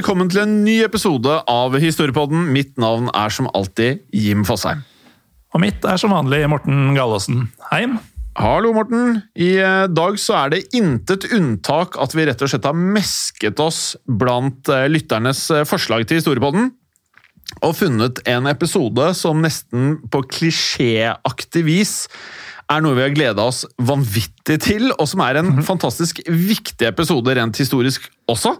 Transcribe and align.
Velkommen 0.00 0.30
til 0.32 0.40
en 0.40 0.52
ny 0.64 0.78
episode 0.80 1.32
av 1.50 1.74
Historiepodden. 1.76 2.46
Mitt 2.54 2.78
navn 2.80 3.10
er 3.12 3.32
som 3.34 3.50
alltid 3.52 3.98
Jim 4.16 4.46
Fosheim. 4.48 4.78
Og 5.52 5.60
mitt 5.60 5.84
er 5.84 5.98
som 6.00 6.14
vanlig 6.14 6.38
Morten 6.48 6.94
Gallaasen. 6.96 7.42
Jim. 7.68 7.98
Hallo, 8.38 8.70
Morten. 8.72 9.18
I 9.36 9.50
eh, 9.60 9.82
dag 9.92 10.16
så 10.22 10.38
er 10.38 10.54
det 10.54 10.62
intet 10.78 11.26
unntak 11.36 11.98
at 12.00 12.16
vi 12.16 12.24
rett 12.24 12.40
og 12.40 12.48
slett 12.48 12.68
har 12.70 12.78
mesket 12.78 13.60
oss 13.60 13.82
blant 14.08 14.70
eh, 14.72 14.86
lytternes 14.88 15.42
eh, 15.52 15.66
forslag 15.68 16.06
til 16.08 16.22
Historiepodden. 16.22 16.70
Og 17.60 17.76
funnet 17.82 18.22
en 18.30 18.48
episode 18.48 19.10
som 19.20 19.44
nesten 19.44 19.98
på 20.08 20.22
klisjéaktig 20.32 21.66
vis 21.68 21.94
er 22.72 22.80
noe 22.80 22.96
vi 22.96 23.04
har 23.04 23.12
gleda 23.12 23.50
oss 23.52 23.66
vanvittig 23.76 24.62
til, 24.64 24.88
og 24.96 25.12
som 25.12 25.26
er 25.28 25.42
en 25.42 25.60
fantastisk 25.66 26.24
viktig 26.24 26.88
episode 26.88 27.36
rent 27.36 27.60
historisk 27.60 28.08
også. 28.30 28.56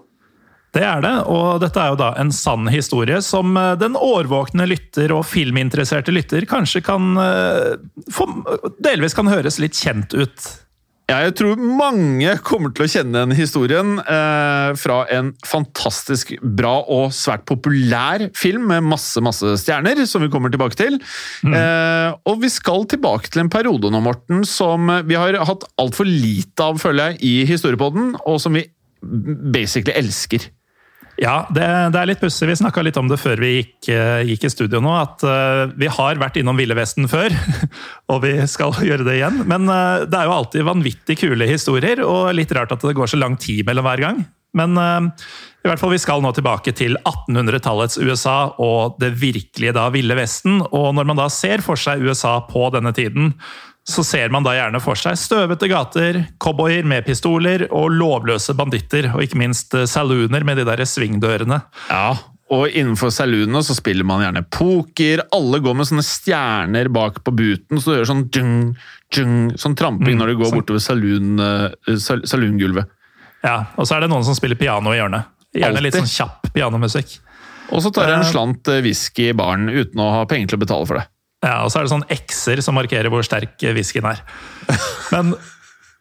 Det 0.71 0.85
er 0.87 1.03
det, 1.03 1.15
og 1.27 1.59
dette 1.65 1.83
er 1.83 1.91
jo 1.91 1.99
da 1.99 2.13
en 2.21 2.31
sann 2.35 2.69
historie 2.71 3.19
som 3.27 3.57
eh, 3.59 3.75
den 3.81 3.99
årvåkne 3.99 4.69
lytter 4.71 5.11
og 5.17 5.25
filminteresserte 5.27 6.15
lytter 6.15 6.47
kanskje 6.51 6.85
kan 6.87 7.15
eh, 7.19 7.79
delvis 8.79 9.17
kan 9.19 9.31
høres 9.31 9.59
litt 9.63 9.79
kjent 9.79 10.15
ut. 10.15 10.51
Ja, 11.11 11.17
jeg 11.25 11.35
tror 11.41 11.59
mange 11.59 12.37
kommer 12.47 12.71
til 12.71 12.85
å 12.85 12.91
kjenne 12.91 13.25
den 13.25 13.35
historien 13.35 13.97
eh, 13.99 14.71
fra 14.79 15.01
en 15.11 15.33
fantastisk 15.47 16.37
bra 16.39 16.77
og 16.87 17.11
svært 17.17 17.43
populær 17.51 18.29
film 18.39 18.69
med 18.71 18.87
masse 18.87 19.19
masse 19.25 19.57
stjerner, 19.65 20.05
som 20.07 20.23
vi 20.23 20.31
kommer 20.31 20.55
tilbake 20.55 20.79
til. 20.79 21.01
Eh, 21.43 22.15
og 22.31 22.45
vi 22.45 22.53
skal 22.53 22.87
tilbake 22.91 23.33
til 23.33 23.43
en 23.43 23.51
periode 23.51 23.91
nå, 23.91 24.03
Morten, 24.05 24.45
som 24.47 24.87
vi 25.09 25.19
har 25.19 25.41
hatt 25.49 25.67
altfor 25.83 26.07
lite 26.07 26.71
av, 26.71 26.79
føler 26.79 27.11
jeg, 27.11 27.21
i 27.27 27.35
historiepodden, 27.51 28.15
og 28.23 28.39
som 28.43 28.55
vi 28.55 28.69
basically 29.03 29.97
elsker. 29.99 30.47
Ja, 31.21 31.43
det, 31.53 31.65
det 31.93 32.01
er 32.01 32.09
litt 32.09 32.23
pussig. 32.23 32.49
Vi 32.49 32.57
snakka 32.57 32.81
litt 32.85 32.97
om 32.97 33.09
det 33.11 33.19
før 33.21 33.43
vi 33.43 33.53
gikk, 33.59 33.91
eh, 33.93 34.23
gikk 34.31 34.47
i 34.49 34.51
studio 34.53 34.81
nå. 34.81 34.95
At 34.97 35.21
uh, 35.27 35.69
vi 35.77 35.91
har 35.93 36.21
vært 36.21 36.39
innom 36.41 36.57
Ville 36.57 36.77
Vesten 36.79 37.11
før, 37.13 37.35
og 38.13 38.23
vi 38.25 38.33
skal 38.49 38.73
gjøre 38.87 39.05
det 39.05 39.19
igjen. 39.19 39.43
Men 39.51 39.69
uh, 39.69 40.09
det 40.09 40.17
er 40.17 40.31
jo 40.31 40.37
alltid 40.39 40.65
vanvittig 40.65 41.19
kule 41.21 41.49
historier, 41.51 42.01
og 42.07 42.33
litt 42.39 42.57
rart 42.57 42.73
at 42.73 42.89
det 42.89 42.97
går 42.97 43.13
så 43.13 43.21
lang 43.21 43.37
tid 43.41 43.69
mellom 43.69 43.85
hver 43.85 44.05
gang. 44.09 44.25
Men 44.57 44.75
i 44.75 45.69
hvert 45.69 45.79
fall 45.79 45.93
vi 45.93 46.01
skal 46.03 46.25
nå 46.25 46.33
tilbake 46.35 46.73
til 46.75 46.97
1800-tallets 47.07 48.01
USA 48.03 48.57
og 48.59 48.97
det 48.99 49.13
virkelige 49.21 49.77
da 49.77 49.85
Ville 49.95 50.17
Vesten. 50.19 50.57
Og 50.75 50.89
når 50.97 51.07
man 51.07 51.21
da 51.21 51.29
ser 51.31 51.63
for 51.63 51.79
seg 51.79 52.03
USA 52.03 52.33
på 52.49 52.65
denne 52.75 52.91
tiden, 52.97 53.31
så 53.91 54.05
ser 54.07 54.31
man 54.33 54.45
da 54.47 54.53
gjerne 54.57 54.81
for 54.83 54.95
seg 54.99 55.19
støvete 55.19 55.69
gater, 55.71 56.21
cowboyer 56.43 56.85
med 56.89 57.05
pistoler 57.07 57.67
og 57.71 57.91
lovløse 57.93 58.55
banditter, 58.57 59.11
og 59.15 59.23
ikke 59.27 59.39
minst 59.43 59.75
eh, 59.75 59.87
salooner 59.91 60.45
med 60.47 60.61
de 60.61 60.65
der 60.69 60.83
svingdørene. 60.87 61.61
Ja, 61.91 62.15
og 62.51 62.65
innenfor 62.75 63.13
saloonene 63.15 63.61
så 63.63 63.77
spiller 63.79 64.03
man 64.09 64.23
gjerne 64.25 64.43
poker. 64.51 65.21
Alle 65.37 65.61
går 65.63 65.77
med 65.79 65.87
sånne 65.87 66.03
stjerner 66.03 66.89
bak 66.91 67.21
på 67.23 67.31
buten, 67.39 67.79
så 67.79 67.93
du 67.93 67.99
gjør 68.01 68.09
sånn 68.11 68.25
djung, 68.35 68.55
djung, 69.15 69.37
sånn 69.61 69.77
tramping 69.79 70.17
Mm, 70.17 70.23
når 70.25 70.33
du 70.33 70.37
går 70.41 70.51
sånn. 70.51 70.59
bortover 70.59 70.83
saloon, 70.83 71.39
eh, 71.39 71.95
saloongulvet. 72.27 72.91
Ja, 73.45 73.67
Og 73.79 73.87
så 73.87 73.97
er 73.97 74.01
det 74.05 74.11
noen 74.11 74.25
som 74.27 74.35
spiller 74.35 74.59
piano 74.59 74.91
i 74.93 74.99
hjørnet. 74.99 75.25
Gjerne 75.55 75.81
litt 75.83 75.95
sånn 75.95 76.11
kjapp 76.11 76.51
pianomusikk. 76.55 77.19
Og 77.71 77.83
så 77.83 77.93
tar 77.95 78.09
jeg 78.11 78.15
en 78.19 78.27
Eh. 78.27 78.31
slant 78.33 78.65
whisky 78.83 79.29
i 79.31 79.33
baren 79.33 79.69
uten 79.71 79.95
å 80.03 80.11
ha 80.13 80.25
penger 80.27 80.49
til 80.49 80.59
å 80.59 80.65
betale 80.67 80.87
for 80.91 80.99
det. 80.99 81.07
Ja, 81.45 81.63
Og 81.65 81.73
så 81.73 81.81
er 81.81 81.87
det 81.87 81.95
sånn 81.95 82.09
X-er 82.13 82.61
som 82.65 82.77
markerer 82.77 83.09
hvor 83.13 83.25
sterk 83.25 83.57
whiskyen 83.75 84.11
er. 84.11 84.21
Men 85.15 85.33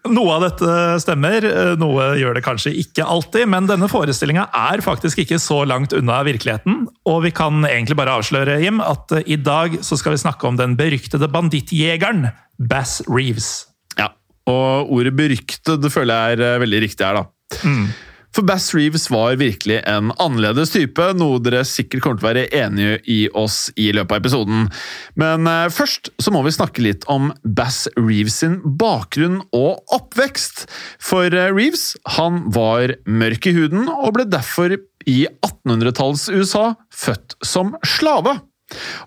noe 0.07 0.35
av 0.35 0.43
dette 0.45 0.73
stemmer, 1.03 1.43
eh, 1.47 1.73
noe 1.79 2.09
gjør 2.19 2.37
det 2.37 2.43
kanskje 2.45 2.73
ikke 2.81 3.05
alltid. 3.07 3.47
Men 3.51 3.67
denne 3.69 3.89
forestillinga 3.91 4.47
er 4.55 4.83
faktisk 4.83 5.21
ikke 5.23 5.39
så 5.43 5.61
langt 5.67 5.95
unna 5.95 6.21
virkeligheten. 6.27 6.85
Og 7.07 7.23
vi 7.27 7.31
kan 7.35 7.63
egentlig 7.67 7.97
bare 7.99 8.17
avsløre, 8.19 8.59
Jim, 8.63 8.79
at 8.83 9.11
eh, 9.15 9.25
i 9.27 9.39
dag 9.39 9.79
så 9.85 9.99
skal 9.99 10.15
vi 10.15 10.21
snakke 10.23 10.47
om 10.47 10.59
den 10.59 10.75
beryktede 10.79 11.31
bandittjegeren 11.31 12.29
Bass 12.59 12.99
Reeves. 13.07 13.67
Ja, 13.99 14.11
Og 14.47 14.91
ordet 14.99 15.15
beryktet 15.15 15.87
føler 15.91 16.15
jeg 16.15 16.39
er 16.39 16.45
eh, 16.47 16.61
veldig 16.65 16.83
riktig 16.87 17.07
her, 17.07 17.23
da. 17.23 17.27
For 18.35 18.45
Bass 18.45 18.69
Reeves 18.75 19.07
var 19.09 19.39
virkelig 19.39 19.79
en 19.89 20.11
annerledes 20.21 20.69
type, 20.75 21.05
noe 21.17 21.39
dere 21.41 21.63
sikkert 21.65 22.03
kommer 22.03 22.19
til 22.19 22.27
å 22.27 22.29
være 22.29 22.45
enige 22.61 22.99
i 23.09 23.19
oss 23.37 23.57
i 23.73 23.89
løpet 23.95 24.13
av 24.13 24.21
episoden. 24.21 24.67
Men 25.19 25.49
eh, 25.49 25.65
først 25.73 26.11
så 26.21 26.33
må 26.33 26.43
vi 26.45 26.53
snakke 26.53 26.83
litt 26.85 27.07
om 27.09 27.31
Bass 27.43 27.87
Reeves 27.97 28.37
sin 28.43 28.59
bakgrunn 28.79 29.39
og 29.55 29.81
oppvekst. 29.95 30.67
For 31.01 31.33
eh, 31.33 31.49
Reeves 31.55 31.95
han 32.17 32.43
var 32.53 32.93
mørk 33.09 33.49
i 33.49 33.55
huden 33.57 33.89
og 33.89 34.13
ble 34.19 34.27
derfor 34.29 34.77
i 35.09 35.19
1800-tallets 35.41 36.29
USA 36.29 36.73
født 36.93 37.39
som 37.45 37.73
slave. 37.87 38.37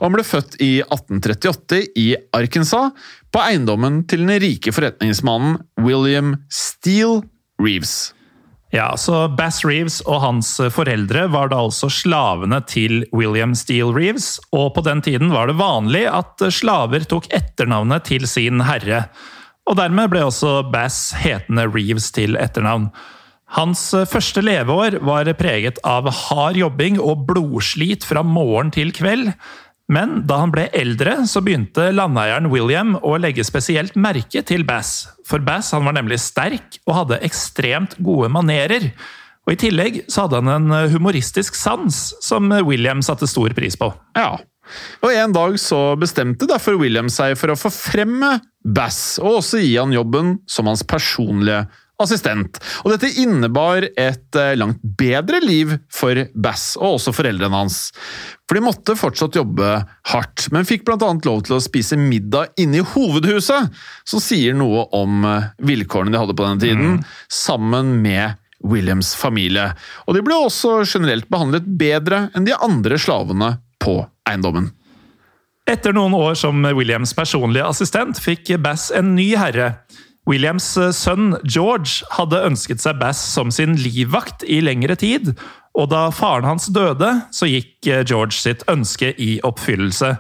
Han 0.01 0.15
ble 0.15 0.25
født 0.27 0.57
i 0.59 0.73
1838 0.83 1.79
i 2.01 2.09
Arkansas, 2.35 2.91
på 3.33 3.41
eiendommen 3.41 4.03
til 4.11 4.27
den 4.27 4.43
rike 4.43 4.75
forretningsmannen 4.75 5.61
William 5.81 6.35
Steele 6.51 7.23
Reeves. 7.63 8.11
Ja, 8.73 8.95
så 8.97 9.27
Bass 9.37 9.61
Reeves 9.69 9.99
og 10.09 10.23
hans 10.23 10.55
foreldre 10.73 11.27
var 11.29 11.51
da 11.53 11.59
altså 11.61 11.91
slavene 11.93 12.63
til 12.65 13.03
William 13.13 13.53
Steele 13.53 13.93
Reeves, 13.93 14.39
og 14.49 14.71
på 14.79 14.85
den 14.87 15.03
tiden 15.05 15.29
var 15.35 15.51
det 15.51 15.59
vanlig 15.59 16.07
at 16.09 16.41
slaver 16.49 17.05
tok 17.05 17.29
etternavnet 17.37 18.09
til 18.09 18.25
sin 18.25 18.65
herre. 18.65 19.05
Og 19.69 19.77
dermed 19.77 20.09
ble 20.15 20.25
også 20.25 20.63
Bass 20.73 21.11
hetende 21.21 21.67
Reeves 21.69 22.09
til 22.17 22.39
etternavn. 22.41 22.89
Hans 23.53 23.91
første 24.09 24.41
leveår 24.41 25.03
var 25.05 25.29
preget 25.37 25.77
av 25.85 26.09
hard 26.09 26.57
jobbing 26.57 26.97
og 26.97 27.27
blodslit 27.29 28.07
fra 28.09 28.25
morgen 28.25 28.73
til 28.73 28.95
kveld. 28.97 29.35
Men 29.91 30.23
da 30.29 30.39
han 30.45 30.53
ble 30.55 30.69
eldre, 30.77 31.19
så 31.29 31.43
begynte 31.45 31.89
landeieren 31.95 32.51
William 32.53 32.95
å 33.03 33.17
legge 33.21 33.45
spesielt 33.45 33.97
merke 33.99 34.45
til 34.47 34.63
Bass. 34.69 35.09
For 35.29 35.43
Bass 35.45 35.73
han 35.75 35.85
var 35.89 35.97
nemlig 35.99 36.21
sterk 36.23 36.79
og 36.87 36.97
hadde 37.01 37.21
ekstremt 37.27 37.99
gode 37.99 38.31
manerer. 38.33 38.93
Og 39.43 39.57
I 39.57 39.59
tillegg 39.59 40.01
så 40.07 40.27
hadde 40.27 40.39
han 40.39 40.71
en 40.71 40.93
humoristisk 40.93 41.59
sans, 41.59 41.99
som 42.23 42.47
William 42.63 43.03
satte 43.03 43.27
stor 43.31 43.53
pris 43.59 43.77
på. 43.79 43.91
Ja. 44.17 44.39
Og 45.03 45.11
En 45.13 45.35
dag 45.35 45.59
så 45.61 45.97
bestemte 45.99 46.47
derfor 46.49 46.79
William 46.81 47.11
seg 47.13 47.35
for 47.41 47.53
å 47.53 47.59
forfremme 47.59 48.39
Bass, 48.63 49.19
og 49.19 49.41
også 49.43 49.61
gi 49.61 49.75
han 49.75 49.93
jobben 49.93 50.37
som 50.47 50.71
hans 50.71 50.85
personlige 50.87 51.65
assistent. 52.05 52.59
Og 52.83 52.93
dette 52.93 53.11
innebar 53.23 53.87
et 53.89 54.39
eh, 54.39 54.53
langt 54.59 54.83
bedre 54.83 55.41
liv 55.45 55.77
for 55.93 56.19
Bass, 56.35 56.73
og 56.81 56.99
også 56.99 57.15
foreldrene 57.17 57.63
hans. 57.63 57.81
For 58.49 58.59
de 58.59 58.65
måtte 58.67 58.99
fortsatt 58.99 59.39
jobbe 59.39 59.71
hardt, 60.13 60.49
men 60.53 60.69
fikk 60.69 60.85
annet 60.93 61.27
lov 61.29 61.43
til 61.47 61.57
å 61.57 61.63
spise 61.63 61.97
middag 61.97 62.53
inne 62.61 62.83
i 62.83 62.87
hovedhuset, 62.93 63.73
som 64.05 64.23
sier 64.23 64.57
noe 64.59 64.87
om 64.97 65.25
eh, 65.25 65.51
vilkårene 65.65 66.15
de 66.15 66.23
hadde 66.23 66.37
på 66.37 66.47
denne 66.47 66.63
tiden, 66.63 66.95
mm. 66.99 67.11
sammen 67.33 67.97
med 68.05 68.39
Williams 68.63 69.15
familie. 69.19 69.73
Og 70.07 70.17
de 70.17 70.23
ble 70.25 70.37
også 70.39 70.83
generelt 70.87 71.27
behandlet 71.33 71.67
bedre 71.67 72.29
enn 72.37 72.47
de 72.47 72.55
andre 72.55 72.99
slavene 73.01 73.57
på 73.83 73.99
eiendommen. 74.29 74.71
Etter 75.69 75.95
noen 75.95 76.15
år 76.19 76.35
som 76.39 76.59
Williams 76.75 77.13
personlige 77.15 77.67
assistent 77.69 78.19
fikk 78.19 78.51
Bass 78.63 78.91
en 78.95 79.15
ny 79.15 79.29
herre. 79.39 79.77
Williams 80.29 80.69
sønn 80.95 81.33
George 81.43 82.07
hadde 82.15 82.45
ønsket 82.47 82.83
seg 82.83 83.01
Bass 83.01 83.19
som 83.35 83.51
sin 83.51 83.75
livvakt 83.81 84.45
i 84.47 84.61
lengre 84.63 84.95
tid, 84.99 85.33
og 85.75 85.89
da 85.91 86.07
faren 86.15 86.47
hans 86.47 86.69
døde, 86.71 87.11
så 87.35 87.49
gikk 87.49 87.89
George 88.07 88.37
sitt 88.37 88.63
ønske 88.71 89.11
i 89.19 89.39
oppfyllelse. 89.47 90.15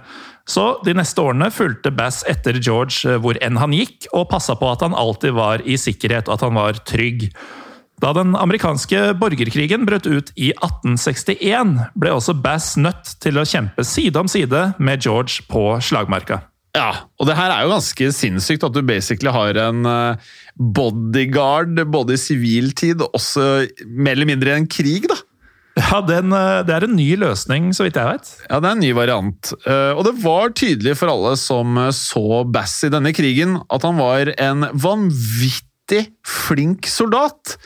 Så 0.49 0.65
de 0.83 0.95
neste 0.99 1.23
årene 1.23 1.53
fulgte 1.55 1.93
Bass 1.95 2.23
etter 2.29 2.59
George 2.59 3.19
hvor 3.23 3.39
enn 3.45 3.61
han 3.61 3.75
gikk, 3.77 4.09
og 4.11 4.31
passa 4.33 4.57
på 4.59 4.73
at 4.73 4.83
han 4.83 4.97
alltid 4.99 5.37
var 5.39 5.63
i 5.63 5.79
sikkerhet 5.79 6.29
og 6.29 6.39
at 6.39 6.47
han 6.49 6.59
var 6.59 6.83
trygg. 6.89 7.29
Da 8.03 8.11
den 8.17 8.35
amerikanske 8.35 9.13
borgerkrigen 9.21 9.87
brøt 9.87 10.09
ut 10.11 10.33
i 10.35 10.51
1861, 10.57 11.77
ble 11.95 12.17
også 12.17 12.35
Bass 12.35 12.75
nødt 12.75 13.15
til 13.23 13.39
å 13.39 13.47
kjempe 13.47 13.87
side 13.87 14.19
om 14.19 14.31
side 14.31 14.73
med 14.83 15.07
George 15.07 15.47
på 15.47 15.77
slagmarka. 15.79 16.43
Ja, 16.73 17.05
og 17.21 17.29
det 17.29 17.35
her 17.37 17.53
er 17.53 17.67
jo 17.67 17.75
ganske 17.75 18.07
sinnssykt 18.17 18.63
at 18.65 18.73
du 18.73 18.81
basically 18.89 19.33
har 19.33 19.59
en 19.61 19.85
eh, 19.89 20.31
bodyguard 20.57 21.77
både 21.93 22.17
i 22.17 22.21
sivil 22.21 22.73
tid 22.79 23.05
og 23.05 23.19
også 23.19 23.45
mer 23.85 24.17
eller 24.17 24.31
mindre 24.31 24.55
i 24.55 24.63
en 24.63 24.71
krig, 24.71 25.05
da. 25.11 25.19
Ja, 25.77 26.01
den, 26.05 26.33
eh, 26.33 26.63
Det 26.65 26.73
er 26.73 26.87
en 26.89 26.97
ny 26.97 27.11
løsning, 27.21 27.69
så 27.77 27.85
vidt 27.85 28.01
jeg 28.01 28.09
vet. 28.09 28.33
Ja, 28.49 28.61
det 28.61 28.71
er 28.71 28.79
en 28.79 28.85
ny 28.87 28.95
variant. 28.97 29.53
Eh, 29.67 29.93
og 29.93 30.07
det 30.09 30.17
var 30.25 30.57
tydelig 30.57 30.97
for 30.97 31.13
alle 31.13 31.37
som 31.41 31.77
så 31.93 32.41
Bass 32.49 32.79
i 32.89 32.93
denne 32.93 33.13
krigen, 33.13 33.59
at 33.69 33.85
han 33.85 34.01
var 34.01 34.33
en 34.33 34.71
vanvittig 34.73 36.07
flink 36.25 36.89
soldat. 36.89 37.59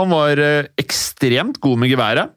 Han 0.00 0.16
var 0.16 0.40
ekstremt 0.80 1.60
god 1.60 1.84
med 1.84 1.92
geværet. 1.92 2.32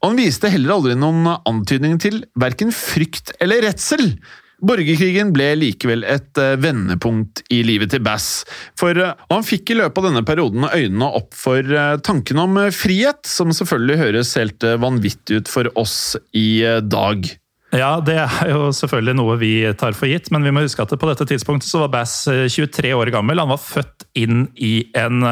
Og 0.00 0.14
han 0.14 0.22
viste 0.24 0.48
heller 0.50 0.78
aldri 0.78 0.96
noen 0.96 1.28
antydning 1.44 2.00
til 2.00 2.24
verken 2.40 2.72
frykt 2.72 3.36
eller 3.38 3.68
redsel. 3.68 4.16
Borgerkrigen 4.62 5.32
ble 5.34 5.48
likevel 5.58 6.04
et 6.06 6.38
eh, 6.38 6.54
vendepunkt 6.62 7.42
i 7.50 7.62
livet 7.66 7.90
til 7.90 8.02
Bass, 8.06 8.44
for 8.78 8.94
eh, 8.94 9.14
han 9.32 9.46
fikk 9.46 9.74
i 9.74 9.78
løpet 9.80 9.98
av 9.98 10.08
denne 10.10 10.24
perioden 10.26 10.68
øynene 10.68 11.10
opp 11.18 11.34
for 11.34 11.66
tanken 12.06 12.38
om 12.38 12.58
frihet, 12.74 13.24
som 13.26 13.50
selvfølgelig 13.54 14.00
høres 14.00 14.34
helt 14.38 14.66
vanvittig 14.82 15.42
ut 15.42 15.50
for 15.50 15.70
oss 15.80 16.14
i 16.36 16.62
dag. 16.86 17.26
Ja, 17.72 17.96
det 18.04 18.18
er 18.20 18.50
jo 18.52 18.66
selvfølgelig 18.76 19.14
noe 19.16 19.38
vi 19.40 19.52
tar 19.80 19.96
for 19.96 20.10
gitt, 20.10 20.28
men 20.34 20.44
vi 20.44 20.52
må 20.52 20.60
huske 20.60 20.84
at 20.84 20.92
på 20.92 21.08
dette 21.08 21.24
tidspunktet 21.30 21.70
så 21.70 21.80
var 21.86 21.92
Bass 21.94 22.14
23 22.28 22.90
eh, 22.90 22.96
år 22.98 23.08
gammel. 23.14 23.40
Han 23.40 23.50
var 23.54 23.62
født 23.64 24.06
inn 24.20 24.44
i 24.60 24.74
en 24.98 25.24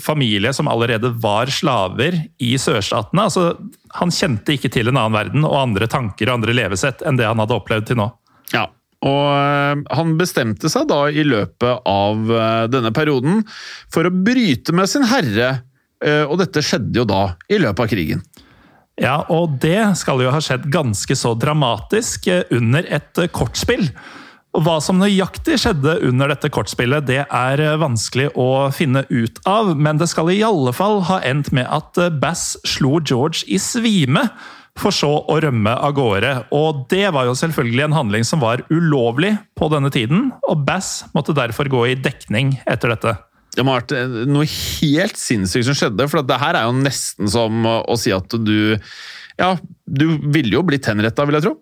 familie 0.00 0.54
som 0.56 0.70
allerede 0.72 1.12
var 1.20 1.52
slaver 1.52 2.16
i 2.40 2.54
sørstatene. 2.58 3.28
Altså, 3.28 3.50
han 4.00 4.14
kjente 4.14 4.56
ikke 4.56 4.72
til 4.72 4.88
en 4.88 4.96
annen 4.96 5.18
verden 5.18 5.44
og 5.44 5.60
andre 5.60 5.90
tanker 5.92 6.30
og 6.30 6.40
andre 6.40 6.56
levesett 6.56 7.04
enn 7.04 7.20
det 7.20 7.28
han 7.28 7.44
hadde 7.44 7.60
opplevd 7.60 7.92
til 7.92 8.00
nå. 8.00 8.08
Ja, 8.52 8.68
og 9.04 9.22
uh, 9.30 9.80
han 9.96 10.14
bestemte 10.20 10.70
seg 10.72 10.88
da 10.88 11.06
i 11.08 11.24
løpet 11.26 11.88
av 11.88 12.28
uh, 12.30 12.64
denne 12.72 12.92
perioden 12.96 13.42
for 13.92 14.08
å 14.08 14.12
bryte 14.12 14.74
med 14.76 14.90
sin 14.90 15.06
herre, 15.08 15.56
og 16.04 16.34
dette 16.36 16.60
skjedde 16.60 16.98
jo 16.98 17.04
da 17.08 17.20
i 17.48 17.56
løpet 17.56 17.80
av 17.80 17.86
krigen. 17.88 18.18
Ja, 19.00 19.24
og 19.32 19.56
det 19.62 19.96
skal 19.98 20.22
jo 20.22 20.30
ha 20.30 20.40
skjedd 20.42 20.68
ganske 20.72 21.16
så 21.18 21.32
dramatisk 21.34 22.28
eh, 22.30 22.44
under 22.54 22.86
et 22.86 23.18
eh, 23.18 23.30
kortspill. 23.30 23.88
Og 24.54 24.62
Hva 24.62 24.76
som 24.78 25.00
nøyaktig 25.00 25.56
skjedde 25.58 25.96
under 26.06 26.30
dette 26.30 26.50
kortspillet, 26.54 27.02
det 27.08 27.24
er 27.24 27.62
eh, 27.62 27.78
vanskelig 27.80 28.28
å 28.38 28.70
finne 28.74 29.02
ut 29.10 29.40
av, 29.50 29.72
men 29.74 29.98
det 29.98 30.06
skal 30.12 30.30
i 30.30 30.44
alle 30.46 30.74
fall 30.76 31.02
ha 31.10 31.18
endt 31.26 31.50
med 31.56 31.66
at 31.66 31.98
Bass 32.22 32.52
slo 32.62 33.00
George 33.02 33.42
i 33.50 33.58
svime, 33.58 34.28
for 34.80 34.94
så 34.94 35.10
å 35.30 35.36
rømme 35.42 35.70
av 35.70 35.94
gårde. 35.96 36.32
Og 36.54 36.84
det 36.90 37.06
var 37.14 37.28
jo 37.28 37.36
selvfølgelig 37.38 37.86
en 37.86 37.96
handling 37.98 38.26
som 38.26 38.42
var 38.42 38.64
ulovlig 38.72 39.36
på 39.58 39.70
denne 39.72 39.92
tiden, 39.94 40.32
og 40.48 40.64
Bass 40.66 41.04
måtte 41.14 41.36
derfor 41.36 41.70
gå 41.70 41.86
i 41.92 41.98
dekning 41.98 42.56
etter 42.66 42.94
dette. 42.94 43.14
Det 43.54 43.62
må 43.62 43.74
ha 43.74 43.82
vært 43.82 43.94
noe 44.26 44.46
helt 44.50 45.18
sinnssykt 45.20 45.68
som 45.68 45.76
skjedde. 45.78 46.08
For 46.10 46.26
det 46.26 46.40
her 46.42 46.58
er 46.58 46.66
jo 46.66 46.78
nesten 46.80 47.30
som 47.30 47.66
å 47.66 47.98
si 48.00 48.14
at 48.14 48.34
du 48.42 48.74
Ja, 49.38 49.54
du 49.86 50.08
ville 50.30 50.54
jo 50.54 50.62
blitt 50.66 50.86
henretta, 50.86 51.26
vil 51.26 51.38
jeg 51.38 51.46
tro. 51.48 51.54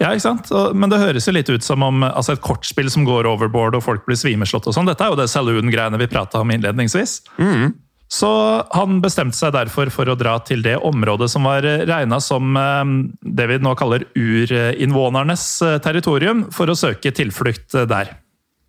Ja, 0.00 0.10
ikke 0.10 0.24
sant? 0.24 0.50
Men 0.74 0.90
det 0.90 1.00
høres 1.00 1.26
jo 1.28 1.34
litt 1.34 1.50
ut 1.50 1.64
som 1.64 1.82
om 1.86 2.02
altså 2.06 2.34
et 2.34 2.42
kortspill 2.42 2.90
som 2.90 3.06
går 3.06 3.28
overboard 3.30 3.78
og 3.78 3.84
folk 3.86 4.04
blir 4.08 4.18
svimeslått 4.18 4.66
og 4.66 4.74
sånn. 4.76 4.90
Dette 4.90 5.06
er 5.06 5.14
jo 5.14 5.18
det 5.18 5.30
saloon-greiene 5.30 6.00
vi 6.02 6.10
prata 6.10 6.42
om 6.42 6.50
innledningsvis. 6.50 7.20
Mm. 7.38 7.74
Så 8.12 8.28
han 8.74 9.00
bestemte 9.02 9.36
seg 9.38 9.54
derfor 9.56 9.90
for 9.92 10.10
å 10.10 10.16
dra 10.18 10.36
til 10.44 10.62
det 10.64 10.76
området 10.84 11.30
som 11.32 11.46
var 11.48 11.64
regna 11.64 12.20
som 12.22 12.56
eh, 12.58 12.82
det 13.24 13.48
vi 13.50 13.60
nå 13.64 13.72
kaller 13.80 14.04
urinnvånernes 14.14 15.46
eh, 15.66 15.78
territorium, 15.84 16.44
for 16.54 16.70
å 16.70 16.76
søke 16.78 17.14
tilflukt 17.16 17.74
der. 17.90 18.14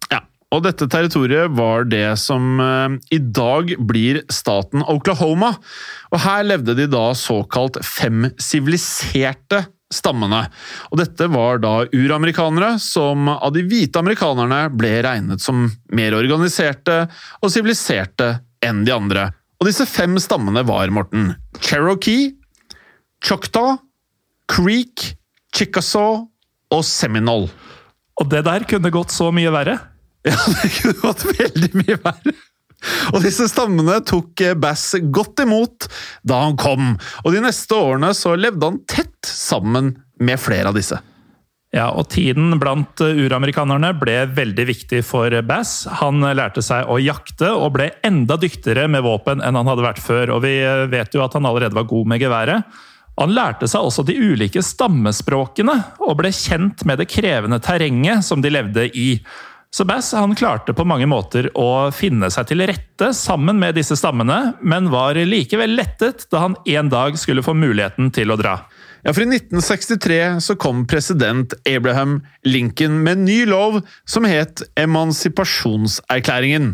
Ja, 0.09 0.23
Og 0.55 0.63
dette 0.65 0.87
territoriet 0.89 1.53
var 1.57 1.85
det 1.91 2.07
som 2.21 2.57
eh, 2.63 2.97
i 3.17 3.19
dag 3.19 3.75
blir 3.77 4.23
staten 4.33 4.85
Oklahoma. 4.87 5.53
Og 6.13 6.19
her 6.25 6.47
levde 6.47 6.77
de 6.79 6.89
da 6.89 7.09
såkalt 7.17 7.81
fem 7.85 8.31
siviliserte 8.41 9.65
stammene. 9.93 10.41
Og 10.89 10.99
dette 10.99 11.27
var 11.29 11.59
da 11.61 11.75
uramerikanere 11.93 12.75
som 12.81 13.29
av 13.35 13.51
de 13.53 13.61
hvite 13.67 14.01
amerikanerne 14.01 14.65
ble 14.73 14.97
regnet 15.05 15.43
som 15.43 15.67
mer 15.93 16.17
organiserte 16.17 17.03
og 17.41 17.51
siviliserte 17.53 18.33
enn 18.65 18.83
de 18.87 18.93
andre. 18.95 19.29
Og 19.61 19.69
disse 19.69 19.87
fem 19.87 20.17
stammene 20.21 20.65
var, 20.67 20.91
Morten, 20.93 21.33
Cherokee, 21.63 22.33
Choctaw, 23.23 23.77
Creek, 24.51 25.15
Chickasaw 25.55 26.25
og 26.75 26.83
Seminole. 26.85 27.49
Og 28.19 28.29
det 28.31 28.43
der 28.47 28.65
kunne 28.69 28.91
gått 28.93 29.13
så 29.15 29.31
mye 29.35 29.53
verre. 29.53 29.79
Ja, 30.25 30.37
det 30.57 30.71
kunne 30.79 30.99
gått 31.03 31.23
veldig 31.37 31.71
mye 31.77 31.97
verre. 32.01 32.31
Og 33.13 33.21
disse 33.23 33.47
stammene 33.49 33.99
tok 34.05 34.41
eh, 34.41 34.55
Bass 34.57 34.91
godt 35.13 35.41
imot 35.43 35.87
da 36.27 36.41
han 36.43 36.57
kom, 36.59 36.95
og 37.23 37.29
de 37.33 37.41
neste 37.45 37.77
årene 37.77 38.11
så 38.17 38.35
levde 38.37 38.69
han 38.69 38.81
tett 38.89 39.29
sammen 39.29 39.93
med 40.21 40.41
flere 40.41 40.69
av 40.71 40.77
disse. 40.77 40.99
Ja, 41.75 41.89
og 41.91 42.07
Tiden 42.13 42.55
blant 42.61 43.01
eh, 43.03 43.17
uramerikanerne 43.25 43.89
ble 43.99 44.21
veldig 44.31 44.65
viktig 44.69 45.01
for 45.03 45.33
Bass. 45.43 45.81
Han 45.99 46.23
lærte 46.23 46.63
seg 46.63 46.87
å 46.87 47.01
jakte 47.03 47.49
og 47.51 47.73
ble 47.75 47.89
enda 48.05 48.37
dyktigere 48.39 48.87
med 48.91 49.03
våpen 49.03 49.43
enn 49.43 49.59
han 49.59 49.67
hadde 49.67 49.83
vært 49.83 49.99
før. 49.99 50.37
og 50.37 50.45
Vi 50.45 50.55
eh, 50.63 50.85
vet 50.91 51.15
jo 51.15 51.25
at 51.25 51.35
han 51.35 51.47
allerede 51.47 51.75
var 51.75 51.89
god 51.89 52.13
med 52.13 52.23
geværet. 52.23 52.77
Han 53.19 53.35
lærte 53.35 53.67
seg 53.71 53.83
også 53.83 54.05
de 54.07 54.15
ulike 54.15 54.63
stammespråkene, 54.63 55.75
og 56.03 56.17
ble 56.19 56.31
kjent 56.35 56.83
med 56.87 56.99
det 56.99 57.07
krevende 57.11 57.61
terrenget 57.63 58.23
som 58.27 58.43
de 58.43 58.51
levde 58.51 58.87
i. 58.91 59.19
Så 59.75 59.83
Bass 59.87 60.13
han 60.15 60.35
klarte 60.35 60.75
på 60.75 60.85
mange 60.87 61.07
måter 61.11 61.49
å 61.59 61.91
finne 61.95 62.29
seg 62.31 62.47
til 62.47 62.63
rette 62.67 63.11
sammen 63.15 63.59
med 63.59 63.75
disse 63.75 63.97
stammene, 63.99 64.55
men 64.63 64.87
var 64.91 65.19
likevel 65.19 65.75
lettet 65.75 66.27
da 66.31 66.45
han 66.45 66.55
en 66.63 66.91
dag 66.91 67.19
skulle 67.19 67.43
få 67.43 67.55
muligheten 67.55 68.11
til 68.15 68.31
å 68.31 68.39
dra. 68.39 68.61
Ja, 69.05 69.13
for 69.13 69.21
I 69.21 69.27
1963 69.29 70.41
så 70.41 70.55
kom 70.57 70.87
president 70.89 71.53
Abraham 71.69 72.23
Lincoln 72.43 73.03
med 73.03 73.19
en 73.19 73.25
ny 73.27 73.43
lov 73.45 73.83
som 74.09 74.25
het 74.25 74.63
emansipasjonserklæringen. 74.81 76.73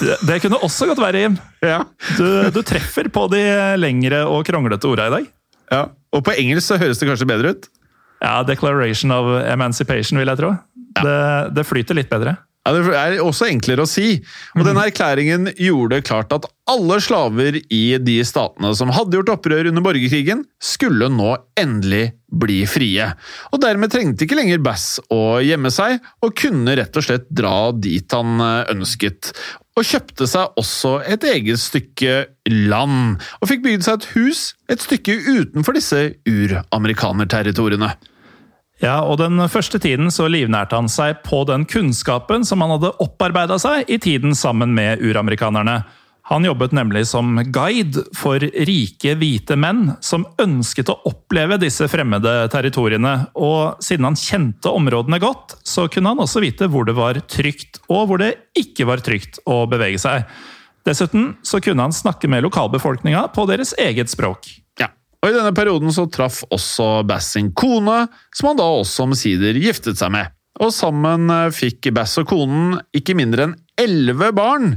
Det, 0.00 0.14
det 0.24 0.38
kunne 0.40 0.56
også 0.64 0.86
godt 0.88 1.02
være, 1.02 1.20
Jim. 1.20 1.34
Ja. 1.60 1.82
Du, 2.16 2.24
du, 2.54 2.62
treffer 2.64 3.10
på 3.12 3.26
de 3.28 3.42
lengre 3.76 4.22
og 4.24 4.46
kronglete 4.48 4.88
orda 4.88 5.10
i 5.10 5.12
dag. 5.12 5.26
Ja, 5.70 5.82
Og 6.16 6.24
på 6.24 6.32
engelsk 6.40 6.72
så 6.72 6.78
høres 6.80 6.98
det 6.98 7.10
kanskje 7.10 7.28
bedre 7.28 7.52
ut? 7.52 7.68
Ja, 8.20 8.40
Declaration 8.48 9.12
of 9.12 9.28
Emancipation, 9.44 10.18
vil 10.18 10.32
jeg 10.32 10.40
tro. 10.40 10.54
Ja. 10.96 11.02
Det, 11.04 11.18
det, 11.58 11.66
flyter 11.68 12.00
litt 12.00 12.08
bedre. 12.08 12.38
Ja, 12.66 12.74
Det 12.76 12.92
er 12.92 13.14
også 13.24 13.48
enklere 13.48 13.86
å 13.86 13.88
si. 13.88 14.18
Og 14.52 14.66
denne 14.66 14.82
erklæringen 14.90 15.48
gjorde 15.56 16.02
klart 16.04 16.32
at 16.36 16.44
alle 16.68 16.98
slaver 17.00 17.56
i 17.72 17.84
de 17.96 18.18
statene 18.26 18.74
som 18.76 18.92
hadde 18.92 19.16
gjort 19.16 19.32
opprør 19.32 19.70
under 19.70 19.84
borgerkrigen, 19.84 20.44
skulle 20.60 21.08
nå 21.08 21.32
endelig 21.58 22.10
bli 22.30 22.60
frie. 22.68 23.08
Og 23.50 23.62
dermed 23.64 23.90
trengte 23.90 24.26
ikke 24.26 24.36
lenger 24.38 24.60
Bass 24.62 25.00
å 25.10 25.40
gjemme 25.42 25.72
seg, 25.72 26.04
og 26.20 26.36
kunne 26.36 26.76
rett 26.78 27.00
og 27.00 27.06
slett 27.08 27.26
dra 27.32 27.72
dit 27.72 28.12
han 28.12 28.44
eh, 28.44 28.70
ønsket. 28.76 29.32
Og 29.80 29.86
kjøpte 29.86 30.28
seg 30.28 30.60
også 30.60 30.98
et 31.08 31.24
eget 31.32 31.62
stykke 31.62 32.14
land, 32.68 33.24
og 33.40 33.48
fikk 33.48 33.64
bygd 33.64 33.88
seg 33.88 34.02
et 34.02 34.08
hus 34.12 34.44
et 34.70 34.84
stykke 34.84 35.16
utenfor 35.16 35.80
disse 35.80 36.04
uramerikanerterritoriene. 36.28 37.94
Ja, 38.80 39.02
og 39.04 39.18
Den 39.20 39.36
første 39.52 39.78
tiden 39.78 40.08
så 40.12 40.24
livnærte 40.30 40.78
han 40.78 40.88
seg 40.88 41.20
på 41.26 41.42
den 41.48 41.66
kunnskapen 41.68 42.46
som 42.48 42.62
han 42.64 42.72
hadde 42.78 42.94
opparbeida 43.04 43.58
seg 43.60 43.90
i 43.92 43.98
tiden 44.00 44.32
sammen 44.36 44.72
med 44.76 45.02
uramerikanerne. 45.04 45.82
Han 46.30 46.46
jobbet 46.46 46.72
nemlig 46.72 47.02
som 47.10 47.34
guide 47.52 48.04
for 48.14 48.38
rike, 48.38 49.16
hvite 49.18 49.56
menn 49.58 49.96
som 50.04 50.24
ønsket 50.40 50.92
å 50.92 51.00
oppleve 51.10 51.58
disse 51.58 51.88
fremmede 51.90 52.32
territoriene, 52.52 53.14
og 53.34 53.82
siden 53.82 54.06
han 54.06 54.18
kjente 54.18 54.70
områdene 54.70 55.18
godt, 55.20 55.56
så 55.66 55.88
kunne 55.90 56.12
han 56.14 56.22
også 56.22 56.44
vite 56.44 56.70
hvor 56.70 56.86
det 56.86 56.94
var 56.96 57.18
trygt, 57.26 57.82
og 57.90 58.06
hvor 58.06 58.22
det 58.22 58.36
ikke 58.56 58.86
var 58.86 59.02
trygt 59.02 59.42
å 59.50 59.64
bevege 59.68 59.98
seg. 60.00 60.22
Dessuten 60.86 61.34
så 61.42 61.58
kunne 61.60 61.88
han 61.88 61.96
snakke 61.96 62.30
med 62.30 62.46
lokalbefolkninga 62.46 63.26
på 63.34 63.48
deres 63.50 63.74
eget 63.82 64.12
språk. 64.14 64.46
Og 65.20 65.28
I 65.28 65.36
denne 65.36 65.54
perioden 65.56 65.92
så 65.92 66.06
traff 66.08 66.42
også 66.48 67.02
Bass 67.08 67.34
sin 67.36 67.52
kone, 67.52 68.06
som 68.34 68.50
han 68.50 68.60
da 68.60 68.68
også 68.80 69.08
omsider 69.08 69.58
giftet 69.60 70.00
seg 70.00 70.14
med. 70.14 70.32
Og 70.60 70.72
sammen 70.74 71.28
fikk 71.54 71.90
Bass 71.96 72.18
og 72.20 72.28
konen 72.32 72.78
ikke 72.96 73.16
mindre 73.18 73.48
enn 73.48 73.58
elleve 73.80 74.28
barn 74.36 74.74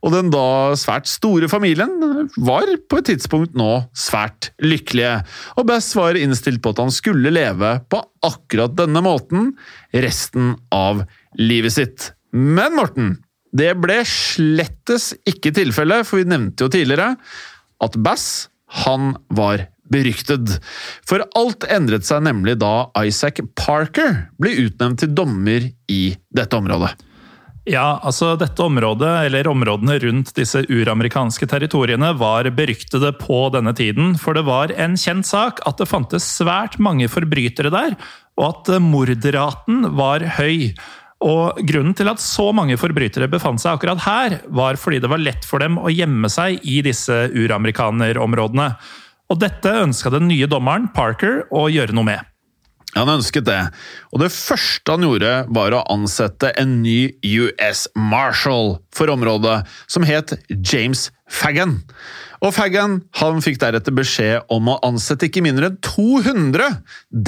og 0.00 0.14
den 0.14 0.30
da 0.32 0.72
svært 0.80 1.08
store 1.10 1.48
familien 1.50 1.92
var 2.40 2.68
på 2.88 3.00
et 3.00 3.10
tidspunkt 3.10 3.56
nå 3.58 3.68
svært 3.96 4.50
lykkelige, 4.64 5.18
og 5.60 5.66
Bass 5.68 5.92
var 5.96 6.18
innstilt 6.18 6.62
på 6.64 6.72
at 6.72 6.80
han 6.84 6.94
skulle 6.94 7.32
leve 7.32 7.74
på 7.92 8.00
akkurat 8.26 8.76
denne 8.78 9.02
måten 9.04 9.52
resten 9.92 10.54
av 10.72 11.04
livet 11.36 11.76
sitt. 11.76 12.10
Men 12.32 12.78
Morten, 12.78 13.18
det 13.52 13.74
ble 13.82 14.00
slettes 14.08 15.10
ikke 15.28 15.52
tilfellet, 15.56 16.08
for 16.08 16.22
vi 16.22 16.30
nevnte 16.32 16.64
jo 16.64 16.72
tidligere 16.72 17.12
at 17.84 18.00
Bass 18.00 18.48
han 18.84 19.12
var 19.34 19.66
beryktet. 19.92 20.56
For 21.08 21.24
alt 21.38 21.66
endret 21.70 22.06
seg 22.08 22.24
nemlig 22.26 22.58
da 22.62 22.90
Isaac 23.02 23.42
Parker 23.58 24.26
ble 24.40 24.56
utnevnt 24.66 25.02
til 25.02 25.14
dommer 25.14 25.70
i 25.90 26.02
dette 26.34 26.58
området. 26.58 26.94
Ja, 27.68 28.00
altså 28.02 28.32
dette 28.40 28.64
området, 28.64 29.10
eller 29.26 29.48
områdene 29.50 29.98
rundt 30.00 30.32
disse 30.34 30.62
uramerikanske 30.64 31.44
territoriene, 31.50 32.14
var 32.16 32.48
beryktede 32.56 33.12
på 33.20 33.42
denne 33.52 33.74
tiden, 33.76 34.14
for 34.18 34.34
det 34.34 34.46
var 34.48 34.72
en 34.80 34.96
kjent 34.98 35.28
sak 35.28 35.60
at 35.68 35.78
det 35.78 35.90
fantes 35.90 36.24
svært 36.38 36.78
mange 36.80 37.10
forbrytere 37.12 37.70
der, 37.74 37.98
og 38.40 38.46
at 38.48 38.72
mordraten 38.80 39.90
var 39.98 40.24
høy. 40.40 40.72
Og 41.20 41.60
Grunnen 41.68 41.92
til 41.92 42.08
at 42.08 42.22
så 42.24 42.48
mange 42.56 42.78
forbrytere 42.80 43.28
befant 43.28 43.60
seg 43.60 43.76
akkurat 43.76 44.00
her, 44.06 44.38
var 44.48 44.80
fordi 44.80 45.02
det 45.04 45.12
var 45.12 45.20
lett 45.20 45.44
for 45.44 45.60
dem 45.60 45.76
å 45.76 45.92
gjemme 45.92 46.32
seg 46.32 46.64
i 46.64 46.80
disse 46.86 47.26
uramerikanerområdene. 47.28 48.70
Og 49.30 49.38
dette 49.38 49.76
ønska 49.84 50.10
den 50.10 50.26
nye 50.30 50.48
dommeren, 50.50 50.88
Parker, 50.94 51.44
å 51.54 51.68
gjøre 51.70 51.94
noe 51.94 52.08
med. 52.08 52.26
Han 52.96 53.12
ønsket 53.12 53.46
det, 53.46 53.60
og 54.10 54.18
det 54.18 54.32
første 54.34 54.96
han 54.96 55.04
gjorde, 55.06 55.34
var 55.54 55.76
å 55.76 55.84
ansette 55.94 56.50
en 56.58 56.80
ny 56.82 57.12
US 57.38 57.84
Marshal 57.94 58.80
for 58.94 59.12
området, 59.12 59.60
som 59.86 60.02
het 60.08 60.34
James 60.50 61.06
Faggan. 61.30 61.76
Og 62.42 62.50
Faggan 62.56 62.98
han 63.20 63.38
fikk 63.44 63.60
deretter 63.62 63.94
beskjed 63.94 64.50
om 64.50 64.72
å 64.72 64.80
ansette 64.86 65.28
ikke 65.28 65.44
mindre 65.46 65.70
enn 65.70 65.78
200 65.86 66.80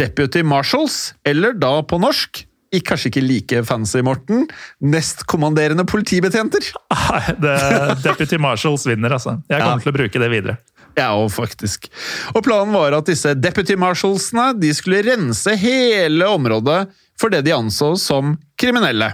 Deputy 0.02 0.42
Marshals, 0.42 1.12
eller 1.28 1.54
da 1.54 1.76
på 1.86 2.02
norsk 2.02 2.48
Kanskje 2.72 3.10
ikke 3.10 3.20
like 3.20 3.58
fancy, 3.68 4.00
Morten. 4.00 4.46
Nestkommanderende 4.80 5.84
politibetjenter. 5.84 6.64
Det, 7.44 7.56
Deputy 8.00 8.38
Marshals 8.40 8.86
vinner, 8.88 9.12
altså. 9.12 9.34
Jeg 9.52 9.60
kommer 9.60 9.76
ja. 9.76 9.82
til 9.84 9.92
å 9.92 9.96
bruke 9.98 10.22
det 10.22 10.30
videre. 10.32 10.56
Ja, 10.98 11.12
og 11.16 11.30
faktisk. 11.32 11.88
Og 12.34 12.42
planen 12.44 12.74
var 12.76 12.96
at 12.96 13.08
disse 13.08 13.34
deputy 13.38 13.76
marshalsene 13.80 14.52
de 14.60 14.72
skulle 14.76 15.02
rense 15.06 15.56
hele 15.58 16.28
området 16.28 16.84
for 17.20 17.32
det 17.32 17.44
de 17.46 17.54
anså 17.56 17.94
som 18.00 18.36
kriminelle. 18.60 19.12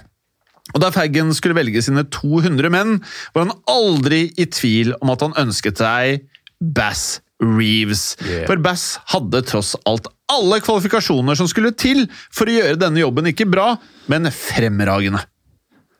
Og 0.75 0.82
Da 0.82 0.90
Faggen 0.92 1.30
skulle 1.37 1.56
velge 1.56 1.80
sine 1.85 2.04
200 2.12 2.68
menn, 2.73 2.99
var 3.32 3.47
han 3.47 3.56
aldri 3.70 4.26
i 4.37 4.44
tvil 4.44 4.92
om 5.00 5.14
at 5.14 5.25
han 5.25 5.38
ønsket 5.47 5.80
seg 5.80 6.26
Bass 6.61 7.23
Reeves. 7.40 8.16
Yeah. 8.26 8.44
For 8.50 8.61
Bass 8.61 8.99
hadde 9.14 9.44
tross 9.49 9.75
alt 9.88 10.11
alle 10.28 10.58
kvalifikasjoner 10.61 11.38
som 11.38 11.49
skulle 11.49 11.73
til 11.78 12.04
for 12.35 12.50
å 12.50 12.56
gjøre 12.58 12.80
denne 12.80 13.00
jobben 13.00 13.30
ikke 13.30 13.49
bra, 13.49 13.70
men 14.11 14.28
fremragende. 14.35 15.23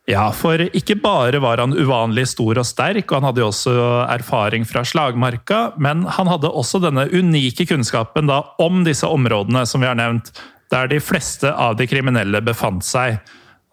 Ja, 0.09 0.31
for 0.33 0.57
ikke 0.57 0.97
bare 1.03 1.37
var 1.45 1.61
han 1.61 1.75
uvanlig 1.77 2.31
stor 2.31 2.57
og 2.63 2.65
sterk, 2.65 3.11
og 3.11 3.19
han 3.19 3.27
hadde 3.29 3.43
jo 3.43 3.51
også 3.51 3.75
erfaring 4.09 4.65
fra 4.65 4.81
slagmarka, 4.89 5.75
men 5.77 6.07
han 6.17 6.31
hadde 6.33 6.49
også 6.49 6.81
denne 6.81 7.05
unike 7.13 7.67
kunnskapen 7.69 8.31
da, 8.31 8.41
om 8.65 8.87
disse 8.87 9.05
områdene 9.05 9.67
som 9.69 9.85
vi 9.85 9.91
har 9.91 9.99
nevnt, 10.01 10.33
der 10.73 10.89
de 10.89 11.03
fleste 11.05 11.53
av 11.53 11.77
de 11.77 11.85
kriminelle 11.91 12.41
befant 12.45 12.87
seg. 12.89 13.19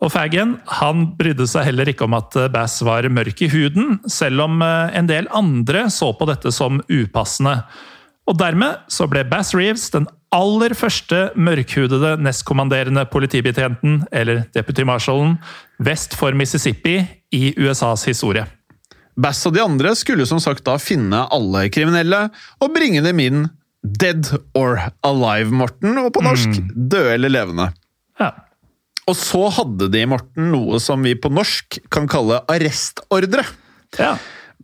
Og 0.04 0.12
Faggen 0.12 0.58
han 0.82 1.08
brydde 1.16 1.48
seg 1.48 1.70
heller 1.70 1.88
ikke 1.88 2.04
om 2.04 2.18
at 2.18 2.36
Bass 2.52 2.82
var 2.84 3.08
mørk 3.08 3.46
i 3.48 3.50
huden, 3.54 4.02
selv 4.12 4.44
om 4.44 4.60
eh, 4.64 4.92
en 5.00 5.08
del 5.08 5.32
andre 5.32 5.88
så 5.94 6.12
på 6.20 6.28
dette 6.28 6.52
som 6.52 6.84
upassende. 6.92 7.62
Og 8.28 8.36
dermed 8.42 8.84
så 8.92 9.08
ble 9.08 9.24
Bass 9.30 9.56
Reeves 9.56 9.88
den 9.96 10.10
aller 10.36 10.76
første 10.78 11.30
mørkhudede 11.40 12.16
nestkommanderende 12.24 13.06
politibetjenten, 13.12 14.04
eller 14.12 14.44
deputymarshalen, 14.56 15.38
vest 15.84 16.16
for 16.20 16.36
Mississippi 16.38 17.00
i 17.36 17.54
USAs 17.60 18.06
historie. 18.10 18.46
Bass 19.16 19.46
og 19.48 19.56
de 19.56 19.64
andre 19.64 19.94
skulle 19.96 20.28
som 20.28 20.42
sagt 20.44 20.66
da 20.68 20.76
finne 20.82 21.24
alle 21.32 21.68
kriminelle 21.72 22.26
og 22.60 22.74
bringe 22.76 23.04
dem 23.06 23.22
inn 23.24 23.46
dead 23.86 24.28
or 24.58 24.82
alive, 25.06 25.54
Morten, 25.56 25.96
og 26.02 26.12
på 26.16 26.24
norsk 26.26 26.52
mm. 26.52 26.72
døde 26.76 27.14
eller 27.16 27.32
levende. 27.32 27.70
Ja. 28.20 28.34
Og 29.06 29.16
så 29.20 29.46
hadde 29.54 29.88
de, 29.94 30.08
Morten, 30.10 30.50
noe 30.52 30.82
som 30.84 31.06
vi 31.06 31.14
på 31.16 31.30
norsk 31.32 31.80
kan 31.94 32.10
kalle 32.12 32.42
arrestordre. 32.52 33.46
Ja 34.02 34.16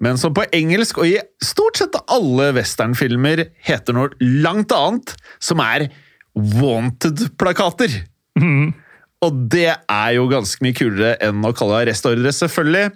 men 0.02 0.20
som 0.20 0.34
på 0.36 0.46
engelsk 0.56 1.02
og 1.02 1.10
i 1.10 1.18
stort 1.46 1.80
sett 1.80 1.98
alle 2.12 2.52
westernfilmer 2.58 3.46
heter 3.68 3.96
noe 3.96 4.14
langt 4.20 4.74
annet, 4.74 5.14
som 5.40 5.62
er 5.64 5.90
wanted-plakater. 6.34 8.02
Mm. 8.40 8.72
Og 9.22 9.42
det 9.54 9.70
er 9.70 10.14
jo 10.16 10.26
ganske 10.32 10.64
mye 10.66 10.74
kulere 10.74 11.14
enn 11.22 11.44
å 11.46 11.54
kalle 11.54 11.84
arrestordre, 11.84 12.32
selvfølgelig. 12.34 12.90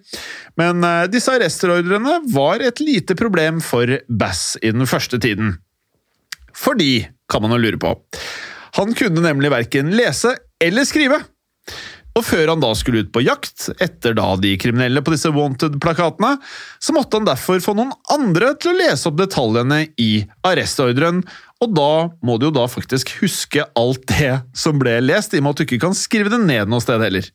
Men 0.57 0.81
uh, 0.81 1.05
disse 1.11 1.35
arrestordrene 1.35 2.17
var 2.33 2.63
et 2.65 2.81
lite 2.81 3.17
problem 3.19 3.61
for 3.61 3.99
Bass 4.09 4.55
i 4.65 4.73
den 4.73 4.89
første 4.89 5.21
tiden. 5.21 5.59
Fordi, 6.55 7.05
kan 7.29 7.43
man 7.45 7.53
jo 7.53 7.61
lure 7.61 7.81
på, 7.81 7.93
han 8.79 8.97
kunne 8.97 9.21
nemlig 9.23 9.53
verken 9.53 9.93
lese 9.95 10.33
eller 10.63 10.87
skrive. 10.87 11.21
Og 12.15 12.23
før 12.23 12.53
han 12.53 12.61
da 12.63 12.69
skulle 12.79 13.03
ut 13.03 13.11
på 13.11 13.25
jakt, 13.25 13.67
etter 13.83 14.15
da 14.15 14.29
de 14.39 14.53
kriminelle 14.59 15.03
på 15.03 15.11
disse 15.11 15.31
Wanted-plakatene, 15.35 16.37
så 16.79 16.95
måtte 16.95 17.19
han 17.19 17.27
derfor 17.27 17.59
få 17.63 17.75
noen 17.75 17.91
andre 18.13 18.53
til 18.55 18.71
å 18.71 18.77
lese 18.79 19.09
opp 19.09 19.17
detaljene 19.19 19.81
i 19.99 20.23
arrestordren, 20.47 21.25
og 21.63 21.73
da 21.75 21.91
må 22.23 22.37
du 22.39 22.47
jo 22.47 22.55
da 22.55 22.67
faktisk 22.71 23.17
huske 23.19 23.67
alt 23.79 24.07
det 24.15 24.31
som 24.55 24.79
ble 24.79 25.01
lest, 25.03 25.35
i 25.35 25.41
og 25.41 25.47
med 25.47 25.55
at 25.55 25.59
du 25.59 25.67
ikke 25.67 25.83
kan 25.87 25.97
skrive 25.97 26.31
det 26.31 26.39
ned 26.45 26.71
noe 26.71 26.83
sted 26.83 27.03
heller. 27.03 27.27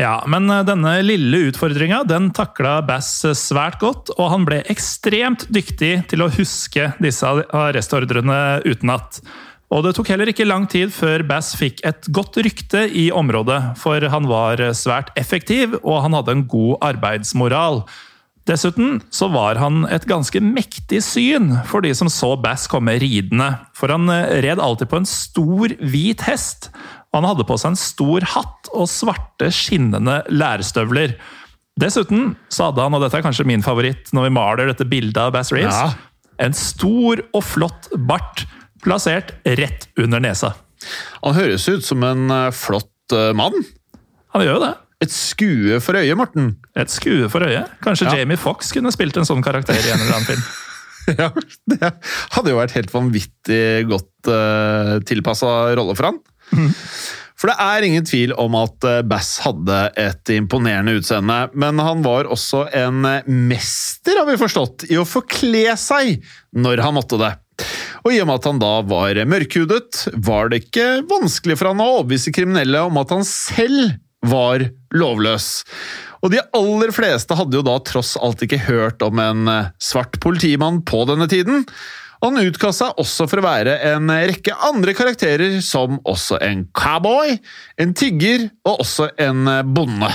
Ja, 0.00 0.16
men 0.26 0.48
eh, 0.50 0.64
denne 0.66 0.96
lille 1.04 1.44
utfordringa 1.50 2.00
den 2.08 2.32
takla 2.34 2.80
Bass 2.86 3.12
svært 3.38 3.78
godt, 3.82 4.10
og 4.16 4.30
han 4.32 4.46
ble 4.48 4.62
ekstremt 4.72 5.46
dyktig 5.54 5.96
til 6.10 6.24
å 6.24 6.32
huske 6.34 6.90
disse 7.02 7.28
arrestordrene 7.54 8.64
utenat. 8.66 9.20
Og 9.74 9.82
det 9.82 9.96
tok 9.96 10.12
heller 10.12 10.30
ikke 10.30 10.46
lang 10.46 10.68
tid 10.70 10.92
før 10.94 11.24
Bass 11.26 11.54
fikk 11.58 11.80
et 11.86 12.06
godt 12.14 12.38
rykte 12.46 12.84
i 12.94 13.08
området, 13.10 13.74
for 13.80 14.04
han 14.06 14.28
var 14.30 14.62
svært 14.78 15.10
effektiv, 15.18 15.74
og 15.82 16.04
han 16.04 16.14
hadde 16.14 16.36
en 16.36 16.44
god 16.50 16.76
arbeidsmoral. 16.92 17.82
Dessuten 18.46 18.98
så 19.14 19.30
var 19.32 19.56
han 19.56 19.86
et 19.88 20.04
ganske 20.06 20.40
mektig 20.44 21.00
syn 21.02 21.54
for 21.66 21.84
de 21.84 21.94
som 21.96 22.10
så 22.12 22.34
Bass 22.36 22.68
komme 22.68 22.98
ridende, 23.00 23.48
for 23.76 23.90
han 23.90 24.10
eh, 24.12 24.40
red 24.44 24.60
alltid 24.60 24.90
på 24.90 25.00
en 25.00 25.08
stor, 25.08 25.72
hvit 25.80 26.22
hest. 26.28 26.68
Og 27.10 27.22
han 27.22 27.30
hadde 27.32 27.46
på 27.48 27.56
seg 27.58 27.72
en 27.72 27.80
stor 27.80 28.26
hatt 28.34 28.70
og 28.74 28.90
svarte, 28.90 29.48
skinnende 29.54 30.20
lærstøvler. 30.28 31.16
Dessuten 31.80 32.34
så 32.52 32.68
hadde 32.68 32.84
han, 32.84 32.94
og 32.94 33.02
dette 33.02 33.18
er 33.18 33.24
kanskje 33.24 33.48
min 33.48 33.64
favoritt 33.64 34.12
når 34.14 34.28
vi 34.28 34.34
maler 34.36 34.70
dette 34.70 34.86
bildet 34.86 35.18
av 35.24 35.32
Bass 35.34 35.50
Reeves, 35.54 35.74
ja. 35.74 36.36
en 36.44 36.54
stor 36.54 37.24
og 37.32 37.42
flott 37.48 37.88
bart 38.06 38.44
plassert 38.84 39.34
rett 39.44 39.88
under 40.00 40.22
nesa. 40.22 40.54
Han 41.24 41.36
høres 41.36 41.66
ut 41.68 41.84
som 41.86 42.04
en 42.06 42.28
eh, 42.30 42.50
flott 42.54 43.14
eh, 43.16 43.32
mann. 43.36 43.56
Han 44.34 44.44
gjør 44.44 44.58
jo 44.58 44.64
det. 44.66 44.74
Et 45.04 45.12
skue 45.12 45.80
for 45.84 45.98
øyet, 45.98 46.16
Morten. 46.18 46.54
Et 46.78 46.90
skue 46.90 47.28
for 47.32 47.44
øyet? 47.44 47.72
Kanskje 47.84 48.08
ja. 48.08 48.20
Jamie 48.20 48.40
Fox 48.40 48.72
kunne 48.74 48.92
spilt 48.94 49.16
en 49.20 49.28
sånn 49.28 49.44
karakter 49.44 49.76
i 49.76 49.90
en 49.92 50.00
eller 50.00 50.16
annen 50.16 50.28
film. 50.28 50.46
ja, 51.20 51.28
Det 51.68 51.90
hadde 52.36 52.54
jo 52.54 52.60
vært 52.60 52.76
helt 52.78 52.94
vanvittig 52.94 53.66
godt 53.90 54.30
uh, 54.30 54.96
tilpassa 55.04 55.74
rolle 55.76 55.96
for 55.98 56.08
han. 56.08 56.22
Mm. 56.54 56.70
For 57.34 57.50
det 57.50 57.56
er 57.60 57.84
ingen 57.84 58.06
tvil 58.08 58.32
om 58.40 58.54
at 58.56 58.86
Bass 59.10 59.34
hadde 59.44 59.78
et 60.00 60.30
imponerende 60.32 60.94
utseende, 60.96 61.50
men 61.52 61.82
han 61.82 62.00
var 62.06 62.30
også 62.30 62.62
en 62.78 63.02
mester, 63.26 64.20
har 64.20 64.28
vi 64.30 64.38
forstått, 64.40 64.86
i 64.94 64.96
å 64.96 65.04
forkle 65.04 65.74
seg 65.76 66.22
når 66.56 66.84
han 66.86 66.96
måtte 66.96 67.18
det. 67.20 67.34
Og 68.04 68.12
i 68.12 68.20
og 68.22 68.28
med 68.28 68.40
at 68.40 68.48
han 68.50 68.62
da 68.62 68.72
var 68.88 69.20
mørkhudet, 69.30 70.06
var 70.26 70.50
det 70.52 70.64
ikke 70.66 70.88
vanskelig 71.10 71.58
for 71.60 71.70
han 71.70 71.82
å 71.82 71.90
overbevise 71.98 72.34
kriminelle 72.34 72.82
om 72.84 72.98
at 73.00 73.14
han 73.14 73.24
selv 73.28 73.98
var 74.24 74.64
lovløs. 74.96 75.48
Og 76.24 76.32
de 76.32 76.40
aller 76.56 76.92
fleste 76.96 77.36
hadde 77.36 77.58
jo 77.58 77.64
da 77.66 77.76
tross 77.84 78.14
alt 78.16 78.42
ikke 78.44 78.62
hørt 78.66 79.04
om 79.04 79.20
en 79.20 79.50
eh, 79.50 79.68
svart 79.82 80.16
politimann 80.24 80.80
på 80.88 81.02
denne 81.10 81.28
tiden. 81.28 81.66
Han 82.24 82.40
utga 82.40 82.70
seg 82.72 83.00
også 83.00 83.26
for 83.28 83.42
å 83.42 83.44
være 83.44 83.74
en 83.90 84.08
rekke 84.08 84.54
andre 84.64 84.94
karakterer, 84.96 85.58
som 85.60 85.98
også 86.08 86.38
en 86.44 86.64
cowboy, 86.76 87.36
en 87.76 87.92
tigger 87.96 88.48
og 88.64 88.86
også 88.86 89.10
en 89.20 89.50
eh, 89.50 89.64
bonde. 89.76 90.08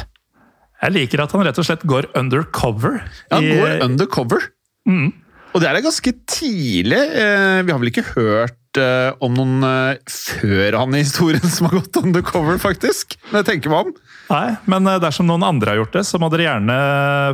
Jeg 0.79 0.96
liker 0.96 1.22
at 1.22 1.36
han 1.36 1.43
rett 1.46 1.60
og 1.60 1.67
slett 1.67 1.84
går 1.89 2.08
undercover. 2.17 3.01
Ja, 3.27 3.38
han 3.38 3.50
går 3.51 3.84
undercover. 3.86 4.46
Mm. 4.89 5.12
Og 5.53 5.63
det 5.63 5.70
er 5.70 5.82
ganske 5.82 6.12
tidlig. 6.29 7.00
Eh, 7.00 7.60
Vi 7.65 7.74
har 7.74 7.79
vel 7.82 7.89
ikke 7.91 8.06
hørt 8.13 8.77
eh, 8.77 9.10
om 9.25 9.34
noen 9.34 9.65
eh, 9.65 9.98
før 10.06 10.77
han 10.77 10.94
i 10.94 11.01
historien 11.01 11.46
som 11.56 11.70
har 11.70 11.79
gått 11.79 12.00
undercover, 12.03 12.60
faktisk. 12.62 13.18
Når 13.32 13.41
jeg 13.41 13.50
tenker 13.53 13.74
meg 13.74 13.89
om. 13.89 13.96
Nei, 14.29 14.46
men 14.70 14.86
dersom 15.01 15.25
noen 15.25 15.48
andre 15.48 15.74
har 15.74 15.82
gjort 15.82 15.98
det, 15.98 16.06
så 16.06 16.22
må 16.22 16.29
dere 16.29 16.46
gjerne 16.46 16.79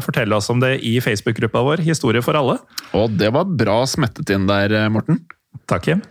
fortelle 0.05 0.37
oss 0.39 0.47
om 0.53 0.61
det 0.63 0.77
i 0.87 0.95
Facebook-gruppa 1.03 1.65
vår 1.67 1.83
Historie 1.83 2.23
for 2.23 2.39
alle. 2.39 2.55
Og 2.95 3.17
det 3.19 3.33
var 3.35 3.51
bra 3.51 3.81
smettet 3.89 4.31
inn 4.31 4.47
der, 4.47 4.77
Morten. 4.93 5.19
Takk, 5.67 5.89
Kim. 5.89 6.05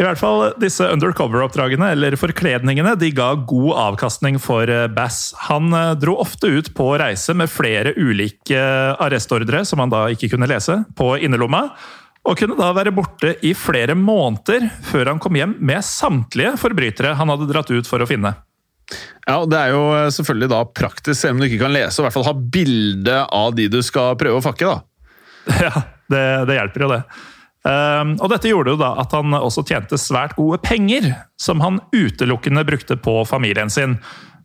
I 0.00 0.04
hvert 0.06 0.16
fall 0.16 0.54
disse 0.56 0.86
undercover-oppdragene, 0.88 1.90
eller 1.92 2.14
forkledningene, 2.16 2.94
de 2.96 3.10
ga 3.12 3.34
god 3.44 3.72
avkastning 3.82 4.38
for 4.40 4.70
eh, 4.72 4.86
Bass. 4.88 5.34
Han 5.50 5.74
eh, 5.76 5.90
dro 6.00 6.14
ofte 6.22 6.48
ut 6.48 6.70
på 6.72 6.86
reise 6.96 7.34
med 7.36 7.50
flere 7.52 7.92
ulike 8.00 8.56
eh, 8.56 8.94
arrestordre, 8.96 9.60
som 9.68 9.82
han 9.82 9.92
da 9.92 10.06
ikke 10.08 10.30
kunne 10.32 10.48
lese, 10.48 10.78
på 10.96 11.12
innerlomma. 11.20 11.66
Og 12.24 12.40
kunne 12.40 12.56
da 12.56 12.70
være 12.76 12.94
borte 12.96 13.34
i 13.44 13.52
flere 13.56 13.92
måneder 13.96 14.70
før 14.88 15.12
han 15.12 15.20
kom 15.20 15.36
hjem 15.36 15.52
med 15.68 15.84
samtlige 15.84 16.54
forbrytere 16.60 17.12
han 17.16 17.32
hadde 17.32 17.48
dratt 17.50 17.72
ut 17.72 17.88
for 17.88 18.00
å 18.00 18.08
finne. 18.08 18.32
Ja, 19.26 19.36
og 19.42 19.50
Det 19.52 19.58
er 19.60 19.74
jo 19.74 19.82
selvfølgelig 20.16 20.48
da 20.54 20.62
praktisk, 20.80 21.18
selv 21.20 21.36
om 21.36 21.42
du 21.42 21.48
ikke 21.50 21.66
kan 21.66 21.76
lese, 21.76 21.98
og 21.98 22.06
i 22.06 22.08
hvert 22.08 22.16
fall 22.16 22.26
ha 22.30 22.34
bilde 22.56 23.18
av 23.36 23.52
de 23.56 23.68
du 23.68 23.82
skal 23.84 24.16
prøve 24.20 24.40
å 24.40 24.46
fakke. 24.48 24.72
da. 24.72 24.80
Ja, 25.68 25.84
det, 26.08 26.24
det 26.48 26.56
hjelper 26.56 26.86
jo 26.86 26.90
det. 26.94 27.02
Ehm, 27.68 28.14
og 28.20 28.30
dette 28.32 28.48
gjorde 28.48 28.74
jo 28.74 28.80
da 28.80 28.94
at 29.02 29.12
han 29.16 29.36
også 29.36 29.64
tjente 29.68 29.98
svært 30.00 30.36
gode 30.38 30.60
penger, 30.64 31.10
som 31.40 31.60
han 31.64 31.80
utelukkende 31.92 32.64
brukte 32.68 32.96
på 32.96 33.20
familien 33.28 33.72
sin. 33.72 33.98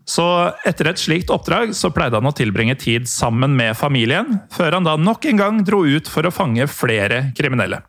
Så 0.06 0.26
etter 0.68 0.92
et 0.92 1.02
slikt 1.02 1.32
oppdrag 1.34 1.74
så 1.74 1.90
pleide 1.94 2.20
han 2.20 2.30
å 2.30 2.36
tilbringe 2.36 2.76
tid 2.78 3.10
sammen 3.10 3.56
med 3.58 3.74
familien, 3.78 4.42
før 4.54 4.78
han 4.78 4.86
da 4.86 4.98
nok 5.02 5.26
en 5.26 5.42
gang 5.42 5.64
dro 5.66 5.82
ut 5.88 6.10
for 6.12 6.28
å 6.28 6.34
fange 6.34 6.68
flere 6.70 7.32
kriminelle. 7.38 7.82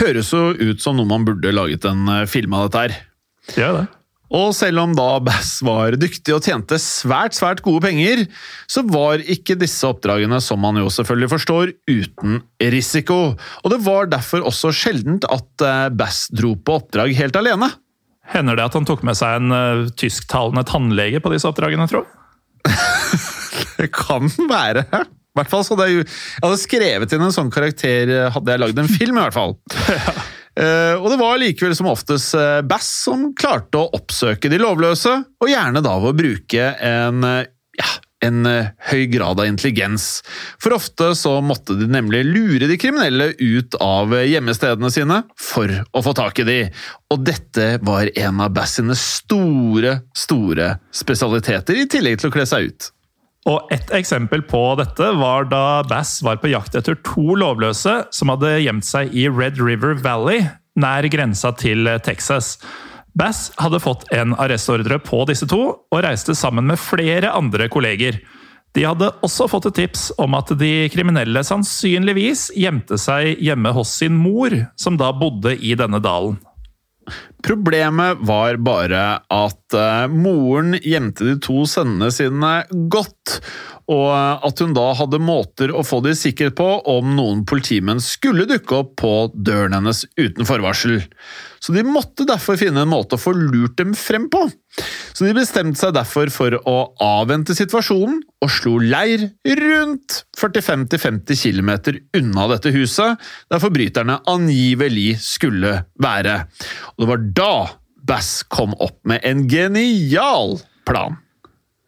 Høres 0.00 0.32
jo 0.32 0.52
ut 0.52 0.80
som 0.80 0.96
noe 0.96 1.08
man 1.08 1.24
burde 1.26 1.52
laget 1.52 1.84
en 1.88 2.08
eh, 2.12 2.26
film 2.28 2.56
av 2.56 2.68
dette 2.68 2.86
her. 2.86 2.96
Gjør 3.56 3.78
det. 3.80 3.86
Og 4.34 4.50
selv 4.56 4.82
om 4.82 4.94
da 4.96 5.06
Bass 5.22 5.60
var 5.66 5.94
dyktig 6.00 6.34
og 6.34 6.42
tjente 6.42 6.78
svært 6.82 7.36
svært 7.38 7.62
gode 7.64 7.84
penger, 7.86 8.24
så 8.66 8.82
var 8.88 9.22
ikke 9.22 9.58
disse 9.60 9.86
oppdragene, 9.86 10.40
som 10.42 10.62
man 10.62 10.80
jo 10.80 10.90
selvfølgelig 10.90 11.30
forstår, 11.36 11.74
uten 11.86 12.40
risiko. 12.74 13.20
Og 13.62 13.74
det 13.74 13.80
var 13.86 14.10
derfor 14.10 14.46
også 14.48 14.74
sjeldent 14.74 15.28
at 15.30 15.66
eh, 15.66 15.88
Bass 15.94 16.26
dro 16.34 16.56
på 16.58 16.80
oppdrag 16.80 17.14
helt 17.18 17.38
alene. 17.38 17.70
Hender 18.32 18.58
det 18.58 18.66
at 18.66 18.74
han 18.74 18.86
tok 18.88 19.04
med 19.06 19.14
seg 19.14 19.38
en 19.38 19.54
uh, 19.54 19.90
tysktalende 19.94 20.64
tannlege 20.66 21.20
på 21.22 21.30
disse 21.30 21.46
oppdragene, 21.46 21.86
tro? 21.90 22.02
Det 23.76 23.92
kan 23.92 24.26
være. 24.48 24.82
I 25.36 25.38
hvert 25.38 25.52
fall 25.52 25.66
så 25.66 25.76
hadde 25.76 25.86
jeg, 25.90 26.06
jeg 26.08 26.42
hadde 26.42 26.58
skrevet 26.62 27.12
inn 27.12 27.24
en 27.26 27.34
sånn 27.34 27.52
karakter 27.52 28.08
eh, 28.08 28.28
hadde 28.32 28.54
jeg 28.54 28.62
lagd 28.62 28.78
en 28.80 28.88
film, 28.88 29.18
i 29.18 29.22
hvert 29.26 29.36
fall. 29.36 29.56
Eh, 29.76 30.22
og 30.96 31.10
det 31.12 31.18
var 31.20 31.36
likevel 31.40 31.76
som 31.76 31.90
oftest 31.90 32.36
eh, 32.38 32.62
Bass 32.64 32.88
som 33.04 33.28
klarte 33.36 33.80
å 33.80 33.90
oppsøke 33.96 34.48
de 34.52 34.60
lovløse, 34.62 35.12
og 35.42 35.52
gjerne 35.52 35.82
da 35.84 35.98
ved 36.00 36.14
å 36.14 36.16
bruke 36.16 36.70
en, 36.80 37.26
eh, 37.28 37.50
ja, 37.76 37.90
en 38.24 38.48
eh, 38.48 38.70
høy 38.88 39.04
grad 39.12 39.42
av 39.42 39.50
intelligens. 39.50 40.22
For 40.62 40.78
ofte 40.78 41.10
så 41.18 41.34
måtte 41.44 41.76
de 41.76 41.90
nemlig 41.92 42.24
lure 42.24 42.70
de 42.70 42.80
kriminelle 42.80 43.34
ut 43.36 43.76
av 43.84 44.16
gjemmestedene 44.16 44.92
sine 44.94 45.20
for 45.36 45.72
å 45.92 46.04
få 46.06 46.16
tak 46.16 46.40
i 46.40 46.48
de. 46.48 46.58
Og 47.12 47.24
dette 47.28 47.70
var 47.84 48.08
en 48.16 48.40
av 48.40 48.56
Bass 48.56 48.78
sine 48.80 48.96
store, 48.96 49.98
store 50.16 50.72
spesialiteter, 50.88 51.84
i 51.84 51.90
tillegg 51.90 52.22
til 52.22 52.32
å 52.32 52.38
kle 52.38 52.48
seg 52.48 52.70
ut. 52.72 52.92
Og 53.46 53.70
Et 53.70 53.92
eksempel 53.94 54.42
på 54.42 54.60
dette 54.80 55.12
var 55.20 55.46
da 55.46 55.82
Bass 55.86 56.18
var 56.26 56.40
på 56.42 56.50
jakt 56.50 56.74
etter 56.78 56.98
to 57.06 57.36
lovløse 57.38 58.00
som 58.14 58.32
hadde 58.32 58.56
gjemt 58.64 58.86
seg 58.86 59.14
i 59.14 59.28
Red 59.30 59.60
River 59.62 59.94
Valley, 60.02 60.48
nær 60.74 61.06
grensa 61.12 61.52
til 61.54 61.86
Texas. 62.02 62.56
Bass 63.16 63.52
hadde 63.62 63.80
fått 63.80 64.04
en 64.12 64.34
arrestordre 64.34 64.98
på 65.00 65.22
disse 65.30 65.46
to, 65.48 65.60
og 65.78 66.02
reiste 66.04 66.34
sammen 66.36 66.66
med 66.68 66.82
flere 66.82 67.30
andre 67.38 67.70
kolleger. 67.72 68.18
De 68.76 68.82
hadde 68.84 69.08
også 69.24 69.46
fått 69.48 69.70
et 69.70 69.78
tips 69.78 70.10
om 70.20 70.34
at 70.36 70.50
de 70.60 70.90
kriminelle 70.92 71.40
sannsynligvis 71.46 72.50
gjemte 72.58 72.98
seg 73.00 73.38
hjemme 73.40 73.72
hos 73.72 73.94
sin 74.02 74.18
mor, 74.20 74.52
som 74.76 74.98
da 75.00 75.14
bodde 75.16 75.54
i 75.56 75.72
denne 75.78 76.02
dalen. 76.04 76.36
Problemet 77.46 78.22
var 78.26 78.58
bare 78.66 79.04
at 79.32 79.76
eh, 79.76 80.06
moren 80.10 80.74
gjemte 80.82 81.26
de 81.28 81.36
to 81.42 81.64
sønnene 81.70 82.10
sine 82.14 82.54
godt, 82.92 83.38
og 83.86 84.46
at 84.46 84.60
hun 84.62 84.72
da 84.74 84.86
hadde 84.98 85.20
måter 85.22 85.70
å 85.70 85.84
få 85.86 86.00
de 86.02 86.10
i 86.10 86.18
sikkerhet 86.18 86.56
på 86.58 86.66
om 86.90 87.12
noen 87.14 87.44
politimenn 87.46 88.02
skulle 88.02 88.48
dukke 88.50 88.80
opp 88.80 88.96
på 88.98 89.12
døren 89.34 89.76
hennes 89.76 90.02
uten 90.18 90.48
forvarsel. 90.48 91.04
Så 91.62 91.74
de 91.74 91.84
måtte 91.86 92.26
derfor 92.26 92.58
finne 92.58 92.82
en 92.82 92.90
måte 92.90 93.14
å 93.14 93.22
få 93.22 93.32
lurt 93.36 93.76
dem 93.78 93.94
frem 93.96 94.26
på. 94.30 94.42
Så 95.14 95.24
de 95.24 95.36
bestemte 95.36 95.78
seg 95.80 95.94
derfor 95.96 96.30
for 96.34 96.58
å 96.68 96.76
avvente 97.02 97.54
situasjonen, 97.56 98.18
og 98.42 98.52
slo 98.52 98.76
leir 98.82 99.28
rundt 99.62 100.20
45-50 100.36 101.40
km 101.40 101.72
unna 102.18 102.50
dette 102.52 102.74
huset, 102.74 103.22
der 103.50 103.62
forbryterne 103.62 104.18
angivelig 104.28 105.16
skulle 105.24 105.78
være. 106.02 106.42
Og 106.96 107.04
det 107.04 107.12
var 107.14 107.28
da 107.40 107.52
Bass 108.06 108.44
kom 108.46 108.74
opp 108.78 109.00
med 109.08 109.24
en 109.26 109.46
genial 109.50 110.60
plan. 110.86 111.16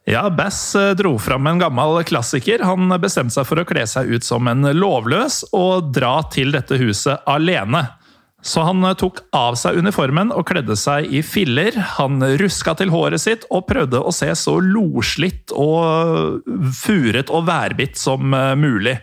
Ja, 0.09 0.31
Bass 0.31 0.75
eh, 0.75 0.94
dro 0.97 1.18
fram 1.18 1.47
en 1.47 1.59
gammel 1.59 2.05
klassiker. 2.09 2.62
Han 2.64 2.88
bestemte 3.01 3.35
seg 3.35 3.44
for 3.44 3.61
å 3.61 3.66
kle 3.68 3.83
seg 3.85 4.09
ut 4.09 4.25
som 4.25 4.49
en 4.49 4.64
lovløs 4.73 5.42
og 5.53 5.90
dra 5.92 6.23
til 6.33 6.55
dette 6.55 6.79
huset 6.81 7.27
alene. 7.29 7.83
Så 8.40 8.64
han 8.64 8.81
eh, 8.88 8.97
tok 8.97 9.21
av 9.37 9.59
seg 9.61 9.77
uniformen 9.77 10.33
og 10.33 10.47
kledde 10.49 10.79
seg 10.81 11.12
i 11.12 11.21
filler. 11.21 11.77
Han 11.99 12.25
ruska 12.40 12.73
til 12.79 12.94
håret 12.94 13.21
sitt 13.21 13.44
og 13.53 13.66
prøvde 13.68 14.01
å 14.01 14.14
se 14.14 14.31
så 14.33 14.57
loslitt 14.64 15.53
og 15.53 16.40
furet 16.79 17.29
og 17.29 17.44
værbitt 17.51 18.01
som 18.01 18.33
eh, 18.33 18.55
mulig. 18.57 18.97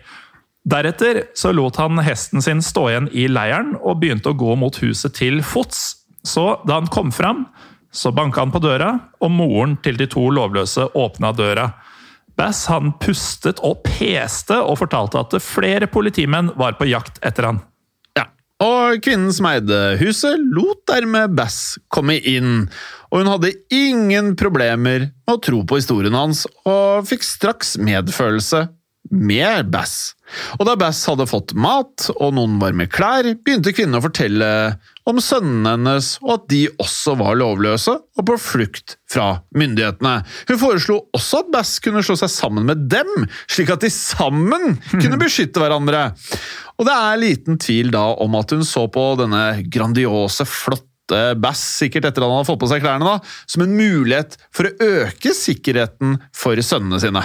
Deretter 0.66 1.22
så 1.38 1.54
lot 1.54 1.78
han 1.78 2.02
hesten 2.02 2.42
sin 2.42 2.64
stå 2.66 2.88
igjen 2.90 3.08
i 3.14 3.28
leiren 3.30 3.76
og 3.78 4.02
begynte 4.02 4.34
å 4.34 4.40
gå 4.42 4.58
mot 4.58 4.82
huset 4.82 5.14
til 5.22 5.38
fots. 5.46 6.00
Så 6.26 6.56
da 6.66 6.80
han 6.80 6.90
kom 6.90 7.14
fram, 7.14 7.46
så 7.96 8.12
banka 8.12 8.42
han 8.44 8.52
på 8.52 8.60
døra, 8.60 8.92
og 9.24 9.32
moren 9.32 9.76
til 9.84 9.96
de 9.96 10.08
to 10.12 10.28
lovløse 10.34 10.90
åpna 10.94 11.32
døra. 11.36 11.70
Bass 12.36 12.66
han 12.68 12.92
pustet 13.00 13.62
og 13.64 13.80
peste 13.86 14.58
og 14.60 14.76
fortalte 14.82 15.22
at 15.22 15.38
flere 15.40 15.88
politimenn 15.88 16.52
var 16.60 16.76
på 16.76 16.88
jakt 16.90 17.16
etter 17.24 17.48
han. 17.48 17.62
Ja, 18.18 18.26
og 18.64 19.00
kvinnen 19.04 19.32
som 19.32 19.48
eide 19.48 19.96
huset, 20.02 20.42
lot 20.52 20.84
dermed 20.90 21.36
Bass 21.38 21.78
komme 21.92 22.18
inn, 22.20 22.66
og 23.08 23.22
hun 23.22 23.32
hadde 23.32 23.54
ingen 23.72 24.34
problemer 24.36 25.08
med 25.08 25.32
å 25.32 25.40
tro 25.40 25.62
på 25.64 25.80
historien 25.80 26.16
hans, 26.16 26.44
og 26.68 27.08
fikk 27.08 27.24
straks 27.24 27.76
medfølelse 27.80 28.66
med 29.10 29.70
Bass. 29.72 30.12
Og 30.58 30.66
da 30.68 30.76
Bass 30.78 31.04
hadde 31.08 31.28
fått 31.30 31.54
mat 31.56 32.10
og 32.18 32.34
noen 32.36 32.58
varme 32.60 32.88
klær, 32.90 33.28
begynte 33.46 33.72
kvinnen 33.72 33.96
å 33.96 34.04
fortelle 34.04 34.50
om 35.06 35.20
sønnene 35.22 35.76
hennes, 35.76 36.10
og 36.24 36.32
at 36.34 36.46
de 36.50 36.62
også 36.82 37.14
var 37.20 37.38
lovløse 37.38 37.94
og 37.94 38.26
på 38.26 38.36
flukt 38.42 38.96
fra 39.10 39.28
myndighetene. 39.56 40.16
Hun 40.50 40.60
foreslo 40.60 40.98
også 41.16 41.44
at 41.44 41.52
Bass 41.54 41.76
kunne 41.84 42.02
slå 42.06 42.18
seg 42.18 42.32
sammen 42.32 42.66
med 42.68 42.88
dem, 42.90 43.28
slik 43.46 43.70
at 43.74 43.84
de 43.84 43.92
sammen 43.92 44.76
kunne 44.96 45.20
beskytte 45.20 45.62
hverandre. 45.62 46.08
Og 46.76 46.88
det 46.88 46.96
er 46.96 47.22
liten 47.22 47.60
tvil 47.62 47.92
da 47.94 48.08
om 48.22 48.36
at 48.38 48.52
hun 48.56 48.66
så 48.66 48.86
på 48.92 49.06
denne 49.20 49.44
grandiose, 49.72 50.46
flotte 50.48 51.36
Bass, 51.38 51.62
sikkert 51.78 52.08
etter 52.08 52.24
at 52.24 52.26
han 52.26 52.40
hadde 52.40 52.50
fått 52.50 52.64
på 52.64 52.68
seg 52.72 52.82
klærne, 52.82 53.06
da, 53.06 53.20
som 53.46 53.62
en 53.62 53.76
mulighet 53.78 54.34
for 54.50 54.66
å 54.66 54.90
øke 55.06 55.30
sikkerheten 55.38 56.18
for 56.34 56.58
sønnene 56.66 56.98
sine. 57.02 57.22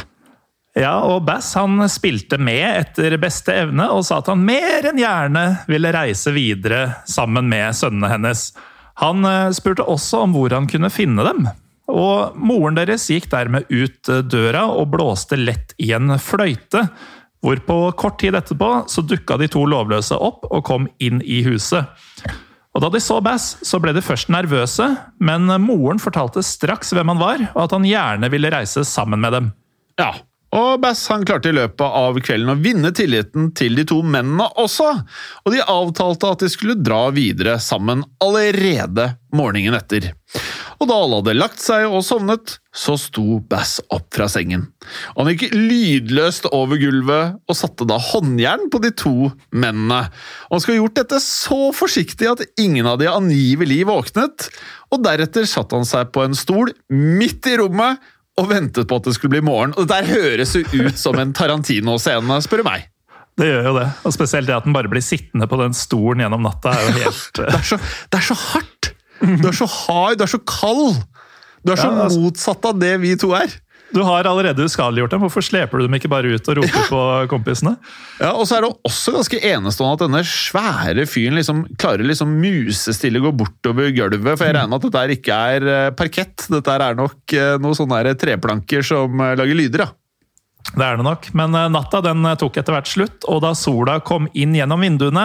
Ja, 0.78 1.02
og 1.04 1.26
Bass 1.28 1.50
han 1.60 1.82
spilte 1.92 2.38
med 2.40 2.64
etter 2.64 3.18
beste 3.20 3.56
evne 3.66 3.90
og 3.92 4.06
sa 4.08 4.22
at 4.22 4.30
han 4.32 4.44
mer 4.48 4.86
enn 4.88 5.02
gjerne 5.02 5.44
ville 5.68 5.92
reise 5.92 6.32
videre 6.32 7.02
sammen 7.10 7.50
med 7.52 7.76
sønnene 7.76 8.12
hennes. 8.14 8.46
Han 9.02 9.26
eh, 9.28 9.50
spurte 9.56 9.84
også 9.84 10.24
om 10.26 10.38
hvor 10.38 10.56
han 10.56 10.70
kunne 10.72 10.92
finne 10.94 11.26
dem. 11.28 11.50
Og 11.92 12.38
moren 12.40 12.78
deres 12.80 13.10
gikk 13.12 13.28
dermed 13.34 13.68
ut 13.68 14.12
eh, 14.12 14.24
døra 14.24 14.64
og 14.72 14.94
blåste 14.96 15.40
lett 15.40 15.76
i 15.82 15.92
en 15.98 16.16
fløyte. 16.16 16.86
Hvorpå 17.44 17.82
kort 18.00 18.22
tid 18.22 18.38
etterpå 18.38 18.72
så 18.88 19.04
dukka 19.04 19.42
de 19.42 19.52
to 19.52 19.66
lovløse 19.68 20.16
opp 20.16 20.48
og 20.48 20.64
kom 20.70 20.88
inn 21.04 21.20
i 21.26 21.42
huset. 21.50 21.84
Og 22.72 22.86
Da 22.86 22.88
de 22.94 23.04
så 23.04 23.20
Bass, 23.20 23.58
så 23.68 23.82
ble 23.84 23.92
de 23.92 24.00
først 24.06 24.30
nervøse, 24.32 24.86
men 25.20 25.52
moren 25.60 26.00
fortalte 26.00 26.40
straks 26.46 26.94
hvem 26.96 27.12
han 27.12 27.20
var, 27.20 27.42
og 27.52 27.66
at 27.66 27.74
han 27.76 27.84
gjerne 27.90 28.30
ville 28.32 28.54
reise 28.54 28.86
sammen 28.88 29.20
med 29.20 29.36
dem. 29.36 29.50
Ja, 30.00 30.14
og 30.52 30.82
Bass 30.84 31.06
han 31.12 31.24
klarte 31.28 31.52
i 31.52 31.56
løpet 31.56 31.84
av 31.86 32.18
kvelden 32.24 32.52
å 32.52 32.60
vinne 32.60 32.92
tilliten 32.96 33.52
til 33.56 33.78
de 33.80 33.86
to 33.88 34.02
mennene 34.04 34.50
også, 34.60 34.90
og 35.46 35.54
de 35.54 35.64
avtalte 35.64 36.34
at 36.34 36.44
de 36.44 36.52
skulle 36.52 36.80
dra 36.80 37.06
videre 37.16 37.56
sammen 37.64 38.04
allerede 38.24 39.14
morgenen 39.36 39.80
etter. 39.80 40.12
Og 40.82 40.88
da 40.90 40.98
alle 40.98 41.20
hadde 41.20 41.38
lagt 41.38 41.62
seg 41.62 41.86
og 41.86 42.02
sovnet, 42.04 42.56
så 42.74 42.96
sto 42.98 43.38
Bass 43.52 43.78
opp 43.94 44.08
fra 44.16 44.26
sengen. 44.32 44.66
Han 45.14 45.30
gikk 45.30 45.54
lydløst 45.54 46.48
over 46.50 46.80
gulvet 46.82 47.38
og 47.46 47.58
satte 47.58 47.86
da 47.88 48.00
håndjern 48.02 48.66
på 48.74 48.82
de 48.82 48.90
to 48.98 49.14
mennene. 49.54 50.08
Og 50.50 50.56
han 50.56 50.64
skulle 50.64 50.80
ha 50.80 50.82
gjort 50.82 50.98
dette 51.04 51.22
så 51.24 51.60
forsiktig 51.78 52.32
at 52.32 52.44
ingen 52.60 52.90
av 52.90 52.98
de 53.00 53.12
angivelig 53.12 53.84
våknet, 53.92 54.50
og 54.92 55.06
deretter 55.06 55.46
satte 55.48 55.78
han 55.78 55.88
seg 55.88 56.10
på 56.16 56.26
en 56.26 56.36
stol 56.36 56.74
midt 56.92 57.48
i 57.48 57.60
rommet 57.62 58.02
og 58.40 58.48
ventet 58.50 58.88
på 58.88 58.96
at 59.02 59.04
det 59.10 59.14
skulle 59.18 59.34
bli 59.36 59.42
morgen. 59.46 59.74
Og 59.78 59.88
Det 59.88 59.98
der 59.98 60.08
høres 60.12 60.56
jo 60.56 60.64
ut 60.88 60.98
som 60.98 61.18
en 61.20 61.34
Tarantino-scene, 61.36 62.38
spør 62.46 62.64
du 62.64 62.68
meg. 62.70 62.88
Det 63.38 63.48
gjør 63.48 63.68
jo 63.70 63.74
det. 63.80 63.88
Og 64.08 64.14
Spesielt 64.16 64.48
det 64.48 64.56
at 64.56 64.66
den 64.68 64.74
bare 64.76 64.90
blir 64.92 65.04
sittende 65.04 65.48
på 65.52 65.60
den 65.62 65.74
stolen 65.78 66.24
gjennom 66.24 66.44
natta. 66.46 66.74
er 66.76 66.88
jo 66.88 66.94
helt... 67.06 67.34
det, 67.42 67.48
er 67.60 67.68
så, 67.74 67.78
det 68.12 68.20
er 68.22 68.28
så 68.32 68.38
hardt! 68.52 68.92
Du 69.22 69.48
er 69.52 69.54
så 69.56 69.68
hard, 69.70 70.18
du 70.18 70.24
er 70.26 70.32
så 70.32 70.40
kald! 70.50 71.02
Du 71.62 71.72
er 71.74 71.78
så 71.78 71.92
Ja, 71.92 72.06
altså- 72.08 72.22
motsatt 72.24 72.66
av 72.72 72.80
det 72.82 72.96
vi 73.04 73.14
to 73.22 73.34
er. 73.38 73.52
Du 73.92 74.00
har 74.08 74.28
allerede 74.28 74.64
uskadeliggjort 74.64 75.12
dem, 75.12 75.22
hvorfor 75.26 75.44
sleper 75.44 75.80
du 75.82 75.86
dem 75.86 75.96
ikke 75.98 76.10
bare 76.12 76.32
ut 76.32 76.48
og 76.48 76.60
roper 76.62 76.86
på 76.88 77.02
kompisene? 77.34 77.74
Ja, 78.22 78.32
Og 78.32 78.46
så 78.48 78.58
er 78.58 78.66
det 78.66 78.72
også 78.88 79.14
ganske 79.16 79.40
enestående 79.52 79.98
at 79.98 80.04
denne 80.06 80.22
svære 80.28 81.06
fyren 81.10 81.40
liksom 81.40 81.64
klarer 81.82 82.08
liksom 82.08 82.38
musestille 82.40 83.20
å 83.20 83.26
gå 83.28 83.34
bortover 83.44 83.92
gulvet. 83.96 84.38
For 84.38 84.48
jeg 84.48 84.56
regner 84.56 84.72
med 84.72 84.80
at 84.80 84.88
dette 84.96 85.18
ikke 85.18 85.40
er 85.56 85.68
eh, 85.74 85.88
parkett. 85.98 86.48
Dette 86.52 86.78
er 86.78 87.00
nok 87.00 87.36
eh, 87.36 87.58
noen 87.62 87.78
sånne 87.78 88.16
treplanker 88.20 88.86
som 88.88 89.20
eh, 89.20 89.34
lager 89.40 89.60
lyder. 89.60 89.88
ja. 89.88 89.92
Det 90.72 90.86
er 90.86 91.00
det 91.00 91.04
nok, 91.04 91.26
men 91.36 91.56
natta 91.74 92.00
den 92.06 92.22
tok 92.38 92.60
etter 92.62 92.76
hvert 92.76 92.88
slutt, 92.88 93.26
og 93.28 93.40
da 93.44 93.50
sola 93.58 93.96
kom 94.06 94.28
inn 94.38 94.54
gjennom 94.56 94.84
vinduene, 94.86 95.24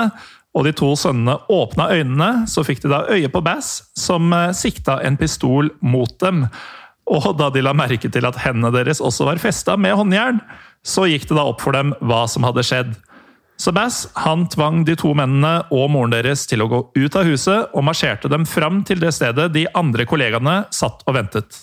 og 0.57 0.65
de 0.65 0.73
to 0.75 0.89
sønnene 0.97 1.37
åpna 1.53 1.91
øynene, 1.93 2.31
så 2.49 2.65
fikk 2.65 2.81
de 2.83 2.91
da 2.91 3.03
øye 3.13 3.29
på 3.31 3.43
Bass, 3.45 3.83
som 4.01 4.33
sikta 4.57 4.97
en 5.05 5.19
pistol 5.21 5.69
mot 5.85 6.17
dem. 6.25 6.47
Og 7.07 7.27
da 7.39 7.51
de 7.55 7.63
la 7.63 7.75
merke 7.77 8.11
til 8.11 8.27
at 8.27 8.39
hendene 8.43 8.73
deres 8.75 9.01
også 9.05 9.29
var 9.29 9.43
festa 9.43 9.77
med 9.79 9.95
håndjern, 9.99 10.41
så 10.87 11.07
gikk 11.11 11.29
det 11.29 11.37
da 11.39 11.47
opp 11.47 11.63
for 11.63 11.77
dem 11.77 11.95
hva 12.03 12.25
som 12.31 12.47
hadde 12.47 12.65
skjedd. 12.67 12.95
Så 13.57 13.73
Bass 13.73 14.05
han 14.21 14.45
tvang 14.53 14.83
de 14.85 14.97
to 14.99 15.15
mennene 15.17 15.63
og 15.73 15.89
moren 15.95 16.13
deres 16.13 16.45
til 16.49 16.63
å 16.63 16.69
gå 16.69 16.83
ut 16.97 17.17
av 17.17 17.25
huset, 17.29 17.71
og 17.73 17.87
marsjerte 17.89 18.29
dem 18.33 18.45
fram 18.49 18.83
til 18.85 19.01
det 19.01 19.15
stedet 19.17 19.49
de 19.55 19.65
andre 19.79 20.05
kollegaene 20.09 20.65
satt 20.75 21.07
og 21.07 21.17
ventet. 21.17 21.63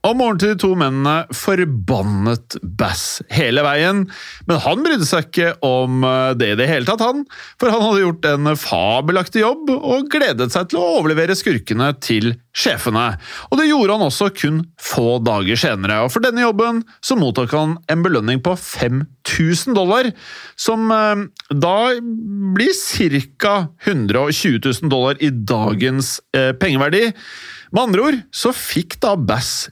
Ja, 0.00 0.14
morgenen 0.16 0.38
til 0.40 0.54
de 0.54 0.60
to 0.62 0.68
mennene 0.80 1.14
forbannet 1.36 2.54
Bass 2.64 3.18
hele 3.36 3.60
veien, 3.66 4.06
men 4.48 4.60
han 4.64 4.80
brydde 4.80 5.04
seg 5.04 5.26
ikke 5.26 5.48
om 5.66 5.98
eh, 6.08 6.30
det 6.40 6.54
i 6.54 6.56
det 6.56 6.68
hele 6.70 6.88
tatt, 6.88 7.02
han. 7.04 7.26
For 7.60 7.68
han 7.68 7.82
hadde 7.84 8.06
gjort 8.06 8.28
en 8.30 8.48
fabelaktig 8.56 9.42
jobb 9.42 9.68
og 9.76 10.06
gledet 10.08 10.46
seg 10.54 10.70
til 10.70 10.78
å 10.80 10.86
overlevere 11.02 11.36
skurkene 11.36 11.90
til 12.00 12.32
sjefene. 12.56 13.10
Og 13.50 13.60
det 13.60 13.66
gjorde 13.68 13.98
han 13.98 14.04
også 14.06 14.30
kun 14.32 14.62
få 14.80 15.18
dager 15.26 15.60
senere, 15.60 15.98
og 16.06 16.14
for 16.14 16.24
denne 16.24 16.46
jobben 16.46 16.80
så 17.04 17.18
mottok 17.20 17.52
han 17.58 17.74
en 17.92 18.04
belønning 18.06 18.40
på 18.40 18.54
5000 18.56 19.76
dollar, 19.76 20.08
som 20.56 20.86
eh, 20.96 21.26
da 21.52 21.74
blir 22.56 22.72
ca. 23.36 23.52
120 23.84 24.56
000 24.64 24.94
dollar 24.96 25.20
i 25.20 25.28
dagens 25.28 26.14
eh, 26.32 26.54
pengeverdi. 26.56 27.10
Med 27.76 27.82
andre 27.84 28.06
ord 28.08 28.18
så 28.32 28.54
fikk 28.56 28.96
da 29.04 29.12
Bass 29.20 29.68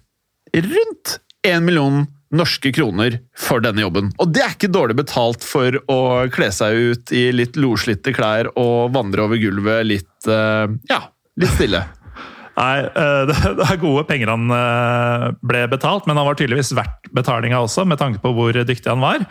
rundt 0.55 1.19
én 1.47 1.65
million 1.65 2.07
norske 2.35 2.73
kroner 2.73 3.19
for 3.39 3.63
denne 3.65 3.83
jobben. 3.83 4.11
Og 4.21 4.33
det 4.35 4.43
er 4.45 4.57
ikke 4.57 4.73
dårlig 4.73 4.99
betalt 4.99 5.45
for 5.47 5.79
å 5.91 6.01
kle 6.33 6.51
seg 6.53 6.77
ut 6.93 7.13
i 7.17 7.29
litt 7.33 7.57
loslitte 7.61 8.13
klær 8.17 8.51
og 8.59 8.93
vandre 8.97 9.25
over 9.25 9.41
gulvet 9.41 9.87
litt 9.89 10.29
eh, 10.29 10.67
ja, 10.91 11.01
litt 11.41 11.55
stille. 11.57 11.85
Nei, 12.59 12.75
eh, 12.85 13.23
det 13.31 13.69
er 13.69 13.81
gode 13.81 14.05
penger 14.09 14.35
han 14.35 14.51
eh, 14.55 15.29
ble 15.47 15.65
betalt, 15.73 16.09
men 16.09 16.21
han 16.21 16.29
var 16.29 16.39
tydeligvis 16.39 16.75
verdt 16.77 17.09
betalinga 17.15 17.63
også, 17.65 17.87
med 17.89 18.01
tanke 18.03 18.21
på 18.25 18.35
hvor 18.37 18.61
dyktig 18.61 18.93
han 18.93 19.05
var. 19.05 19.25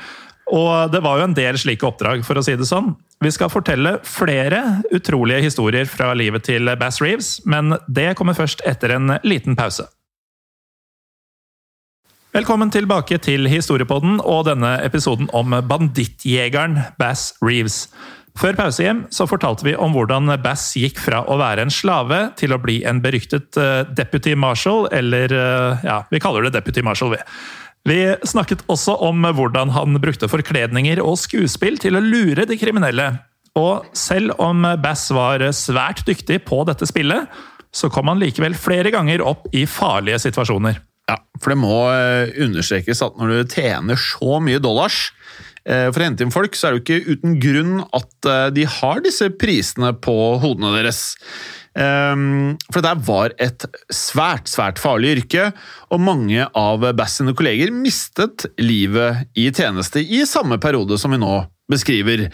Og 0.47 0.93
det 0.93 1.01
var 1.03 1.19
jo 1.19 1.27
en 1.27 1.35
del 1.35 1.57
slike 1.59 1.83
oppdrag, 1.83 2.23
for 2.23 2.39
å 2.39 2.43
si 2.45 2.55
det 2.55 2.69
sånn. 2.69 2.93
Vi 3.19 3.33
skal 3.35 3.51
fortelle 3.51 3.97
flere 4.07 4.61
utrolige 4.95 5.43
historier 5.43 5.89
fra 5.91 6.13
livet 6.15 6.47
til 6.47 6.71
Bass 6.79 7.01
Reeves, 7.03 7.33
men 7.43 7.75
det 7.91 8.13
kommer 8.15 8.37
først 8.37 8.63
etter 8.69 8.95
en 8.95 9.17
liten 9.27 9.59
pause. 9.59 9.89
Velkommen 12.37 12.69
tilbake 12.69 13.17
til 13.25 13.47
Historiepodden 13.49 14.19
og 14.21 14.43
denne 14.45 14.75
episoden 14.85 15.25
om 15.33 15.55
bandittjegeren 15.65 16.75
Bass 17.01 17.31
Reeves. 17.41 17.87
Før 18.37 18.53
pausehjem 18.59 18.99
så 19.09 19.25
fortalte 19.25 19.65
vi 19.65 19.71
om 19.73 19.95
hvordan 19.95 20.29
Bass 20.43 20.67
gikk 20.77 20.99
fra 21.01 21.23
å 21.25 21.39
være 21.39 21.63
en 21.65 21.73
slave 21.73 22.19
til 22.37 22.53
å 22.53 22.59
bli 22.61 22.83
en 22.85 22.99
beryktet 23.01 23.57
eh, 23.57 23.89
deputy 23.97 24.35
marshal, 24.37 24.85
eller 24.93 25.33
eh, 25.33 25.87
ja, 25.87 25.95
vi 26.13 26.21
kaller 26.21 26.45
det 26.45 26.51
deputy 26.59 26.83
marshal, 26.85 27.15
vi. 27.15 27.23
Vi 27.89 27.97
snakket 28.29 28.61
også 28.69 28.99
om 29.07 29.25
hvordan 29.25 29.73
han 29.73 29.97
brukte 30.03 30.29
forkledninger 30.29 31.01
og 31.01 31.17
skuespill 31.17 31.81
til 31.81 31.97
å 31.97 32.03
lure 32.05 32.45
de 32.45 32.59
kriminelle. 32.61 33.07
Og 33.57 33.87
selv 33.97 34.35
om 34.37 34.61
Bass 34.83 35.07
var 35.09 35.41
svært 35.57 36.05
dyktig 36.05 36.43
på 36.45 36.61
dette 36.69 36.85
spillet, 36.85 37.33
så 37.73 37.89
kom 37.89 38.13
han 38.13 38.21
likevel 38.21 38.53
flere 38.53 38.93
ganger 38.93 39.25
opp 39.25 39.49
i 39.57 39.65
farlige 39.65 40.21
situasjoner. 40.27 40.83
Ja, 41.07 41.21
for 41.39 41.53
det 41.53 41.59
må 41.61 41.75
eh, 41.93 42.33
understrekes 42.43 43.03
at 43.05 43.19
når 43.19 43.31
du 43.31 43.53
tjener 43.55 43.99
så 44.01 44.41
mye 44.43 44.59
dollars 44.59 45.13
eh, 45.63 45.87
for 45.87 46.01
å 46.01 46.07
hente 46.09 46.25
inn 46.25 46.33
folk, 46.35 46.57
så 46.57 46.67
er 46.67 46.75
det 46.75 46.81
jo 46.81 46.83
ikke 46.83 47.13
uten 47.13 47.37
grunn 47.43 47.77
at 47.95 48.27
eh, 48.27 48.47
de 48.57 48.65
har 48.77 49.03
disse 49.05 49.29
prisene 49.39 49.93
på 50.03 50.17
hodene 50.43 50.73
deres. 50.75 51.05
Ehm, 51.79 52.57
For 52.67 52.81
det 52.81 52.89
der 52.89 53.03
var 53.07 53.35
et 53.39 53.63
svært, 53.93 54.49
svært 54.51 54.81
farlig 54.83 55.13
yrke, 55.21 55.51
og 55.93 56.03
mange 56.03 56.49
av 56.57 56.83
Bass 56.97 57.21
sine 57.21 57.35
kolleger 57.37 57.71
mistet 57.71 58.49
livet 58.59 59.29
i 59.37 59.47
tjeneste 59.47 60.03
i 60.03 60.25
samme 60.27 60.59
periode 60.59 60.99
som 60.99 61.15
vi 61.15 61.21
nå 61.21 61.37
beskriver. 61.71 62.25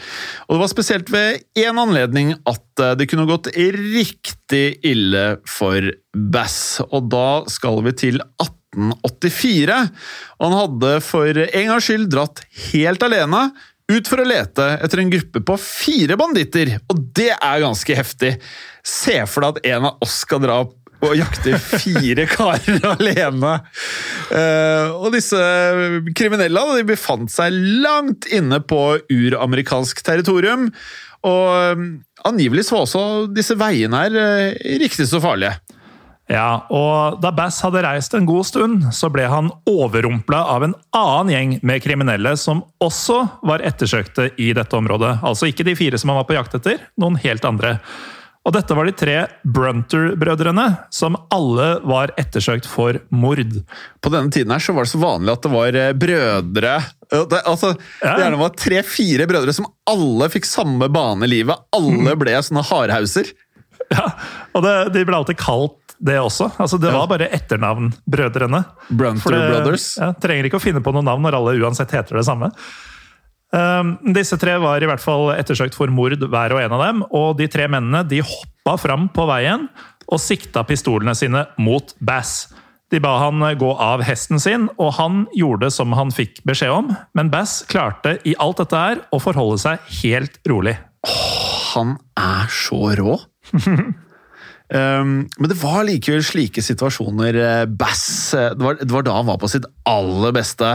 Og 0.48 0.56
det 0.56 0.62
var 0.64 0.72
spesielt 0.72 1.14
ved 1.14 1.44
én 1.58 1.78
anledning 1.82 2.36
at 2.50 2.84
det 2.98 3.08
kunne 3.10 3.28
gått 3.30 3.50
riktig 3.54 4.80
ille 4.86 5.26
for 5.50 5.94
Bass, 6.14 6.82
og 6.90 7.10
da 7.14 7.44
skal 7.50 7.82
vi 7.86 7.98
til 8.06 8.22
1884. 8.74 9.80
Og 10.40 10.48
han 10.48 10.58
hadde 10.58 10.96
for 11.06 11.44
en 11.44 11.70
gangs 11.72 11.88
skyld 11.88 12.10
dratt 12.14 12.44
helt 12.72 13.06
alene 13.06 13.48
ut 13.92 14.08
for 14.08 14.22
å 14.24 14.28
lete 14.28 14.68
etter 14.84 15.02
en 15.02 15.12
gruppe 15.12 15.42
på 15.44 15.58
fire 15.60 16.16
banditter, 16.20 16.78
og 16.88 17.02
det 17.18 17.34
er 17.36 17.64
ganske 17.64 17.98
heftig. 17.98 18.38
Se 18.84 19.18
for 19.30 19.44
deg 19.44 19.60
at 19.60 19.76
en 19.76 19.90
av 19.92 20.06
oss 20.06 20.22
skal 20.24 20.42
dra 20.44 20.62
og 21.04 21.18
jakte 21.20 21.58
fire 21.60 22.26
karer 22.32 22.86
alene. 22.94 23.58
Eh, 24.32 24.94
og 24.96 25.12
disse 25.16 25.40
kriminelle 26.16 26.64
de 26.78 26.86
befant 26.94 27.32
seg 27.32 27.56
langt 27.84 28.30
inne 28.32 28.62
på 28.64 28.82
uramerikansk 29.12 30.04
territorium. 30.06 30.70
Og 31.28 31.46
eh, 31.52 31.86
angivelig 32.30 32.68
så 32.68 32.78
var 32.78 32.88
også 32.88 33.06
disse 33.36 33.58
veiene 33.60 34.06
her 34.06 34.20
eh, 34.22 34.78
riktig 34.84 35.10
så 35.12 35.22
farlige. 35.24 35.58
Ja, 36.34 36.64
og 36.74 37.20
da 37.22 37.30
Bass 37.36 37.60
hadde 37.62 37.84
reist 37.86 38.16
en 38.18 38.26
god 38.26 38.48
stund, 38.50 38.88
så 38.96 39.10
ble 39.14 39.28
han 39.30 39.52
overrumpla 39.70 40.40
av 40.56 40.66
en 40.66 40.74
annen 40.98 41.30
gjeng 41.34 41.54
med 41.62 41.84
kriminelle 41.86 42.34
som 42.42 42.64
også 42.82 43.20
var 43.46 43.62
ettersøkte 43.66 44.32
i 44.42 44.50
dette 44.58 44.78
området. 44.80 45.20
Altså 45.22 45.52
ikke 45.52 45.68
de 45.68 45.78
fire 45.78 46.00
som 46.02 46.10
han 46.10 46.24
var 46.24 46.30
på 46.30 46.38
jakt 46.40 46.58
etter, 46.58 46.82
noen 46.98 47.20
helt 47.22 47.46
andre. 47.46 47.76
Og 48.44 48.52
dette 48.58 48.76
var 48.76 48.90
de 48.90 48.96
tre 48.98 49.14
Brunter-brødrene, 49.56 50.66
som 50.92 51.16
alle 51.32 51.68
var 51.88 52.12
ettersøkt 52.20 52.66
for 52.68 52.98
mord. 53.14 53.54
På 54.04 54.12
denne 54.12 54.34
tiden 54.34 54.52
her 54.52 54.64
så 54.64 54.76
var 54.76 54.84
det 54.88 54.92
så 54.92 55.00
vanlig 55.00 55.32
at 55.32 55.46
det 55.46 55.54
var 55.54 55.78
eh, 55.80 55.94
brødre 55.96 56.74
det, 57.14 57.40
altså, 57.46 57.76
Ja. 58.02 58.18
Det 58.18 58.42
var 58.42 58.58
tre-fire 58.58 59.30
brødre 59.30 59.54
som 59.56 59.70
alle 59.88 60.28
fikk 60.34 60.50
samme 60.50 60.90
bane 60.92 61.30
i 61.30 61.32
livet. 61.38 61.62
Alle 61.78 62.18
ble 62.24 62.36
sånne 62.42 62.66
hardhauser. 62.68 63.32
Ja, 63.94 64.10
og 64.56 64.66
det, 64.66 64.76
de 64.96 65.06
ble 65.06 65.18
alltid 65.20 65.38
kalt 65.40 65.78
det 66.04 66.18
også. 66.20 66.50
Altså, 66.60 66.80
det 66.82 66.92
var 66.94 67.08
bare 67.08 67.30
etternavn-brødrene. 67.32 68.64
Brunter 68.90 69.32
det- 69.32 69.44
Brothers. 69.52 69.86
Ja, 69.98 70.12
trenger 70.14 70.50
ikke 70.50 70.60
å 70.60 70.64
finne 70.64 70.84
på 70.84 70.94
noe 70.94 71.06
navn 71.06 71.24
når 71.24 71.38
alle 71.40 71.56
uansett 71.64 71.92
heter 71.96 72.20
det 72.20 72.26
samme. 72.28 72.52
Um, 73.54 74.00
disse 74.16 74.36
tre 74.42 74.56
var 74.58 74.82
i 74.82 74.88
hvert 74.90 75.02
fall 75.04 75.30
ettersøkt 75.36 75.76
for 75.78 75.88
mord, 75.94 76.18
hver 76.18 76.56
og 76.56 76.60
en 76.64 76.74
av 76.74 76.82
dem. 76.88 77.04
Og 77.14 77.38
de 77.38 77.48
tre 77.48 77.68
mennene 77.70 78.02
de 78.08 78.24
hoppa 78.26 78.78
fram 78.82 79.08
på 79.14 79.28
veien 79.30 79.70
og 80.10 80.20
sikta 80.20 80.66
pistolene 80.68 81.16
sine 81.16 81.46
mot 81.62 81.94
Bass. 82.02 82.50
De 82.92 83.00
ba 83.02 83.16
han 83.24 83.40
gå 83.58 83.70
av 83.80 84.04
hesten 84.06 84.40
sin, 84.42 84.68
og 84.78 84.94
han 85.00 85.24
gjorde 85.34 85.72
som 85.74 85.94
han 85.98 86.12
fikk 86.14 86.44
beskjed 86.46 86.74
om. 86.74 86.92
Men 87.16 87.32
Bass 87.34 87.64
klarte 87.70 88.20
i 88.28 88.36
alt 88.38 88.60
dette 88.62 88.76
her 88.78 89.02
å 89.14 89.22
forholde 89.24 89.58
seg 89.62 89.80
helt 90.04 90.38
rolig. 90.50 90.76
Han 91.74 91.98
er 92.20 92.52
så 92.54 92.92
rå! 93.00 93.18
Um, 94.74 95.28
men 95.38 95.52
det 95.52 95.58
var 95.62 95.84
likevel 95.86 96.24
slike 96.26 96.62
situasjoner 96.66 97.36
eh, 97.38 97.66
Bass 97.70 98.34
eh, 98.34 98.56
det 98.58 98.66
var, 98.66 98.80
det 98.80 98.90
var 98.90 99.04
da 99.06 99.18
han 99.20 99.28
var 99.28 99.38
på 99.38 99.50
sitt 99.52 99.68
aller 99.86 100.34
beste. 100.34 100.70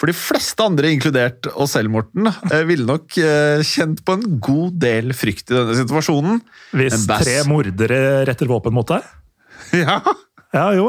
For 0.00 0.10
de 0.10 0.14
fleste 0.18 0.64
andre, 0.64 0.90
inkludert 0.90 1.46
oss 1.52 1.76
selv, 1.76 1.92
Morten, 1.94 2.26
eh, 2.50 2.64
ville 2.66 2.86
nok 2.88 3.14
kjent 3.14 4.02
på 4.02 4.16
en 4.16 4.24
god 4.42 4.80
del 4.82 5.14
frykt 5.14 5.52
i 5.52 5.58
denne 5.58 5.76
situasjonen. 5.78 6.40
Hvis 6.74 7.06
tre 7.06 7.36
mordere 7.46 8.24
retter 8.26 8.50
våpen 8.50 8.74
mot 8.74 8.90
deg? 8.90 9.06
Ja, 9.84 10.00
Ja, 10.54 10.68
jo. 10.74 10.86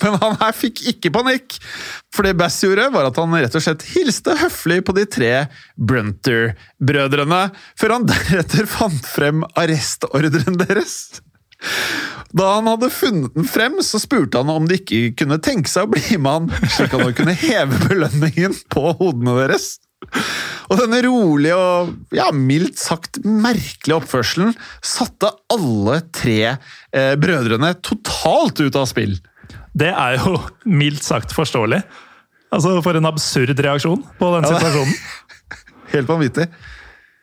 Men 0.00 0.14
han 0.22 0.36
her 0.40 0.54
fikk 0.56 0.80
ikke 0.88 1.10
panikk. 1.12 1.58
For 2.14 2.24
det 2.24 2.36
Bass 2.40 2.56
gjorde, 2.64 2.86
var 2.94 3.08
at 3.08 3.18
han 3.20 3.34
rett 3.36 3.56
og 3.56 3.64
slett 3.64 3.84
hilste 3.92 4.36
høflig 4.40 4.78
på 4.84 4.94
de 4.96 5.04
tre 5.08 5.32
Brunter-brødrene, 5.76 7.42
før 7.80 7.96
han 7.96 8.06
deretter 8.12 8.68
fant 8.68 9.10
frem 9.16 9.44
arrestordren 9.52 10.60
deres. 10.60 11.20
Da 12.36 12.46
han 12.56 12.68
hadde 12.70 12.88
funnet 12.94 13.34
den 13.34 13.46
frem, 13.48 13.80
så 13.84 13.98
spurte 14.00 14.40
han 14.40 14.50
om 14.52 14.68
de 14.70 14.78
ikke 14.78 15.14
kunne 15.18 15.40
tenke 15.42 15.70
seg 15.70 15.88
å 15.88 15.92
bli 15.92 16.16
med 16.16 16.30
han, 16.30 16.68
slik 16.70 16.94
at 16.94 17.02
han 17.02 17.16
kunne 17.18 17.34
heve 17.36 17.80
belønningen 17.88 18.54
på 18.70 18.92
hodene 19.00 19.34
deres. 19.42 19.72
Og 20.70 20.78
denne 20.78 21.00
rolige 21.04 21.56
og 21.58 21.90
ja, 22.16 22.28
mildt 22.32 22.78
sagt 22.80 23.18
merkelige 23.26 23.98
oppførselen 23.98 24.54
satte 24.80 25.32
alle 25.52 25.98
tre 26.14 26.38
eh, 26.54 27.16
brødrene 27.20 27.74
totalt 27.84 28.62
ut 28.62 28.78
av 28.78 28.86
spill. 28.88 29.18
Det 29.76 29.90
er 29.90 30.20
jo 30.22 30.38
mildt 30.80 31.04
sagt 31.04 31.34
forståelig. 31.36 31.82
Altså, 32.50 32.78
For 32.82 32.98
en 32.98 33.06
absurd 33.10 33.58
reaksjon 33.62 34.00
på 34.18 34.30
den 34.36 34.46
Ja, 34.48 34.56
situasjonen. 34.56 34.94
Helt 35.92 36.10
vanvittig. 36.10 36.46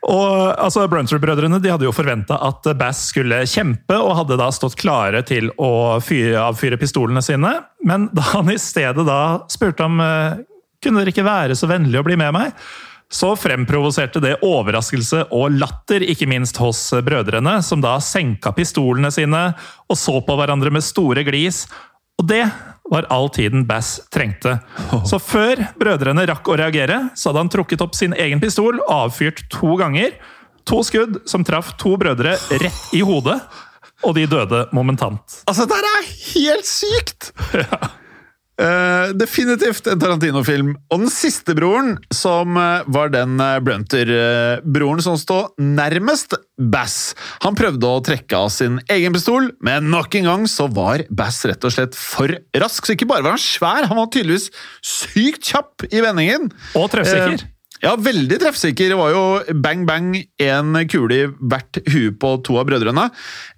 Og 0.05 0.53
altså, 0.61 0.85
Brunter-brødrene 0.87 1.59
de 1.61 1.71
hadde 1.73 1.87
jo 1.87 1.95
forventa 1.95 2.37
at 2.45 2.67
Bass 2.79 3.09
skulle 3.11 3.41
kjempe, 3.49 3.97
og 3.97 4.15
hadde 4.21 4.37
da 4.39 4.49
stått 4.53 4.77
klare 4.79 5.23
til 5.27 5.49
å 5.57 5.97
fyre, 6.03 6.37
avfyre 6.45 6.79
pistolene 6.79 7.23
sine. 7.25 7.57
Men 7.87 8.07
da 8.15 8.29
han 8.35 8.51
i 8.53 8.59
stedet 8.61 9.07
da 9.07 9.21
spurte 9.51 9.87
om 9.87 9.99
eh, 10.03 10.37
kunne 10.83 11.01
dere 11.01 11.11
ikke 11.11 11.25
være 11.27 11.57
så 11.57 11.69
vennlige 11.69 12.03
å 12.03 12.07
bli 12.07 12.19
med 12.19 12.35
meg, 12.35 12.53
så 13.09 13.31
fremprovoserte 13.39 14.19
det 14.23 14.35
overraskelse 14.43 15.29
og 15.35 15.55
latter, 15.55 16.03
ikke 16.03 16.27
minst 16.27 16.59
hos 16.59 16.81
brødrene, 17.03 17.57
som 17.63 17.83
da 17.83 17.95
senka 18.03 18.51
pistolene 18.55 19.11
sine 19.15 19.43
og 19.87 19.99
så 19.99 20.19
på 20.23 20.35
hverandre 20.39 20.73
med 20.75 20.83
store 20.83 21.23
glis. 21.27 21.63
Og 22.19 22.27
det 22.27 22.43
var 22.91 23.07
all 23.13 23.29
tiden 23.33 23.65
Bass 23.67 23.97
trengte. 24.13 24.57
Så 25.07 25.19
før 25.19 25.61
brødrene 25.79 26.25
rakk 26.29 26.47
å 26.47 26.57
reagere, 26.59 27.09
så 27.15 27.29
hadde 27.31 27.45
han 27.45 27.53
trukket 27.53 27.83
opp 27.83 27.95
sin 27.97 28.15
egen 28.17 28.41
pistol 28.43 28.79
og 28.79 28.91
avfyrt 28.95 29.45
to 29.53 29.75
ganger. 29.79 30.15
To 30.67 30.81
skudd 30.83 31.21
som 31.29 31.45
traff 31.47 31.73
to 31.79 31.95
brødre 31.99 32.35
rett 32.63 32.95
i 32.95 33.03
hodet, 33.07 33.39
og 34.05 34.13
de 34.17 34.27
døde 34.29 34.65
momentant. 34.75 35.39
Altså, 35.49 35.65
dette 35.69 35.93
er 35.99 36.11
helt 36.33 36.67
sykt! 36.69 37.31
Eh, 38.57 39.11
definitivt 39.13 39.85
en 39.91 39.99
Tarantino-film. 40.01 40.71
Og 40.89 41.03
den 41.03 41.11
siste 41.13 41.53
broren, 41.57 41.95
som 42.13 42.57
uh, 42.57 42.81
var 42.89 43.11
den 43.13 43.35
uh, 43.37 43.59
Brunter-broren 43.61 45.03
som 45.05 45.17
stod 45.21 45.53
nærmest 45.61 46.33
Bass. 46.57 47.13
Han 47.43 47.57
prøvde 47.57 47.85
å 47.85 48.01
trekke 48.01 48.39
av 48.39 48.49
sin 48.53 48.79
egen 48.89 49.13
pistol, 49.13 49.51
men 49.61 49.91
nok 49.93 50.17
en 50.17 50.29
gang 50.31 50.47
så 50.49 50.65
var 50.73 51.05
Bass 51.13 51.43
rett 51.45 51.69
og 51.69 51.75
slett 51.75 51.97
for 51.97 52.33
rask. 52.57 52.81
Så 52.81 52.97
ikke 52.97 53.09
bare 53.09 53.27
var 53.27 53.37
han 53.37 53.43
svær, 53.43 53.85
han 53.85 54.01
var 54.01 54.09
tydeligvis 54.09 54.49
sykt 54.81 55.45
kjapp 55.53 55.85
i 55.91 56.01
vendingen. 56.01 56.49
Og 56.79 56.89
treffsikker. 56.95 57.45
Ja, 57.83 57.93
veldig 58.01 58.39
treffsikker. 58.41 58.89
Det 58.91 58.97
var 58.97 59.13
jo 59.13 59.23
bang, 59.61 59.85
bang, 59.87 60.09
én 60.41 60.79
kule 60.89 61.17
i 61.17 61.27
hvert 61.29 61.79
hue 61.91 62.13
på 62.17 62.33
to 62.45 62.57
av 62.61 62.67
brødrene. 62.69 63.07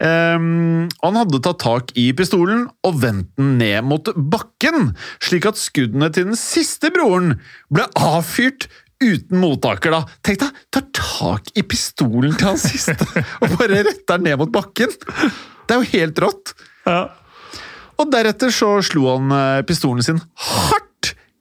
Um, 0.04 0.90
han 1.04 1.20
hadde 1.20 1.42
tatt 1.46 1.62
tak 1.64 1.94
i 2.00 2.10
pistolen 2.18 2.68
og 2.88 3.00
vendt 3.04 3.32
den 3.40 3.56
ned 3.62 3.88
mot 3.88 4.12
bakken, 4.16 4.94
slik 5.24 5.48
at 5.50 5.60
skuddene 5.60 6.12
til 6.16 6.30
den 6.32 6.40
siste 6.40 6.92
broren 6.96 7.38
ble 7.72 7.88
avfyrt 7.96 8.68
uten 9.00 9.40
mottaker. 9.40 9.96
da. 9.96 10.04
Tenk 10.26 10.42
deg, 10.44 10.60
tar 10.76 10.90
tak 10.96 11.54
i 11.56 11.64
pistolen 11.64 12.36
til 12.36 12.52
han 12.52 12.60
siste 12.60 12.98
og 13.42 13.56
bare 13.56 13.86
retter 13.88 14.18
den 14.18 14.28
ned 14.28 14.42
mot 14.42 14.52
bakken! 14.52 14.92
Det 15.70 15.76
er 15.76 15.80
jo 15.80 15.92
helt 15.94 16.20
rått. 16.24 16.54
Ja. 16.88 17.02
Og 18.00 18.12
deretter 18.12 18.52
så 18.54 18.78
slo 18.86 19.10
han 19.12 19.34
eh, 19.36 19.64
pistolen 19.68 20.04
sin 20.06 20.22
hardt 20.48 20.89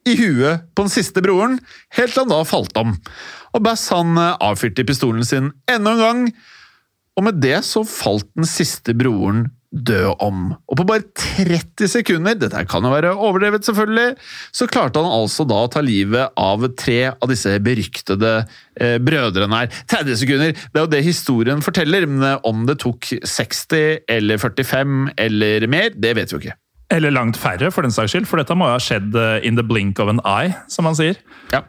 i 0.09 0.16
huet 0.18 0.68
på 0.75 0.87
den 0.87 0.92
siste 0.92 1.23
broren, 1.25 1.59
helt 1.99 2.14
til 2.14 2.25
han 2.25 2.33
da 2.33 2.40
falt 2.49 2.77
om. 2.81 2.97
Og 3.55 3.64
Bass 3.64 3.88
han 3.94 4.16
eh, 4.18 4.37
avfyrte 4.44 4.87
pistolen 4.88 5.27
sin 5.27 5.53
enda 5.71 5.94
en 5.94 6.05
gang, 6.05 6.25
og 7.18 7.27
med 7.27 7.40
det 7.42 7.61
så 7.66 7.83
falt 7.87 8.29
den 8.38 8.47
siste 8.47 8.94
broren 8.94 9.49
død 9.68 10.23
om. 10.25 10.53
Og 10.71 10.79
på 10.81 10.85
bare 10.88 11.05
30 11.18 11.90
sekunder, 11.92 12.37
dette 12.40 12.62
kan 12.71 12.85
jo 12.85 12.92
være 12.92 13.11
overdrevet 13.12 13.66
selvfølgelig, 13.66 14.14
så 14.55 14.68
klarte 14.71 15.03
han 15.03 15.11
altså 15.12 15.44
da 15.49 15.59
å 15.64 15.71
ta 15.73 15.83
livet 15.85 16.38
av 16.40 16.64
tre 16.79 17.01
av 17.11 17.29
disse 17.29 17.53
beryktede 17.64 18.33
eh, 18.81 18.97
brødrene 19.03 19.64
her. 19.64 19.83
30 19.90 20.23
sekunder, 20.23 20.55
det 20.57 20.81
er 20.81 20.87
jo 20.87 20.92
det 20.94 21.03
historien 21.05 21.64
forteller, 21.64 22.09
men 22.09 22.25
eh, 22.31 22.40
om 22.49 22.64
det 22.68 22.79
tok 22.85 23.11
60 23.21 24.09
eller 24.09 24.40
45 24.40 25.12
eller 25.29 25.68
mer, 25.71 25.92
det 25.94 26.16
vet 26.16 26.33
vi 26.33 26.38
jo 26.38 26.42
ikke. 26.47 26.59
Eller 26.94 27.12
langt 27.12 27.37
færre, 27.37 27.70
for 27.74 27.85
den 27.85 27.92
saks 27.92 28.14
skyld, 28.14 28.29
for 28.29 28.40
dette 28.40 28.57
må 28.57 28.70
jo 28.70 28.77
ha 28.79 28.81
skjedd 28.81 29.16
eh, 29.18 29.40
in 29.46 29.59
the 29.59 29.64
blink 29.66 30.01
of 30.01 30.09
an 30.09 30.22
eye, 30.24 30.55
som 30.72 30.88
man 30.88 30.96
sier. 30.96 31.20
Ja. 31.53 31.66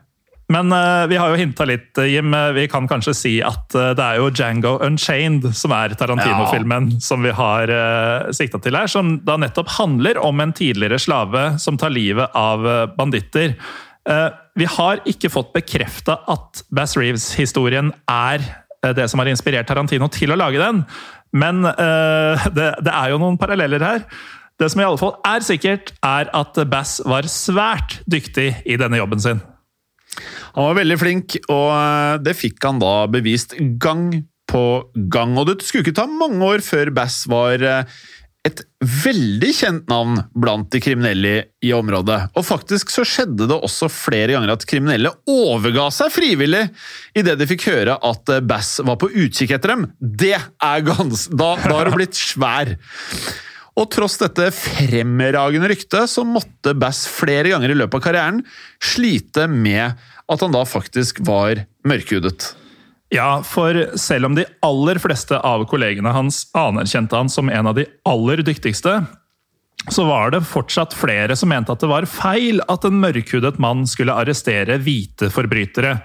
Men 0.50 0.74
uh, 0.74 1.06
vi 1.10 1.18
har 1.22 1.30
jo 1.30 1.38
hinta 1.38 1.66
litt, 1.70 1.92
eh, 2.02 2.10
Jim. 2.16 2.34
Vi 2.56 2.66
kan 2.72 2.88
kanskje 2.90 3.14
si 3.14 3.34
at 3.46 3.70
uh, 3.78 3.92
det 3.98 4.06
er 4.06 4.18
jo 4.18 4.32
Django 4.34 4.78
Unchained 4.86 5.46
som 5.58 5.74
er 5.78 5.94
Tarantino-filmen 5.98 6.96
som 7.06 7.22
vi 7.26 7.34
har 7.38 7.70
uh, 7.70 8.32
sikta 8.34 8.58
til 8.64 8.78
her. 8.78 8.90
Som 8.90 9.20
da 9.28 9.38
nettopp 9.38 9.70
handler 9.78 10.18
om 10.26 10.42
en 10.42 10.56
tidligere 10.58 10.98
slave 11.02 11.44
som 11.62 11.78
tar 11.78 11.94
livet 11.94 12.34
av 12.38 12.66
eh, 12.66 12.88
banditter. 12.98 13.56
Vi 14.58 14.66
har 14.74 15.02
ikke 15.06 15.30
fått 15.30 15.52
bekrefta 15.54 16.16
at 16.32 16.64
Bass 16.74 16.96
Reeves-historien 16.98 17.92
er 18.10 18.42
det 18.96 19.06
som 19.12 19.22
har 19.22 19.30
inspirert 19.30 19.68
Tarantino 19.70 20.08
til 20.10 20.34
å 20.34 20.38
lage 20.40 20.58
den, 20.58 20.80
men 21.38 21.62
det, 22.58 22.70
det 22.80 22.94
er 22.96 23.12
jo 23.12 23.20
noen 23.22 23.38
paralleller 23.38 23.86
her. 23.86 24.08
Det 24.60 24.68
som 24.72 24.82
i 24.82 24.88
alle 24.88 25.00
fall 25.00 25.16
er 25.28 25.46
sikkert, 25.46 25.94
er 26.04 26.32
at 26.36 26.60
Bass 26.72 27.00
var 27.08 27.28
svært 27.32 28.02
dyktig 28.12 28.52
i 28.68 28.76
denne 28.80 29.00
jobben 29.00 29.22
sin. 29.24 29.40
Han 30.58 30.72
var 30.72 30.80
veldig 30.82 30.98
flink, 31.00 31.38
og 31.48 31.68
eh, 31.72 32.20
det 32.26 32.36
fikk 32.36 32.60
han 32.68 32.82
da 32.82 32.94
bevist 33.12 33.56
gang 33.80 34.10
på 34.50 34.64
gang. 35.14 35.38
Og 35.40 35.48
det 35.48 35.62
skulle 35.64 35.86
ikke 35.86 36.00
ta 36.02 36.10
mange 36.10 36.44
år 36.44 36.66
før 36.66 36.92
Bass 36.96 37.22
var 37.32 37.64
eh, 37.64 38.00
et 38.48 38.62
veldig 38.80 39.50
kjent 39.56 39.90
navn 39.92 40.22
blant 40.36 40.70
de 40.74 40.80
kriminelle 40.84 41.34
i 41.64 41.72
området. 41.76 42.20
Og 42.40 42.46
faktisk 42.48 42.92
så 42.92 43.04
skjedde 43.08 43.50
det 43.52 43.58
også 43.58 43.90
flere 43.92 44.34
ganger 44.36 44.54
at 44.56 44.66
kriminelle 44.68 45.12
overga 45.30 45.90
seg 45.94 46.14
frivillig 46.16 46.66
idet 47.20 47.36
de 47.40 47.48
fikk 47.50 47.68
høre 47.72 48.00
at 48.12 48.34
eh, 48.36 48.44
Bass 48.44 48.78
var 48.84 49.00
på 49.00 49.12
utkikk 49.12 49.56
etter 49.56 49.76
dem. 49.76 49.92
Det 50.00 50.36
er 50.36 50.88
gans... 50.88 51.30
Da, 51.32 51.54
da 51.64 51.78
har 51.78 51.88
du 51.88 52.00
blitt 52.00 52.20
svær. 52.20 52.76
Og 53.78 53.90
tross 53.94 54.18
dette 54.22 54.50
fremragende 54.56 55.70
ryktet, 55.72 56.10
så 56.10 56.26
måtte 56.28 56.74
Bass 56.78 57.06
flere 57.10 57.52
ganger 57.54 57.74
i 57.74 57.78
løpet 57.78 58.00
av 58.00 58.06
karrieren 58.08 58.42
slite 58.82 59.48
med 59.52 60.00
at 60.30 60.42
han 60.46 60.54
da 60.54 60.64
faktisk 60.68 61.22
var 61.26 61.66
mørkhudet. 61.88 62.54
Ja, 63.14 63.42
for 63.42 63.74
selv 63.98 64.30
om 64.30 64.36
de 64.38 64.46
aller 64.66 65.00
fleste 65.02 65.38
av 65.42 65.64
kollegene 65.70 66.14
hans 66.14 66.44
anerkjente 66.58 67.18
han 67.18 67.32
som 67.32 67.50
en 67.50 67.72
av 67.72 67.78
de 67.80 67.88
aller 68.06 68.44
dyktigste, 68.46 69.00
så 69.90 70.04
var 70.06 70.34
det 70.36 70.44
fortsatt 70.46 70.94
flere 70.94 71.34
som 71.40 71.50
mente 71.50 71.74
at 71.74 71.82
det 71.82 71.90
var 71.90 72.06
feil 72.10 72.60
at 72.70 72.86
en 72.86 73.00
mørkhudet 73.02 73.58
mann 73.64 73.86
skulle 73.90 74.14
arrestere 74.14 74.78
hvite 74.84 75.32
forbrytere. 75.34 75.96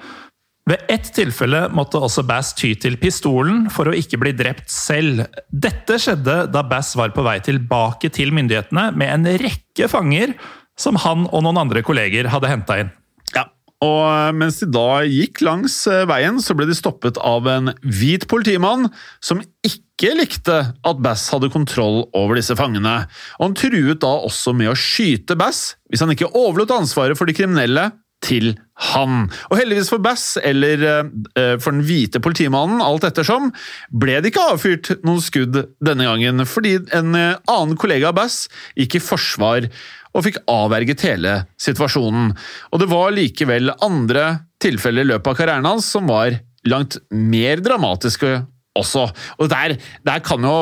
Ved 0.64 0.81
ett 0.88 1.11
tilfelle 1.12 1.66
måtte 1.77 2.00
også 2.00 2.22
Bass 2.24 2.55
ty 2.57 2.70
til 2.81 2.96
pistolen 3.00 3.66
for 3.72 3.90
å 3.90 3.96
ikke 3.96 4.16
bli 4.22 4.33
drept 4.37 4.70
selv. 4.72 5.27
Dette 5.53 5.98
skjedde 6.00 6.38
da 6.48 6.62
Bass 6.64 6.94
var 6.96 7.12
på 7.12 7.24
vei 7.27 7.37
tilbake 7.44 8.09
til 8.14 8.33
myndighetene 8.33 8.87
med 8.96 9.12
en 9.12 9.29
rekke 9.44 9.90
fanger 9.92 10.33
som 10.81 10.96
han 11.05 11.27
og 11.29 11.44
noen 11.44 11.61
andre 11.66 11.85
kolleger 11.85 12.31
hadde 12.33 12.48
henta 12.48 12.79
inn. 12.81 12.92
Ja, 13.37 13.44
og 13.85 14.38
mens 14.40 14.62
de 14.62 14.70
da 14.72 15.03
gikk 15.05 15.42
langs 15.44 15.77
eh, 15.90 16.07
veien, 16.09 16.40
så 16.40 16.57
ble 16.57 16.66
de 16.70 16.77
stoppet 16.79 17.20
av 17.20 17.44
en 17.50 17.74
hvit 17.85 18.24
politimann 18.31 18.88
som 19.20 19.42
ikke 19.68 20.14
likte 20.16 20.57
at 20.72 21.03
Bass 21.05 21.27
hadde 21.35 21.53
kontroll 21.53 22.07
over 22.16 22.40
disse 22.40 22.57
fangene. 22.57 23.03
Og 23.37 23.50
han 23.50 23.59
truet 23.61 24.00
da 24.00 24.14
også 24.24 24.57
med 24.57 24.72
å 24.72 24.79
skyte 24.79 25.37
Bass 25.37 25.74
hvis 25.92 26.00
han 26.00 26.16
ikke 26.16 26.33
overlot 26.33 26.72
ansvaret 26.72 27.20
for 27.20 27.29
de 27.29 27.37
kriminelle 27.37 27.90
til 28.24 28.54
han. 28.90 29.28
Og 29.50 29.58
heldigvis 29.58 29.90
for 29.92 30.02
Bass, 30.02 30.34
eller 30.42 30.84
eh, 30.88 31.56
for 31.62 31.74
den 31.74 31.84
hvite 31.87 32.22
politimannen, 32.24 32.82
alt 32.84 33.06
ettersom, 33.06 33.52
ble 33.92 34.18
det 34.20 34.32
ikke 34.32 34.48
avfyrt 34.54 34.94
noen 35.06 35.22
skudd 35.22 35.60
denne 35.84 36.08
gangen, 36.08 36.46
fordi 36.48 36.78
en 36.96 37.14
eh, 37.18 37.37
annen 37.50 37.78
kollega 37.80 38.10
av 38.10 38.18
Bass 38.18 38.44
gikk 38.78 38.98
i 38.98 39.04
forsvar 39.04 39.68
og 40.14 40.26
fikk 40.26 40.40
avverget 40.50 41.04
hele 41.08 41.37
situasjonen. 41.60 42.32
Og 42.72 42.82
det 42.82 42.90
var 42.90 43.14
likevel 43.14 43.74
andre 43.82 44.26
tilfeller 44.62 45.04
i 45.04 45.12
løpet 45.12 45.32
av 45.32 45.38
karrieren 45.38 45.68
hans 45.68 45.88
som 45.90 46.10
var 46.10 46.38
langt 46.70 46.96
mer 47.12 47.60
dramatiske 47.60 48.38
også. 48.78 49.04
Og 49.38 49.50
der, 49.50 49.76
der 50.06 50.22
kan 50.24 50.44
jo 50.44 50.54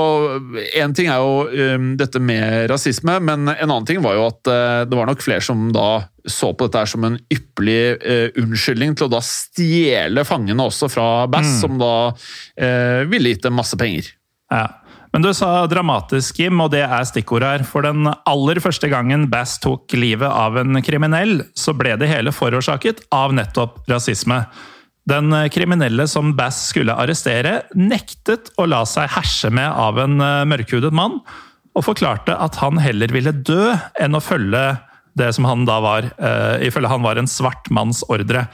En 0.77 0.94
ting 0.96 1.09
er 1.09 1.20
jo 1.22 1.77
um, 1.77 1.92
dette 2.01 2.20
med 2.20 2.68
rasisme, 2.70 3.18
men 3.25 3.46
en 3.48 3.70
annen 3.70 3.87
ting 3.88 4.03
var 4.05 4.18
jo 4.18 4.27
at 4.29 4.51
uh, 4.51 4.83
det 4.88 4.98
var 4.98 5.09
nok 5.09 5.25
flere 5.25 5.44
som 5.44 5.70
da 5.75 6.05
så 6.29 6.53
på 6.55 6.68
dette 6.68 6.85
som 6.87 7.07
en 7.09 7.18
ypperlig 7.33 7.81
uh, 8.05 8.29
unnskyldning 8.42 8.94
til 8.96 9.09
å 9.09 9.14
da 9.16 9.22
stjele 9.25 10.27
fangene 10.29 10.68
også 10.68 10.90
fra 10.92 11.09
Bass, 11.31 11.57
mm. 11.57 11.59
som 11.64 11.81
da 11.81 11.94
uh, 12.12 13.01
ville 13.11 13.35
gitt 13.35 13.48
dem 13.48 13.59
masse 13.59 13.79
penger. 13.81 14.12
Ja. 14.53 14.68
Men 15.12 15.27
du 15.27 15.29
sa 15.37 15.66
dramatisk, 15.68 16.38
Jim, 16.40 16.61
og 16.64 16.70
det 16.72 16.87
er 16.87 17.05
stikkord 17.05 17.44
her. 17.44 17.64
For 17.68 17.85
den 17.85 18.09
aller 18.09 18.61
første 18.64 18.88
gangen 18.88 19.27
Bass 19.33 19.59
tok 19.61 19.92
livet 19.92 20.29
av 20.29 20.57
en 20.61 20.81
kriminell, 20.85 21.42
så 21.53 21.75
ble 21.77 21.98
det 22.01 22.09
hele 22.09 22.33
forårsaket 22.33 23.05
av 23.12 23.35
nettopp 23.37 23.83
rasisme. 23.92 24.40
Den 25.09 25.35
kriminelle 25.51 26.07
som 26.07 26.31
Bass 26.38 26.69
skulle 26.71 26.95
arrestere, 26.95 27.65
nektet 27.75 28.53
å 28.61 28.69
la 28.71 28.85
seg 28.87 29.11
herse 29.17 29.51
med 29.51 29.67
av 29.67 29.99
en 29.99 30.21
eh, 30.23 30.45
mørkhudet 30.47 30.93
mann, 30.95 31.19
og 31.73 31.87
forklarte 31.87 32.37
at 32.37 32.59
han 32.61 32.79
heller 32.83 33.12
ville 33.15 33.33
dø 33.33 33.73
enn 34.01 34.15
å 34.15 34.23
følge 34.23 34.62
det 35.19 35.31
som 35.37 35.47
han 35.49 35.67
da 35.69 35.79
var, 35.85 36.09
uh, 36.21 36.57
ifølge 36.65 36.88
han 36.88 37.05
var 37.05 37.19
en 37.21 37.29
svart 37.29 37.69
manns 37.73 38.03
ordre. 38.12 38.47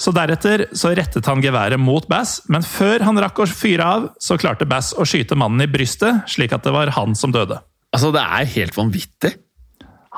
Så 0.00 0.14
Deretter 0.16 0.64
så 0.76 0.92
rettet 0.96 1.26
han 1.28 1.42
geværet 1.44 1.80
mot 1.82 2.06
Bass, 2.10 2.38
men 2.48 2.64
før 2.66 3.04
han 3.04 3.18
rakk 3.20 3.42
å 3.42 3.48
fyre 3.50 3.86
av, 3.86 4.06
så 4.22 4.38
klarte 4.40 4.68
Bass 4.70 4.92
å 4.94 5.06
skyte 5.08 5.38
mannen 5.38 5.66
i 5.66 5.70
brystet, 5.70 6.22
slik 6.30 6.54
at 6.56 6.64
det 6.66 6.72
var 6.74 6.94
han 6.96 7.16
som 7.18 7.34
døde. 7.34 7.58
Altså, 7.92 8.12
Det 8.14 8.22
er 8.22 8.52
helt 8.54 8.78
vanvittig. 8.78 9.34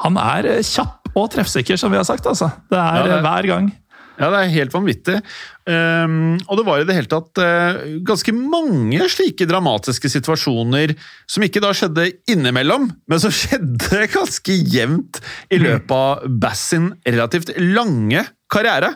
Han 0.04 0.16
er 0.20 0.62
kjapp 0.64 1.10
og 1.16 1.28
treffsikker, 1.32 1.76
som 1.80 1.92
vi 1.92 1.98
har 1.98 2.06
sagt. 2.08 2.26
altså. 2.26 2.50
Det 2.70 2.78
er 2.78 3.00
ja, 3.00 3.08
det... 3.08 3.20
hver 3.24 3.48
gang. 3.48 3.72
Ja, 4.18 4.28
det 4.28 4.38
er 4.38 4.54
helt 4.56 4.74
vanvittig. 4.74 5.18
Um, 5.62 6.36
og 6.50 6.58
det 6.58 6.64
var 6.66 6.80
i 6.82 6.86
det 6.88 6.96
hele 6.96 7.10
tatt 7.10 7.38
uh, 7.38 7.78
ganske 8.06 8.34
mange 8.34 9.06
slike 9.12 9.46
dramatiske 9.48 10.10
situasjoner 10.10 10.94
som 11.30 11.46
ikke 11.46 11.62
da 11.62 11.70
skjedde 11.76 12.08
innimellom, 12.32 12.90
men 13.08 13.22
som 13.22 13.34
skjedde 13.40 14.06
ganske 14.12 14.58
jevnt 14.74 15.22
i 15.52 15.60
løpet 15.62 15.94
av 15.96 16.26
Bass 16.42 16.68
sin 16.74 16.90
relativt 17.06 17.54
lange 17.62 18.26
karriere. 18.52 18.92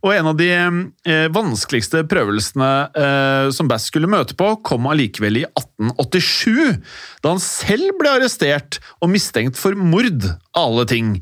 Og 0.00 0.14
en 0.14 0.30
av 0.30 0.36
de 0.38 0.48
eh, 0.48 1.26
vanskeligste 1.32 2.02
prøvelsene 2.08 2.70
eh, 2.96 3.50
som 3.52 3.68
Bass 3.68 3.90
skulle 3.90 4.08
møte 4.08 4.36
på, 4.38 4.48
kom 4.64 4.88
allikevel 4.88 5.42
i 5.42 5.44
1887, 5.44 6.80
da 7.20 7.34
han 7.34 7.42
selv 7.44 7.98
ble 8.00 8.14
arrestert 8.16 8.80
og 9.00 9.12
mistenkt 9.12 9.60
for 9.60 9.76
mord, 9.76 10.24
alle 10.56 10.86
ting. 10.88 11.14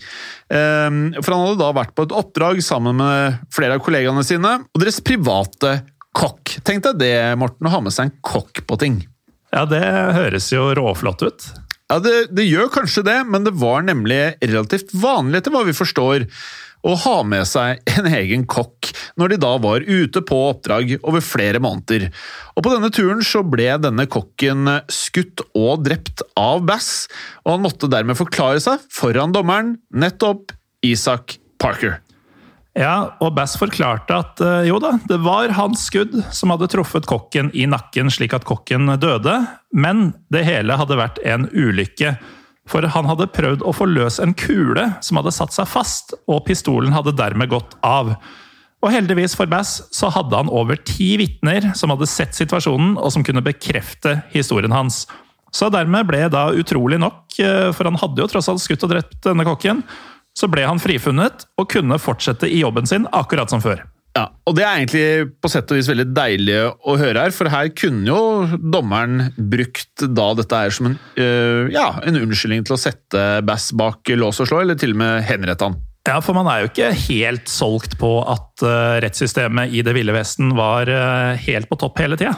Eh, 0.46 0.88
for 1.18 1.34
han 1.34 1.44
hadde 1.48 1.60
da 1.64 1.74
vært 1.80 1.96
på 1.98 2.06
et 2.06 2.16
oppdrag 2.22 2.62
sammen 2.64 3.00
med 3.02 3.42
flere 3.54 3.78
av 3.78 3.84
kollegaene 3.84 4.26
sine 4.26 4.60
og 4.62 4.82
deres 4.82 5.02
private 5.02 5.80
kokk. 6.18 6.58
Tenk 6.66 6.86
deg 6.86 7.02
det, 7.02 7.14
Morten, 7.38 7.66
å 7.66 7.74
ha 7.74 7.82
med 7.82 7.94
seg 7.94 8.08
en 8.08 8.18
kokk 8.22 8.62
på 8.66 8.78
ting. 8.78 9.02
Ja, 9.54 9.64
det 9.66 9.82
høres 10.14 10.52
jo 10.52 10.70
råflott 10.76 11.24
ut. 11.24 11.50
Ja, 11.88 11.96
det, 12.04 12.28
det 12.36 12.44
gjør 12.44 12.68
kanskje 12.72 13.02
det, 13.06 13.18
men 13.32 13.46
det 13.46 13.54
var 13.56 13.82
nemlig 13.86 14.20
relativt 14.44 14.92
vanlig, 14.92 15.40
etter 15.40 15.54
hva 15.54 15.64
vi 15.64 15.76
forstår 15.76 16.26
å 16.86 16.94
ha 17.04 17.16
med 17.26 17.46
seg 17.48 17.82
en 17.96 18.08
egen 18.10 18.44
kokk 18.48 18.92
når 19.18 19.34
de 19.34 19.40
da 19.42 19.52
var 19.62 19.86
ute 19.86 20.22
på 20.26 20.38
oppdrag 20.50 20.96
over 21.00 21.24
flere 21.24 21.62
måneder. 21.62 22.08
Og 22.54 22.64
På 22.64 22.74
denne 22.74 22.92
turen 22.94 23.22
så 23.26 23.42
ble 23.46 23.70
denne 23.82 24.06
kokken 24.10 24.68
skutt 24.92 25.42
og 25.58 25.86
drept 25.86 26.24
av 26.38 26.64
Bass, 26.68 27.08
og 27.44 27.56
han 27.56 27.64
måtte 27.66 27.90
dermed 27.90 28.18
forklare 28.18 28.62
seg 28.62 28.84
foran 28.94 29.34
dommeren, 29.34 29.76
nettopp 29.90 30.54
Isak 30.86 31.38
Parker. 31.58 31.98
Ja, 32.78 33.16
og 33.24 33.32
Bass 33.34 33.56
forklarte 33.58 34.14
at 34.20 34.40
eh, 34.44 34.68
jo 34.68 34.78
da, 34.82 34.92
det 35.10 35.18
var 35.24 35.50
hans 35.56 35.88
skudd 35.88 36.14
som 36.34 36.52
hadde 36.54 36.68
truffet 36.70 37.08
kokken 37.10 37.50
i 37.50 37.66
nakken 37.66 38.12
slik 38.12 38.36
at 38.36 38.46
kokken 38.46 38.86
døde, 39.02 39.34
men 39.74 40.12
det 40.30 40.44
hele 40.46 40.76
hadde 40.78 41.00
vært 41.00 41.18
en 41.26 41.48
ulykke. 41.50 42.14
For 42.68 42.84
han 42.84 43.08
hadde 43.08 43.30
prøvd 43.32 43.64
å 43.64 43.72
få 43.72 43.88
løs 43.88 44.18
en 44.20 44.34
kule 44.36 44.84
som 45.04 45.20
hadde 45.20 45.32
satt 45.34 45.56
seg 45.56 45.68
fast, 45.70 46.12
og 46.28 46.44
pistolen 46.48 46.92
hadde 46.92 47.16
dermed 47.16 47.50
gått 47.52 47.78
av. 47.86 48.12
Og 48.84 48.92
heldigvis 48.94 49.34
for 49.34 49.50
Bass 49.50 49.80
så 49.94 50.10
hadde 50.14 50.36
han 50.38 50.52
over 50.54 50.78
ti 50.86 51.16
vitner 51.18 51.72
som 51.78 51.90
hadde 51.94 52.06
sett 52.10 52.36
situasjonen, 52.38 52.94
og 53.00 53.10
som 53.14 53.24
kunne 53.26 53.42
bekrefte 53.44 54.20
historien 54.34 54.74
hans. 54.74 55.06
Så 55.54 55.70
dermed 55.72 56.06
ble 56.06 56.26
da 56.30 56.50
utrolig 56.52 57.00
nok, 57.00 57.24
eh, 57.40 57.70
for 57.72 57.88
han 57.88 57.98
hadde 57.98 58.22
jo 58.22 58.28
tross 58.30 58.50
alt 58.52 58.62
skutt 58.62 58.84
og 58.84 58.92
drept 58.92 59.22
denne 59.24 59.46
kokken, 59.48 59.82
så 60.36 60.46
ble 60.46 60.66
han 60.68 60.78
frifunnet 60.78 61.48
og 61.58 61.70
kunne 61.72 61.98
fortsette 61.98 62.46
i 62.46 62.60
jobben 62.60 62.86
sin 62.86 63.08
akkurat 63.16 63.50
som 63.50 63.64
før. 63.64 63.82
Ja, 64.18 64.24
og 64.48 64.56
Det 64.58 64.64
er 64.64 64.80
egentlig 64.80 65.32
på 65.38 65.50
sett 65.52 65.70
og 65.70 65.78
vis 65.78 65.88
veldig 65.90 66.08
deilig 66.16 66.56
å 66.66 66.96
høre 66.98 67.26
her, 67.26 67.34
for 67.34 67.50
her 67.52 67.70
kunne 67.76 68.08
jo 68.08 68.58
dommeren 68.58 69.28
brukt 69.36 70.06
da 70.16 70.30
dette 70.38 70.62
er 70.64 70.74
som 70.74 70.90
en, 70.90 70.96
øh, 71.20 71.68
ja, 71.74 71.92
en 72.02 72.18
unnskyldning 72.18 72.64
til 72.66 72.74
å 72.74 72.80
sette 72.80 73.26
Bass 73.46 73.70
bak 73.76 74.10
lås 74.18 74.40
og 74.42 74.50
slå, 74.50 74.64
eller 74.64 74.78
til 74.80 74.96
og 74.96 75.02
med 75.04 75.22
henrette 75.28 75.68
han. 75.68 75.78
Ja, 76.08 76.18
for 76.24 76.34
man 76.36 76.48
er 76.48 76.62
jo 76.62 76.70
ikke 76.70 76.92
helt 77.04 77.50
solgt 77.52 77.98
på 78.00 78.10
at 78.24 78.64
uh, 78.64 78.96
rettssystemet 79.04 79.74
i 79.76 79.82
Det 79.84 79.92
ville 79.92 80.14
vesten 80.16 80.54
var 80.56 80.88
uh, 80.88 81.36
helt 81.44 81.68
på 81.68 81.76
topp 81.82 82.00
hele 82.00 82.16
tida. 82.16 82.32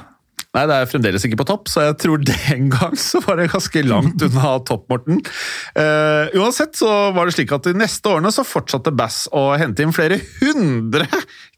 Nei, 0.51 0.65
det 0.67 0.77
er 0.77 0.89
fremdeles 0.91 1.23
ikke 1.23 1.39
på 1.39 1.47
topp, 1.47 1.69
så 1.71 1.85
jeg 1.85 1.97
tror 2.03 2.23
den 2.27 2.71
gang 2.73 2.97
så 2.99 3.21
var 3.23 3.39
det 3.39 3.53
ganske 3.53 3.83
langt 3.87 4.23
unna 4.27 4.57
topp, 4.67 4.89
Morten. 4.91 5.21
Uh, 5.77 6.27
uansett 6.41 6.75
så 6.75 6.89
var 7.15 7.29
det 7.29 7.37
slik 7.37 7.53
at 7.55 7.69
de 7.69 7.77
neste 7.79 8.11
årene 8.11 8.33
så 8.35 8.43
fortsatte 8.43 8.91
Bass 8.91 9.29
å 9.31 9.45
hente 9.61 9.87
inn 9.87 9.95
flere 9.95 10.19
hundre 10.41 11.07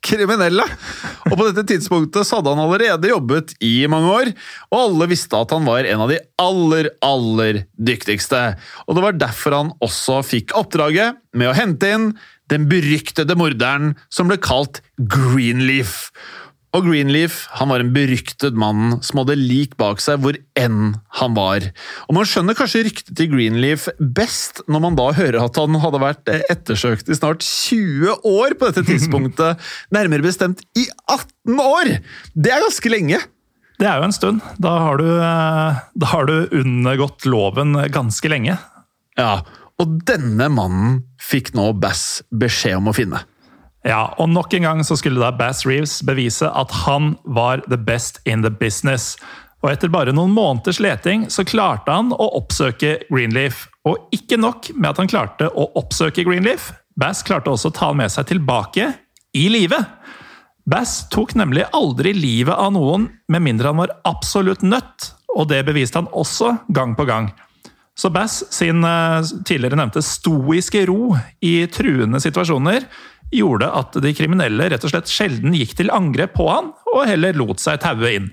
kriminelle. 0.04 0.66
Og 1.30 1.38
på 1.38 1.46
dette 1.46 1.64
tidspunktet 1.70 2.28
så 2.28 2.42
hadde 2.42 2.52
han 2.52 2.60
allerede 2.66 3.14
jobbet 3.14 3.56
i 3.64 3.78
mange 3.88 4.12
år, 4.12 4.34
og 4.68 4.78
alle 4.82 5.08
visste 5.14 5.40
at 5.40 5.56
han 5.56 5.64
var 5.64 5.88
en 5.88 6.04
av 6.04 6.12
de 6.12 6.20
aller, 6.44 6.90
aller 7.00 7.62
dyktigste. 7.80 8.42
Og 8.84 8.98
det 8.98 9.06
var 9.06 9.16
derfor 9.24 9.56
han 9.56 9.72
også 9.80 10.20
fikk 10.34 10.52
oppdraget 10.58 11.16
med 11.32 11.48
å 11.48 11.56
hente 11.56 11.96
inn 11.96 12.10
den 12.52 12.68
beryktede 12.68 13.38
morderen 13.40 13.94
som 14.12 14.28
ble 14.28 14.36
kalt 14.42 14.82
Greenleaf. 15.00 16.10
Og 16.72 16.86
Greenleaf 16.86 17.42
han 17.58 17.68
var 17.68 17.82
en 17.82 17.90
beryktet 17.92 18.56
mann 18.56 18.96
som 19.04 19.20
hadde 19.20 19.36
lik 19.36 19.74
bak 19.80 20.00
seg 20.00 20.22
hvor 20.24 20.38
enn 20.56 20.94
han 21.18 21.36
var. 21.36 21.66
Og 22.08 22.16
Man 22.16 22.28
skjønner 22.28 22.56
kanskje 22.56 22.86
ryktet 22.86 23.12
til 23.18 23.28
Greenleaf 23.34 23.90
best 24.00 24.62
når 24.72 24.84
man 24.86 24.96
da 24.96 25.10
hører 25.16 25.42
at 25.42 25.60
han 25.60 25.76
hadde 25.82 26.00
vært 26.00 26.32
ettersøkt 26.32 27.12
i 27.12 27.18
snart 27.18 27.44
20 27.44 28.24
år 28.24 28.56
på 28.56 28.70
dette 28.70 28.86
tidspunktet. 28.88 29.60
Nærmere 29.96 30.24
bestemt 30.24 30.64
i 30.78 30.86
18 31.10 31.60
år! 31.60 31.96
Det 32.32 32.54
er 32.54 32.64
ganske 32.64 32.92
lenge! 32.92 33.20
Det 33.82 33.88
er 33.90 33.98
jo 33.98 34.06
en 34.06 34.14
stund. 34.14 34.44
Da 34.62 34.72
har 34.78 35.00
du, 35.00 35.08
eh, 35.10 35.80
da 35.98 36.12
har 36.12 36.28
du 36.28 36.54
undergått 36.62 37.26
loven 37.26 37.74
ganske 37.92 38.30
lenge. 38.30 38.56
Ja, 39.18 39.42
og 39.82 39.98
denne 40.08 40.48
mannen 40.52 41.02
fikk 41.20 41.52
nå 41.58 41.72
Bass 41.82 42.22
beskjed 42.30 42.78
om 42.78 42.92
å 42.92 42.96
finne. 42.96 43.24
Ja, 43.82 44.12
og 44.22 44.30
nok 44.30 44.54
en 44.54 44.62
gang 44.62 44.80
så 44.86 44.96
skulle 44.98 45.18
da 45.18 45.32
Bass 45.34 45.64
Reeves 45.66 45.98
bevise 46.06 46.46
at 46.46 46.74
han 46.84 47.16
var 47.24 47.64
the 47.66 47.78
best 47.78 48.20
in 48.24 48.44
the 48.44 48.50
business. 48.50 49.16
Og 49.62 49.72
etter 49.72 49.90
bare 49.90 50.14
noen 50.14 50.34
måneders 50.34 50.78
leting 50.82 51.26
så 51.30 51.44
klarte 51.46 51.94
han 51.94 52.12
å 52.14 52.28
oppsøke 52.38 52.96
Greenleaf. 53.10 53.66
Og 53.86 54.10
ikke 54.14 54.38
nok 54.38 54.70
med 54.76 54.92
at 54.92 55.02
han 55.02 55.10
klarte 55.10 55.50
å 55.50 55.68
oppsøke 55.78 56.26
Greenleaf, 56.26 56.70
Bass 56.98 57.22
klarte 57.24 57.50
også 57.50 57.70
å 57.70 57.74
ta 57.74 57.88
med 57.96 58.12
seg 58.12 58.26
tilbake 58.28 58.90
i 59.38 59.46
live. 59.48 59.78
Bass 60.68 61.06
tok 61.10 61.32
nemlig 61.38 61.64
aldri 61.74 62.12
livet 62.14 62.54
av 62.54 62.74
noen 62.74 63.08
med 63.32 63.42
mindre 63.42 63.72
han 63.72 63.80
var 63.80 63.94
absolutt 64.06 64.62
nødt, 64.62 65.08
og 65.32 65.48
det 65.50 65.62
beviste 65.66 65.98
han 65.98 66.10
også 66.12 66.52
gang 66.76 66.92
på 66.98 67.06
gang. 67.08 67.32
Så 67.98 68.12
Bass 68.12 68.42
sin 68.52 68.84
eh, 68.84 69.24
tidligere 69.44 69.78
nevnte 69.80 70.04
stoiske 70.04 70.84
ro 70.88 71.16
i 71.44 71.64
truende 71.72 72.20
situasjoner 72.22 72.86
gjorde 73.32 73.68
at 73.72 73.96
de 74.04 74.12
kriminelle 74.16 74.68
rett 74.72 74.84
og 74.86 74.92
slett 74.92 75.10
sjelden 75.10 75.56
gikk 75.56 75.74
til 75.78 75.92
angrep 75.94 76.34
på 76.36 76.48
han, 76.50 76.72
og 76.92 77.04
heller 77.08 77.36
lot 77.38 77.62
seg 77.62 77.80
taue 77.82 78.10
inn. 78.18 78.30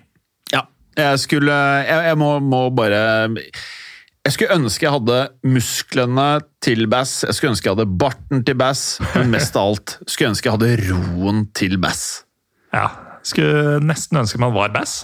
Ja, 0.54 0.66
jeg 0.98 1.22
skulle 1.22 1.56
Jeg, 1.86 2.06
jeg 2.10 2.18
må, 2.20 2.32
må, 2.42 2.62
bare 2.74 3.30
Jeg 3.30 4.34
skulle 4.34 4.56
ønske 4.58 4.88
jeg 4.88 4.96
hadde 4.96 5.20
musklene 5.48 6.30
til 6.66 6.88
Bass, 6.92 7.22
jeg 7.28 7.38
skulle 7.38 7.54
ønske 7.56 7.70
jeg 7.70 7.78
hadde 7.78 8.00
barten 8.02 8.44
til 8.48 8.58
Bass, 8.60 8.98
men 9.16 9.32
mest 9.36 9.56
av 9.60 9.72
alt 9.72 9.96
skulle 10.06 10.28
jeg 10.28 10.34
ønske 10.36 10.50
jeg 10.50 10.58
hadde 10.58 10.89
roen 10.89 11.45
til 11.58 11.80
Bass. 11.82 12.04
Ja. 12.76 12.89
Skulle 13.26 13.80
nesten 13.84 14.20
ønske 14.22 14.41
man 14.41 14.56
var 14.56 14.74
Bass. 14.76 15.02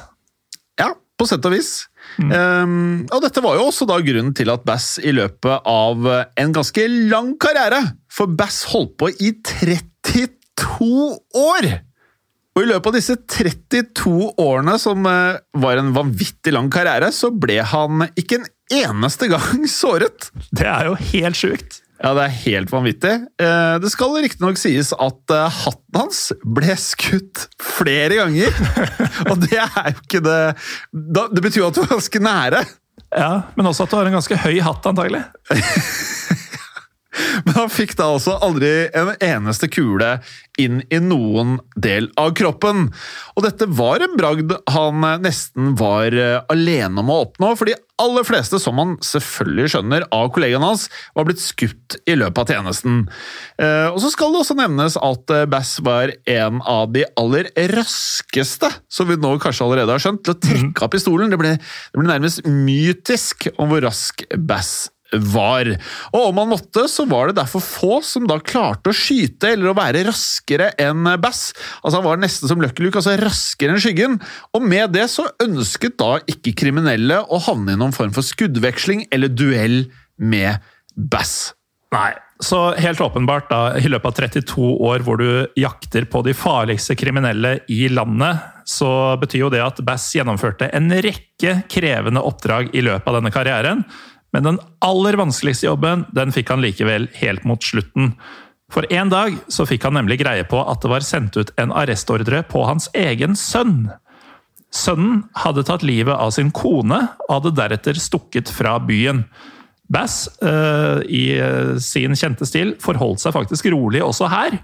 Ja, 0.80 0.92
på 1.18 1.28
sett 1.30 1.46
og 1.48 1.56
vis. 1.56 1.86
Mm. 2.22 2.32
Um, 2.32 2.76
og 3.12 3.24
dette 3.26 3.44
var 3.44 3.58
jo 3.58 3.66
også 3.70 3.88
da 3.90 3.98
grunnen 4.04 4.36
til 4.38 4.52
at 4.54 4.64
Bass 4.68 4.96
i 5.04 5.12
løpet 5.16 5.68
av 5.68 6.06
en 6.08 6.54
ganske 6.56 6.86
lang 7.12 7.34
karriere 7.42 7.82
For 8.14 8.32
Bass 8.32 8.62
holdt 8.72 8.96
på 9.02 9.10
i 9.20 9.34
32 9.44 10.88
år! 11.36 11.70
Og 12.56 12.64
i 12.64 12.68
løpet 12.70 12.88
av 12.88 12.96
disse 12.96 13.16
32 13.20 14.12
årene, 14.40 14.78
som 14.80 15.04
eh, 15.10 15.40
var 15.60 15.80
en 15.80 15.92
vanvittig 15.96 16.54
lang 16.56 16.70
karriere, 16.72 17.10
så 17.12 17.28
ble 17.36 17.60
han 17.68 18.06
ikke 18.16 18.40
en 18.40 18.48
eneste 18.86 19.28
gang 19.32 19.66
såret. 19.82 20.30
Det 20.56 20.70
er 20.72 20.88
jo 20.88 20.96
helt 21.12 21.40
sjukt. 21.40 21.82
Ja, 22.04 22.12
det 22.18 22.24
er 22.26 22.34
helt 22.44 22.72
vanvittig. 22.74 23.14
Eh, 23.40 23.76
Det 23.80 23.90
skal 23.94 24.18
riktignok 24.20 24.58
sies 24.60 24.92
at 24.94 25.32
eh, 25.34 25.60
hatten 25.64 25.96
hans 26.02 26.26
ble 26.44 26.76
skutt 26.80 27.46
flere 27.64 28.18
ganger. 28.20 28.52
Og 29.32 29.40
det 29.46 29.56
er 29.62 29.94
jo 29.94 30.02
ikke 30.04 30.24
det 30.26 30.40
Det 30.92 31.44
betyr 31.46 31.62
jo 31.64 31.70
at 31.70 31.78
du 31.80 31.86
er 31.86 31.94
ganske 31.96 32.24
nære. 32.24 32.66
Ja, 33.16 33.32
Men 33.56 33.70
også 33.72 33.86
at 33.86 33.94
du 33.94 34.00
har 34.00 34.10
en 34.10 34.18
ganske 34.18 34.42
høy 34.44 34.60
hatt, 34.66 34.86
antagelig. 34.92 35.24
Men 37.46 37.54
han 37.56 37.70
fikk 37.72 37.94
da 37.96 38.10
også 38.12 38.34
aldri 38.44 38.90
en 38.98 39.14
eneste 39.24 39.70
kule 39.72 40.18
inn 40.60 40.82
i 40.92 41.00
noen 41.00 41.56
del 41.80 42.10
av 42.20 42.34
kroppen. 42.36 42.90
Og 43.38 43.46
dette 43.46 43.70
var 43.72 44.04
en 44.04 44.18
bragd 44.20 44.52
han 44.76 45.06
nesten 45.24 45.78
var 45.80 46.12
eh, 46.12 46.42
alene 46.52 47.00
om 47.06 47.12
å 47.14 47.22
oppnå, 47.30 47.54
for 47.56 47.72
de 47.72 47.78
aller 48.02 48.26
fleste, 48.28 48.60
som 48.60 48.76
man 48.76 48.96
selvfølgelig 49.04 49.70
skjønner 49.72 50.06
av 50.14 50.32
kollegaene 50.36 50.68
hans, 50.68 50.88
var 51.16 51.28
blitt 51.28 51.44
skutt 51.44 51.98
i 52.10 52.18
løpet 52.20 52.42
av 52.44 52.52
tjenesten. 52.56 53.06
Eh, 53.62 53.88
Og 53.94 54.02
så 54.04 54.12
skal 54.12 54.34
det 54.34 54.42
også 54.42 54.58
nevnes 54.60 54.98
at 55.00 55.32
eh, 55.36 55.46
Bass 55.52 55.78
var 55.86 56.12
en 56.28 56.60
av 56.66 56.92
de 56.96 57.06
aller 57.20 57.52
raskeste, 57.72 58.72
som 58.92 59.08
vi 59.08 59.16
nå 59.20 59.36
kanskje 59.40 59.68
allerede 59.68 59.96
har 59.96 60.04
skjønt, 60.04 60.24
til 60.26 60.36
å 60.36 60.42
trekke 60.44 60.84
av 60.88 60.92
pistolen. 60.92 61.32
Det 61.32 61.40
ble, 61.40 61.56
det 61.60 62.02
ble 62.02 62.10
nærmest 62.10 62.44
mytisk 62.50 63.48
om 63.56 63.72
hvor 63.72 63.86
rask 63.86 64.26
Bass 64.36 64.90
var. 65.22 65.70
Og 66.12 66.30
om 66.30 66.42
han 66.42 66.52
måtte, 66.54 66.86
så 66.92 67.06
var 67.10 67.30
det 67.30 67.38
derfor 67.40 67.64
få 67.64 68.00
som 68.06 68.28
da 68.30 68.40
klarte 68.42 68.92
å 68.92 68.96
skyte 68.96 69.54
eller 69.54 69.72
å 69.72 69.78
være 69.78 70.06
raskere 70.10 70.72
enn 70.82 71.08
Bass. 71.22 71.50
Altså 71.82 72.00
Han 72.00 72.08
var 72.08 72.22
nesten 72.22 72.52
som 72.52 72.62
Lucky 72.62 72.86
Luke, 72.86 73.00
altså 73.00 73.18
raskere 73.22 73.76
enn 73.76 73.84
skyggen. 73.84 74.20
Og 74.56 74.66
med 74.66 74.96
det 74.96 75.08
så 75.14 75.28
ønsket 75.44 75.98
da 76.02 76.18
ikke 76.32 76.56
kriminelle 76.66 77.22
å 77.26 77.42
havne 77.48 77.76
i 77.76 77.80
noen 77.80 77.96
form 77.96 78.14
for 78.16 78.26
skuddveksling 78.26 79.08
eller 79.16 79.32
duell 79.32 79.86
med 80.18 80.64
Bass. 80.96 81.56
Nei. 81.96 82.14
Så 82.44 82.74
helt 82.76 83.00
åpenbart, 83.00 83.48
da, 83.48 83.78
i 83.80 83.88
løpet 83.88 84.10
av 84.10 84.16
32 84.28 84.72
år 84.84 85.04
hvor 85.06 85.22
du 85.22 85.48
jakter 85.56 86.04
på 86.12 86.20
de 86.26 86.34
farligste 86.36 86.98
kriminelle 87.00 87.54
i 87.72 87.86
landet, 87.88 88.42
så 88.68 89.16
betyr 89.22 89.46
jo 89.46 89.52
det 89.54 89.62
at 89.64 89.80
Bass 89.88 90.10
gjennomførte 90.18 90.68
en 90.76 90.92
rekke 90.92 91.62
krevende 91.72 92.24
oppdrag 92.26 92.74
i 92.76 92.84
løpet 92.84 93.08
av 93.08 93.20
denne 93.20 93.32
karrieren. 93.32 93.86
Men 94.36 94.44
den 94.44 94.58
aller 94.84 95.16
vanskeligste 95.16 95.70
jobben 95.70 96.04
den 96.12 96.34
fikk 96.36 96.50
han 96.52 96.60
likevel 96.60 97.08
helt 97.22 97.46
mot 97.48 97.64
slutten. 97.64 98.18
For 98.74 98.84
en 98.92 99.12
dag 99.14 99.38
så 99.48 99.64
fikk 99.70 99.86
han 99.88 99.96
nemlig 99.96 100.18
greie 100.20 100.44
på 100.50 100.60
at 100.60 100.82
det 100.84 100.92
var 100.92 101.06
sendt 101.08 101.38
ut 101.40 101.54
en 101.62 101.72
arrestordre 101.72 102.42
på 102.50 102.66
hans 102.68 102.90
egen 102.98 103.38
sønn. 103.40 103.86
Sønnen 104.76 105.22
hadde 105.40 105.64
tatt 105.64 105.86
livet 105.88 106.18
av 106.20 106.34
sin 106.36 106.52
kone 106.52 106.98
og 107.30 107.32
hadde 107.32 107.54
deretter 107.56 108.02
stukket 108.02 108.52
fra 108.52 108.76
byen. 108.84 109.24
Bass, 109.88 110.26
eh, 110.44 111.00
i 111.08 111.24
eh, 111.40 111.78
sin 111.80 112.18
kjente 112.20 112.44
stil, 112.50 112.74
forholdt 112.84 113.24
seg 113.24 113.38
faktisk 113.38 113.70
rolig 113.72 114.04
også 114.04 114.28
her. 114.34 114.60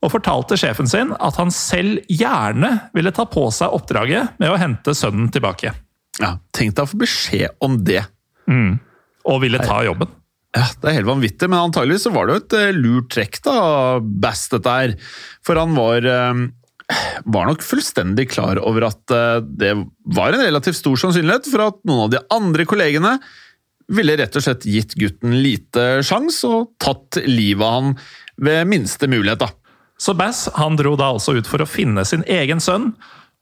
Og 0.00 0.14
fortalte 0.14 0.56
sjefen 0.60 0.88
sin 0.88 1.12
at 1.18 1.36
han 1.40 1.52
selv 1.52 2.00
gjerne 2.08 2.72
ville 2.96 3.12
ta 3.12 3.28
på 3.28 3.50
seg 3.52 3.76
oppdraget 3.76 4.40
med 4.40 4.54
å 4.54 4.58
hente 4.60 4.96
sønnen 4.96 5.28
tilbake. 5.34 5.74
Ja, 6.22 6.38
Tenk 6.56 6.78
deg 6.78 6.86
å 6.86 6.92
få 6.94 7.04
beskjed 7.04 7.60
om 7.64 7.82
det. 7.84 8.06
Og 9.30 9.40
ville 9.44 9.60
ta 9.62 9.80
jobben. 9.86 10.10
Ja, 10.54 10.68
Det 10.80 10.90
er 10.90 10.98
helt 11.00 11.08
vanvittig, 11.10 11.48
men 11.50 11.58
antageligvis 11.58 12.04
så 12.06 12.12
var 12.14 12.26
det 12.26 12.34
jo 12.34 12.42
et 12.42 12.56
eh, 12.60 12.76
lurt 12.76 13.08
trekk 13.10 13.40
da, 13.42 13.56
Bass, 14.00 14.46
dette 14.52 14.74
her. 14.74 14.92
For 15.46 15.58
han 15.58 15.74
var, 15.74 16.06
eh, 16.06 16.42
var 17.26 17.48
nok 17.48 17.64
fullstendig 17.66 18.28
klar 18.36 18.60
over 18.62 18.86
at 18.92 19.14
eh, 19.14 19.40
det 19.42 19.72
var 20.14 20.34
en 20.34 20.44
relativt 20.44 20.78
stor 20.78 21.00
sannsynlighet 21.00 21.50
for 21.50 21.66
at 21.66 21.80
noen 21.88 22.06
av 22.06 22.14
de 22.14 22.22
andre 22.36 22.68
kollegene 22.70 23.16
ville 23.92 24.14
rett 24.16 24.38
og 24.38 24.44
slett 24.46 24.64
gitt 24.64 24.94
gutten 24.96 25.34
lite 25.44 26.04
sjans 26.06 26.38
og 26.48 26.70
tatt 26.80 27.18
livet 27.26 27.66
av 27.66 27.74
han 27.74 27.90
ved 28.46 28.70
minste 28.70 29.10
mulighet. 29.10 29.42
da. 29.42 29.50
Så 29.98 30.14
Bass 30.16 30.46
han 30.54 30.78
dro 30.78 30.94
da 30.96 31.10
også 31.14 31.36
ut 31.38 31.50
for 31.50 31.62
å 31.62 31.68
finne 31.68 32.06
sin 32.06 32.24
egen 32.30 32.62
sønn. 32.62 32.92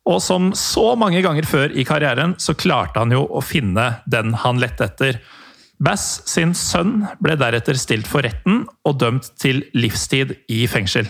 Og 0.08 0.18
som 0.24 0.50
så 0.58 0.96
mange 0.98 1.20
ganger 1.22 1.46
før 1.46 1.76
i 1.78 1.84
karrieren, 1.86 2.34
så 2.42 2.56
klarte 2.58 2.98
han 3.04 3.12
jo 3.14 3.22
å 3.22 3.44
finne 3.44 4.02
den 4.10 4.34
han 4.42 4.58
lette 4.58 4.88
etter. 4.88 5.20
Bass 5.82 6.20
sin 6.30 6.52
sønn 6.54 7.00
ble 7.22 7.34
deretter 7.40 7.78
stilt 7.80 8.06
for 8.06 8.22
retten 8.22 8.62
og 8.86 9.00
dømt 9.02 9.32
til 9.42 9.64
livstid 9.74 10.36
i 10.52 10.64
fengsel. 10.70 11.08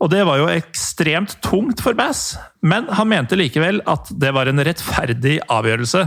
Og 0.00 0.10
det 0.12 0.22
var 0.28 0.40
jo 0.40 0.48
ekstremt 0.52 1.38
tungt 1.44 1.80
for 1.84 1.96
Bass, 1.96 2.36
men 2.60 2.88
han 2.92 3.08
mente 3.12 3.36
likevel 3.36 3.80
at 3.88 4.08
det 4.12 4.32
var 4.36 4.48
en 4.48 4.60
rettferdig 4.64 5.38
avgjørelse. 5.52 6.06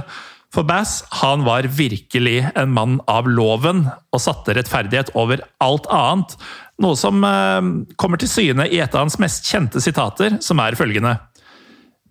For 0.53 0.65
Bass 0.65 1.03
han 1.21 1.45
var 1.45 1.69
virkelig 1.69 2.39
en 2.57 2.73
mann 2.73 2.97
av 3.09 3.29
loven 3.29 3.85
og 3.89 4.21
satte 4.21 4.55
rettferdighet 4.57 5.11
over 5.17 5.43
alt 5.61 5.89
annet. 5.93 6.33
Noe 6.81 6.97
som 6.97 7.21
eh, 7.25 7.61
kommer 8.01 8.21
til 8.21 8.31
syne 8.31 8.65
i 8.69 8.81
et 8.81 8.93
av 8.95 9.05
hans 9.05 9.19
mest 9.21 9.45
kjente 9.49 9.81
sitater, 9.83 10.39
som 10.41 10.61
er 10.63 10.77
følgende 10.79 11.17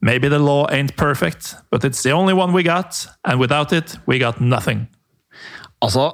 Maybe 0.01 0.29
the 0.29 0.39
law 0.39 0.69
ain't 0.71 0.95
perfect, 0.95 1.57
but 1.73 1.83
it's 1.83 2.05
the 2.05 2.13
only 2.13 2.33
one 2.33 2.53
we 2.53 2.63
got, 2.63 3.09
and 3.25 3.41
without 3.41 3.73
it, 3.73 3.99
we 4.07 4.21
got 4.21 4.41
nothing. 4.41 4.87
Altså, 5.85 6.11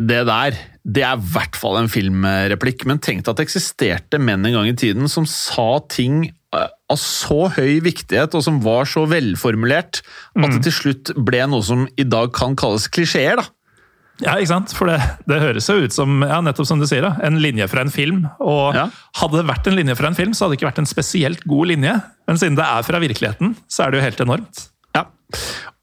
det 0.00 0.24
der 0.26 0.56
det 0.84 1.00
er 1.06 1.16
i 1.16 1.28
hvert 1.32 1.56
fall 1.56 1.78
en 1.80 1.88
filmreplikk, 1.88 2.82
men 2.90 2.98
tenk 3.00 3.22
deg 3.24 3.30
at 3.32 3.38
det 3.40 3.46
eksisterte 3.46 4.18
menn 4.20 4.44
en 4.44 4.52
gang 4.58 4.66
i 4.68 4.74
tiden 4.76 5.08
som 5.08 5.24
sa 5.24 5.78
ting 5.88 6.26
eh, 6.28 6.66
av 6.92 6.98
så 7.00 7.46
høy 7.56 7.78
viktighet, 7.86 8.34
og 8.36 8.44
som 8.44 8.58
var 8.60 8.84
så 8.90 9.06
velformulert, 9.08 10.02
at 10.36 10.50
det 10.58 10.64
til 10.66 10.74
slutt 10.76 11.12
ble 11.24 11.40
noe 11.48 11.64
som 11.64 11.86
i 11.96 12.04
dag 12.04 12.34
kan 12.36 12.52
kalles 12.60 12.84
klisjeer. 12.92 13.40
da. 13.40 13.46
Ja, 14.22 14.36
ikke 14.36 14.50
sant? 14.52 14.74
For 14.76 14.86
det, 14.92 14.98
det 15.26 15.40
høres 15.42 15.66
jo 15.72 15.78
ut 15.86 15.96
som 15.96 16.20
ja, 16.22 16.36
nettopp 16.44 16.68
som 16.68 16.78
du 16.82 16.86
sier 16.86 17.02
da, 17.02 17.14
en 17.26 17.40
linje 17.42 17.64
fra 17.72 17.82
en 17.82 17.90
film. 17.94 18.20
Og 18.44 18.76
Ja. 18.76 18.84
hadde 19.22 19.40
det 19.40 19.48
vært 19.48 19.66
en 19.72 19.78
linje 19.80 19.96
fra 19.98 20.12
en 20.12 20.18
film, 20.20 20.36
så 20.36 20.44
hadde 20.44 20.54
det 20.54 20.60
ikke 20.60 20.68
vært 20.70 20.84
en 20.84 20.92
spesielt 20.92 21.48
god 21.48 21.72
linje. 21.72 21.96
Men 22.28 22.38
siden 22.38 22.60
det 22.60 22.68
er 22.68 22.84
fra 22.86 23.00
virkeligheten, 23.02 23.56
så 23.66 23.86
er 23.86 23.90
det 23.90 24.02
jo 24.02 24.06
helt 24.10 24.22
enormt. 24.28 24.66
Ja. 24.94 25.06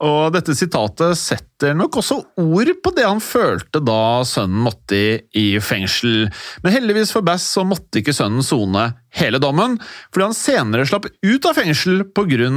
Og 0.01 0.31
dette 0.33 0.55
sitatet 0.57 1.17
setter 1.19 1.75
nok 1.77 1.99
også 2.01 2.17
ord 2.41 2.71
på 2.81 2.93
det 2.97 3.05
han 3.05 3.21
følte 3.21 3.83
da 3.85 4.23
sønnen 4.25 4.63
måtte 4.65 4.97
i, 5.37 5.59
fengsel. 5.61 6.25
Men 6.63 6.73
heldigvis 6.73 7.13
for 7.13 7.25
Bass 7.25 7.45
så 7.53 7.61
måtte 7.67 8.01
ikke 8.01 8.15
sønnen 8.17 8.41
sone 8.45 8.87
hele 9.19 9.37
dommen, 9.43 9.75
fordi 10.09 10.25
han 10.25 10.37
senere 10.37 10.87
slapp 10.89 11.05
ut 11.05 11.45
av 11.45 11.57
fengsel 11.59 12.05
pga. 12.15 12.49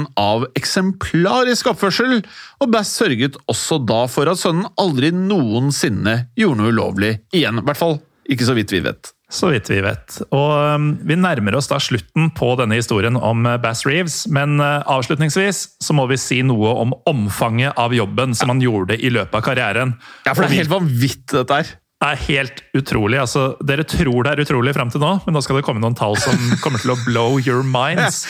eksemplarisk 0.57 1.69
oppførsel, 1.75 2.23
og 2.63 2.73
Bass 2.73 2.95
sørget 2.97 3.37
også 3.51 3.83
da 3.85 4.05
for 4.09 4.31
at 4.31 4.41
sønnen 4.41 4.71
aldri 4.81 5.13
noensinne 5.13 6.31
gjorde 6.39 6.63
noe 6.63 6.73
ulovlig 6.73 7.19
igjen. 7.35 7.61
I 7.61 7.69
hvert 7.69 7.83
fall 7.83 8.01
ikke 8.31 8.49
så 8.49 8.57
vidt 8.57 8.73
vi 8.73 8.81
vet. 8.87 9.13
Så 9.35 9.51
vidt 9.51 9.67
vi 9.71 9.81
vet. 9.83 10.21
Og 10.31 10.51
um, 10.79 10.91
vi 11.03 11.17
nærmer 11.19 11.57
oss 11.59 11.67
da 11.71 11.81
slutten 11.83 12.29
på 12.39 12.53
denne 12.61 12.79
historien 12.79 13.19
om 13.19 13.47
uh, 13.49 13.57
Bass 13.59 13.83
Reeves, 13.87 14.25
men 14.31 14.61
uh, 14.63 14.85
avslutningsvis 14.95 15.65
så 15.83 15.97
må 15.97 16.07
vi 16.11 16.19
si 16.21 16.39
noe 16.47 16.75
om 16.85 16.95
omfanget 17.11 17.75
av 17.81 17.97
jobben 17.97 18.37
som 18.39 18.53
han 18.53 18.63
gjorde 18.63 19.01
i 19.01 19.11
løpet 19.11 19.35
av 19.41 19.43
karrieren. 19.43 19.97
Ja, 20.23 20.37
for 20.37 20.45
det 20.45 20.53
er 20.53 20.63
helt 20.63 20.75
vanvittig, 20.75 21.33
dette 21.35 21.59
her. 21.59 21.73
Det 22.05 22.11
er 22.13 22.23
helt 22.29 22.63
utrolig. 22.77 23.19
altså 23.23 23.43
Dere 23.65 23.87
tror 23.89 24.27
det 24.27 24.35
er 24.35 24.45
utrolig 24.45 24.75
fram 24.77 24.91
til 24.93 25.03
nå, 25.03 25.17
men 25.25 25.35
nå 25.35 25.43
skal 25.43 25.59
det 25.59 25.65
komme 25.67 25.83
noen 25.83 25.97
tall 25.99 26.19
som 26.21 26.37
kommer 26.63 26.83
til 26.83 26.95
å 26.95 26.99
blow 27.07 27.41
your 27.43 27.65
minds. 27.67 28.23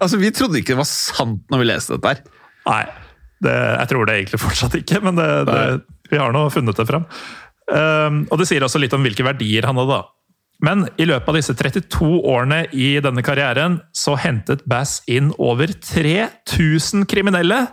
altså, 0.00 0.18
Vi 0.18 0.32
trodde 0.34 0.58
ikke 0.58 0.74
det 0.74 0.82
var 0.82 0.90
sant 0.90 1.44
når 1.52 1.62
vi 1.62 1.68
leste 1.70 1.98
dette 1.98 2.16
her. 2.16 2.24
Nei, 2.66 2.82
det, 3.46 3.54
jeg 3.54 3.92
tror 3.92 4.08
det 4.08 4.18
egentlig 4.18 4.42
fortsatt 4.42 4.74
ikke, 4.80 5.02
men 5.06 5.18
det, 5.18 5.28
det, 5.46 5.62
vi 6.10 6.18
har 6.18 6.34
nå 6.34 6.48
funnet 6.54 6.78
det 6.78 6.88
fram. 6.88 7.06
Um, 7.72 8.24
og 8.26 8.40
det 8.40 8.48
sier 8.50 8.64
også 8.66 8.80
litt 8.82 8.94
om 8.96 9.04
hvilke 9.06 9.26
verdier 9.26 9.68
han 9.68 9.78
hadde. 9.78 10.00
da. 10.00 10.21
Men 10.62 10.84
i 11.00 11.06
løpet 11.08 11.28
av 11.28 11.38
disse 11.38 11.54
32 11.58 12.08
årene 12.30 12.64
i 12.70 12.94
denne 13.02 13.24
karrieren 13.26 13.80
så 13.96 14.14
hentet 14.20 14.62
Bass 14.70 15.00
inn 15.10 15.32
over 15.42 15.72
3000 15.74 17.06
kriminelle. 17.10 17.64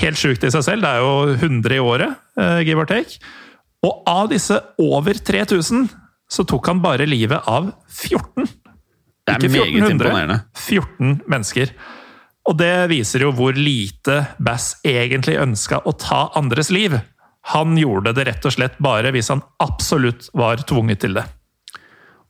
Helt 0.00 0.18
sjukt 0.18 0.42
i 0.42 0.50
seg 0.50 0.64
selv, 0.66 0.82
det 0.82 0.90
er 0.90 1.04
jo 1.04 1.36
100 1.36 1.76
i 1.76 1.82
året, 1.82 2.18
uh, 2.40 2.58
give 2.64 2.82
or 2.82 2.88
take. 2.90 3.20
Og 3.86 4.02
av 4.08 4.30
disse 4.32 4.56
over 4.82 5.18
3000 5.18 5.86
så 6.32 6.44
tok 6.48 6.70
han 6.70 6.82
bare 6.82 7.06
livet 7.06 7.46
av 7.50 7.70
14. 7.86 8.48
Det 9.22 9.36
er 9.36 9.52
meget 9.52 9.92
imponerende. 9.92 10.40
14 10.58 11.20
mennesker. 11.30 11.74
Og 12.50 12.56
det 12.58 12.88
viser 12.90 13.22
jo 13.22 13.30
hvor 13.36 13.54
lite 13.54 14.24
Bass 14.42 14.72
egentlig 14.86 15.36
ønska 15.38 15.84
å 15.86 15.94
ta 15.94 16.24
andres 16.38 16.72
liv. 16.74 16.96
Han 17.52 17.76
gjorde 17.78 18.14
det 18.16 18.26
rett 18.26 18.48
og 18.48 18.54
slett 18.56 18.80
bare 18.82 19.12
hvis 19.14 19.30
han 19.30 19.44
absolutt 19.62 20.26
var 20.38 20.64
tvunget 20.66 21.04
til 21.04 21.14
det. 21.20 21.26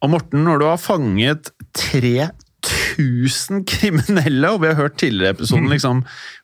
Og 0.02 0.10
Morten, 0.10 0.42
når 0.46 0.62
du 0.62 0.66
har 0.66 0.80
fanget 0.82 1.52
3000 1.78 3.62
kriminelle, 3.70 4.50
og 4.50 4.62
vi 4.64 4.70
har 4.72 4.78
hørt 4.80 4.98
tidligere 5.00 5.32
i 5.32 5.36
episoden 5.38 5.70
liksom, 5.70 6.02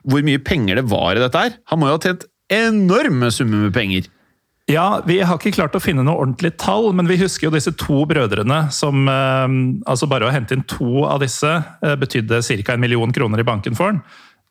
hvor 0.09 0.23
mye 0.27 0.43
penger 0.43 0.79
det 0.79 0.87
var 0.91 1.17
i 1.19 1.23
dette 1.23 1.43
her 1.43 1.59
Han 1.73 1.83
må 1.83 1.91
jo 1.91 1.99
ha 1.99 2.05
tjent 2.05 2.29
enorme 2.49 3.29
summer 3.35 3.67
med 3.67 3.75
penger. 3.75 4.07
Ja, 4.69 5.01
Vi 5.09 5.19
har 5.25 5.39
ikke 5.39 5.55
klart 5.57 5.77
å 5.77 5.81
finne 5.81 6.05
noe 6.05 6.21
ordentlig 6.21 6.53
tall, 6.61 6.91
men 6.97 7.09
vi 7.09 7.17
husker 7.21 7.49
jo 7.49 7.55
disse 7.55 7.73
to 7.81 8.03
brødrene 8.09 8.67
som 8.75 9.09
eh, 9.09 9.47
altså 9.89 10.09
Bare 10.09 10.29
å 10.29 10.33
hente 10.33 10.57
inn 10.57 10.65
to 10.69 11.07
av 11.09 11.23
disse 11.25 11.49
eh, 11.49 11.97
betydde 11.97 12.43
ca. 12.45 12.75
en 12.75 12.85
million 12.85 13.13
kroner 13.13 13.41
i 13.41 13.49
banken 13.49 13.77
for 13.79 13.93
han. 13.93 14.03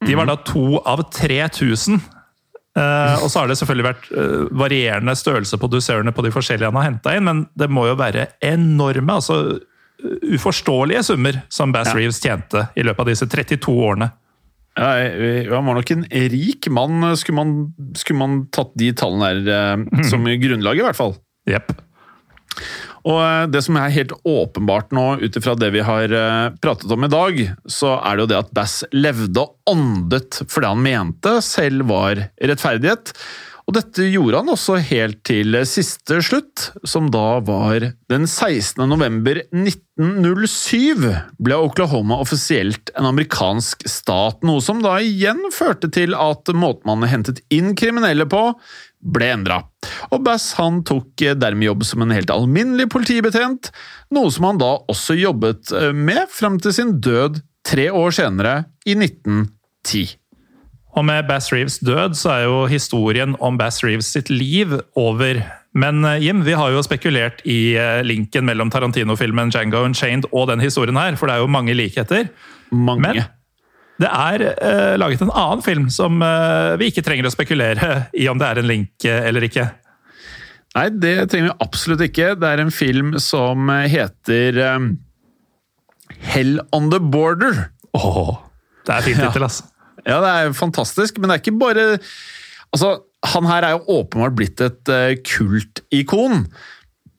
De 0.05 0.17
var 0.17 0.29
da 0.29 0.35
to 0.45 0.77
av 0.85 1.05
3000. 1.13 2.01
Uh, 2.77 3.23
og 3.23 3.31
så 3.31 3.41
har 3.41 3.49
det 3.49 3.57
selvfølgelig 3.57 3.87
vært 3.87 4.09
uh, 4.13 4.43
varierende 4.53 5.15
størrelse 5.17 5.57
på 5.57 5.69
dusørene 5.71 6.13
på 6.13 6.25
de 6.25 6.31
forskjellige 6.35 6.69
han 6.69 6.77
har 6.77 6.89
henta 6.91 7.15
inn, 7.17 7.25
men 7.25 7.39
det 7.57 7.71
må 7.73 7.87
jo 7.89 7.97
være 7.97 8.27
enorme, 8.45 9.17
altså 9.17 9.57
uforståelige 10.37 11.01
summer 11.07 11.39
som 11.49 11.73
Bass 11.73 11.89
ja. 11.89 11.97
Reeves 11.97 12.19
tjente 12.21 12.67
i 12.77 12.83
løpet 12.85 13.01
av 13.01 13.09
disse 13.09 13.25
32 13.25 13.73
årene. 13.73 14.11
Ja, 14.77 14.91
han 15.55 15.65
var 15.65 15.79
nok 15.79 15.91
en 15.95 16.03
rik 16.05 16.67
mann. 16.69 17.01
Skulle 17.17 17.39
man, 17.39 17.53
skulle 17.97 18.19
man 18.19 18.35
tatt 18.53 18.75
de 18.77 18.91
tallene 18.93 19.41
uh, 19.49 20.03
som 20.11 20.27
grunnlag, 20.27 20.77
i 20.77 20.85
hvert 20.85 20.99
fall. 20.99 21.17
Yep. 21.49 21.73
Og 23.07 23.19
eh, 23.23 23.47
Det 23.53 23.63
som 23.65 23.79
er 23.79 23.93
helt 23.95 24.13
åpenbart 24.27 24.93
nå, 24.95 25.07
ut 25.23 25.39
ifra 25.39 25.55
det 25.59 25.71
vi 25.75 25.83
har 25.85 26.11
eh, 26.11 26.53
pratet 26.63 26.91
om 26.91 27.07
i 27.07 27.11
dag, 27.11 27.41
så 27.69 27.95
er 28.01 28.17
det 28.17 28.25
jo 28.25 28.31
det 28.33 28.41
at 28.41 28.53
Bass 28.57 28.81
levde 28.95 29.43
og 29.43 29.71
åndet 29.71 30.41
for 30.45 30.63
det 30.63 30.73
han 30.73 30.83
mente 30.83 31.37
selv 31.45 31.87
var 31.91 32.27
rettferdighet. 32.37 33.13
Og 33.67 33.75
dette 33.75 34.05
gjorde 34.07 34.39
han 34.39 34.49
også 34.53 34.77
helt 34.87 35.17
til 35.27 35.57
siste 35.67 36.21
slutt, 36.23 36.69
som 36.87 37.09
da 37.11 37.41
var 37.43 37.83
den 38.07 38.23
16. 38.23 38.79
november 38.87 39.41
1907 39.51 41.03
ble 41.43 41.57
Oklahoma 41.59 42.15
offisielt 42.23 42.93
en 42.95 43.09
amerikansk 43.09 43.83
stat, 43.91 44.39
noe 44.47 44.63
som 44.63 44.79
da 44.85 44.93
igjen 45.03 45.49
førte 45.51 45.89
til 45.91 46.15
at 46.15 46.47
måten 46.55 46.87
man 46.87 47.11
hentet 47.11 47.41
inn 47.51 47.73
kriminelle 47.75 48.23
på, 48.31 48.53
ble 49.03 49.33
endra. 49.35 49.59
Og 50.15 50.23
Bass 50.23 50.53
han 50.61 50.79
tok 50.87 51.25
dermed 51.35 51.67
jobb 51.67 51.83
som 51.89 52.05
en 52.05 52.15
helt 52.15 52.31
alminnelig 52.31 52.87
politibetjent, 52.93 53.73
noe 54.15 54.31
som 54.31 54.47
han 54.47 54.61
da 54.63 54.77
også 54.87 55.17
jobbet 55.19 55.75
med 55.91 56.31
fram 56.31 56.55
til 56.63 56.71
sin 56.77 56.95
død 57.03 57.43
tre 57.67 57.89
år 57.91 58.15
senere, 58.15 58.55
i 58.87 58.95
1910. 58.95 60.15
Og 60.97 61.05
med 61.05 61.27
Bass 61.29 61.51
Reeves 61.53 61.77
død 61.85 62.15
så 62.17 62.31
er 62.33 62.43
jo 62.47 62.65
historien 62.71 63.35
om 63.43 63.57
Bass 63.59 63.83
Reeves 63.85 64.09
sitt 64.09 64.31
liv 64.33 64.73
over. 64.97 65.43
Men 65.77 66.01
eh, 66.07 66.23
Jim, 66.25 66.41
vi 66.45 66.55
har 66.57 66.73
jo 66.73 66.81
spekulert 66.81 67.43
i 67.45 67.75
eh, 67.77 68.01
linken 68.05 68.47
mellom 68.47 68.71
Tarantino-filmen 68.73 69.53
Django 69.53 69.83
Unchained 69.85 70.25
og 70.31 70.47
den 70.49 70.63
historien 70.63 70.97
her, 70.97 71.17
for 71.19 71.29
det 71.29 71.35
er 71.35 71.43
jo 71.43 71.51
mange 71.53 71.75
likheter. 71.77 72.31
Mange. 72.73 73.03
Men 73.05 73.27
det 73.97 74.09
er 74.13 74.43
uh, 74.61 74.95
laget 75.01 75.23
en 75.25 75.31
annen 75.33 75.63
film 75.65 75.87
som 75.89 76.19
uh, 76.21 76.75
vi 76.77 76.91
ikke 76.91 77.01
trenger 77.01 77.25
å 77.25 77.33
spekulere 77.33 77.87
i 78.13 78.27
om 78.29 78.37
det 78.37 78.45
er 78.45 78.59
en 78.61 78.69
link 78.69 79.07
uh, 79.09 79.21
eller 79.25 79.47
ikke. 79.47 79.63
Nei, 80.77 80.83
det 80.93 81.15
trenger 81.31 81.49
vi 81.49 81.65
absolutt 81.65 82.03
ikke. 82.05 82.35
Det 82.37 82.51
er 82.51 82.61
en 82.61 82.73
film 82.73 83.15
som 83.21 83.71
heter 83.89 84.61
um, 84.75 84.91
Hell 86.29 86.59
on 86.77 86.91
the 86.93 87.01
Border. 87.01 87.71
Åh, 87.97 88.37
det 88.85 88.99
er 88.99 89.09
fint 89.09 89.23
tittel, 89.23 89.41
ja. 89.41 89.49
altså. 89.49 89.65
Ja, 90.07 90.21
det 90.23 90.31
er 90.31 90.55
fantastisk, 90.55 91.19
men 91.19 91.29
det 91.29 91.37
er 91.37 91.43
ikke 91.43 91.59
bare 91.59 91.85
Altså, 92.75 92.97
han 93.23 93.47
her 93.47 93.63
er 93.63 93.77
jo 93.77 93.99
åpenbart 94.01 94.35
blitt 94.35 94.61
et 94.61 94.91
uh, 94.91 95.13
kultikon. 95.23 96.43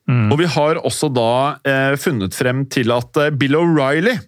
Mm. 0.09 0.26
Og 0.32 0.41
vi 0.43 0.49
har 0.49 0.80
også 0.84 1.09
da 1.12 1.30
uh, 1.57 1.95
funnet 2.01 2.36
frem 2.36 2.66
til 2.72 2.93
at 2.93 3.16
uh, 3.16 3.30
Bill 3.32 3.57
O'Reilly 3.57 4.18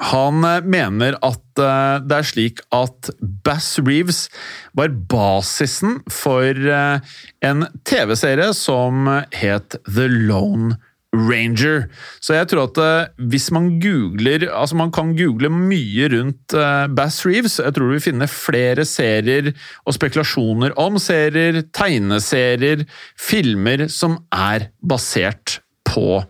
han 0.00 0.38
mener 0.64 1.18
at 1.26 1.60
det 1.60 2.14
er 2.16 2.24
slik 2.24 2.62
at 2.72 3.10
Bass 3.44 3.74
Reeves 3.84 4.30
var 4.78 4.94
basisen 5.10 5.98
for 6.08 6.56
en 6.56 7.66
TV-serie 7.84 8.54
som 8.56 9.10
het 9.34 9.76
The 9.84 10.06
Lone 10.08 10.78
Ranger. 11.10 11.88
Så 12.22 12.36
jeg 12.36 12.46
tror 12.52 12.68
at 12.68 12.78
uh, 12.78 13.26
hvis 13.30 13.48
man 13.54 13.72
googler 13.82 14.46
Altså, 14.46 14.76
man 14.78 14.92
kan 14.94 15.16
google 15.18 15.50
mye 15.50 16.06
rundt 16.12 16.54
uh, 16.54 16.86
Bass 16.86 17.24
Reeves. 17.26 17.58
Jeg 17.58 17.74
tror 17.74 17.90
du 17.90 17.96
vil 17.96 18.04
finne 18.04 18.28
flere 18.30 18.84
serier 18.86 19.50
og 19.84 19.96
spekulasjoner 19.96 20.76
om 20.78 20.98
serier, 21.02 21.64
tegneserier, 21.74 22.84
filmer 23.18 23.88
som 23.90 24.20
er 24.30 24.70
basert 24.86 25.58
på 25.88 26.22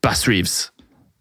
Bass 0.00 0.24
Reeves. 0.28 0.70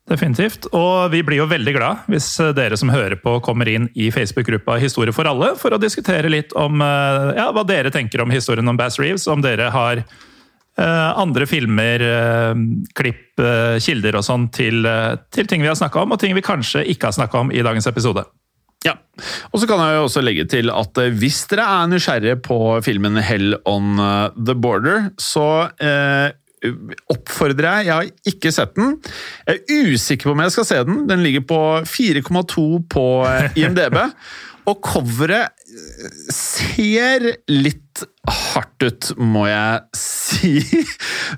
Definitivt. 0.08 0.70
Og 0.72 1.12
vi 1.12 1.24
blir 1.26 1.42
jo 1.42 1.50
veldig 1.50 1.74
glad 1.76 2.06
hvis 2.14 2.30
eh, 2.40 2.54
dere 2.56 2.78
som 2.78 2.92
hører 2.94 3.18
på, 3.20 3.40
kommer 3.44 3.68
inn 3.72 3.90
i 3.98 4.12
Facebook-gruppa 4.14 4.78
Historie 4.80 5.16
for 5.16 5.28
alle 5.28 5.56
for 5.60 5.74
å 5.74 5.82
diskutere 5.82 6.30
litt 6.30 6.54
om 6.54 6.78
ja, 6.80 7.50
hva 7.50 7.66
dere 7.66 7.92
tenker 7.92 8.22
om 8.22 8.32
historien 8.32 8.70
om 8.70 8.78
Bass 8.78 9.00
Reeves. 9.02 9.26
Om 9.28 9.42
dere 9.44 9.72
har 9.74 10.04
Eh, 10.06 10.35
andre 10.84 11.46
filmer, 11.48 12.04
eh, 12.04 12.64
klipp, 12.98 13.40
eh, 13.40 13.78
kilder 13.80 14.20
og 14.20 14.26
sånn 14.28 14.50
til, 14.52 14.88
til 15.32 15.48
ting 15.48 15.64
vi 15.64 15.72
har 15.72 15.78
snakka 15.80 16.04
om, 16.04 16.16
og 16.16 16.20
ting 16.20 16.36
vi 16.36 16.44
kanskje 16.46 16.84
ikke 16.92 17.12
har 17.12 17.16
snakka 17.16 17.46
om 17.46 17.54
i 17.54 17.64
dagens 17.64 17.88
episode. 17.88 18.26
Ja, 18.86 18.94
og 19.50 19.62
så 19.62 19.66
kan 19.70 19.80
jeg 19.82 19.96
jo 19.96 20.06
også 20.06 20.22
legge 20.22 20.44
til 20.52 20.70
at 20.70 21.00
hvis 21.18 21.40
dere 21.50 21.64
er 21.66 21.88
nysgjerrige 21.90 22.38
på 22.46 22.58
filmen 22.86 23.18
Hell 23.18 23.56
on 23.66 23.96
the 24.38 24.54
Border, 24.54 25.08
så 25.18 25.72
eh, 25.82 26.36
oppfordrer 27.12 27.80
jeg 27.80 27.86
Jeg 27.86 27.94
har 27.96 28.34
ikke 28.34 28.52
sett 28.54 28.76
den. 28.78 28.98
Jeg 29.48 29.62
er 29.62 29.94
usikker 29.96 30.30
på 30.30 30.36
om 30.36 30.44
jeg 30.44 30.54
skal 30.54 30.68
se 30.70 30.84
den. 30.88 31.06
Den 31.10 31.24
ligger 31.26 31.46
på 31.48 31.62
4,2 31.86 32.66
på 32.90 33.06
IMDb. 33.58 33.98
Og 34.70 34.80
coveret 34.82 35.54
ser 36.34 37.26
litt 37.52 38.04
hardt 38.28 38.84
ut, 38.86 39.10
må 39.20 39.46
jeg 39.48 39.98
si. 39.98 40.54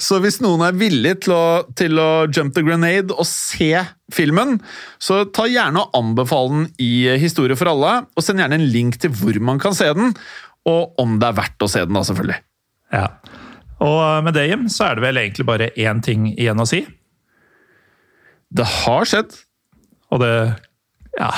Så 0.02 0.20
hvis 0.24 0.40
noen 0.44 0.64
er 0.68 0.78
villig 0.78 1.14
til 1.26 1.36
å, 1.36 1.46
til 1.78 2.00
å 2.02 2.10
jump 2.30 2.56
the 2.56 2.64
grenade 2.66 3.16
og 3.16 3.28
se 3.30 3.72
filmen, 4.14 4.58
så 5.02 5.24
ta 5.34 5.48
gjerne 5.50 5.84
og 5.84 5.98
anbefale 5.98 6.54
den 6.54 6.68
i 6.84 6.92
Historie 7.22 7.58
for 7.60 7.72
alle, 7.72 7.94
og 8.14 8.26
send 8.26 8.44
gjerne 8.44 8.60
en 8.60 8.70
link 8.74 9.00
til 9.02 9.14
hvor 9.18 9.40
man 9.44 9.62
kan 9.62 9.76
se 9.78 9.90
den, 9.98 10.14
og 10.68 11.02
om 11.02 11.18
det 11.22 11.30
er 11.30 11.40
verdt 11.42 11.64
å 11.64 11.72
se 11.72 11.84
den, 11.86 11.98
da, 11.98 12.06
selvfølgelig. 12.08 12.40
Ja. 12.94 13.08
Og 13.84 14.24
med 14.26 14.34
det, 14.38 14.48
Jim, 14.50 14.66
så 14.74 14.90
er 14.90 14.98
det 14.98 15.06
vel 15.06 15.22
egentlig 15.22 15.46
bare 15.48 15.70
én 15.78 16.02
ting 16.04 16.32
igjen 16.34 16.62
å 16.62 16.68
si. 16.68 16.82
Det 18.54 18.66
har 18.84 19.08
skjedd. 19.08 19.36
Og 20.14 20.24
det 20.24 20.34
Ja, 21.18 21.32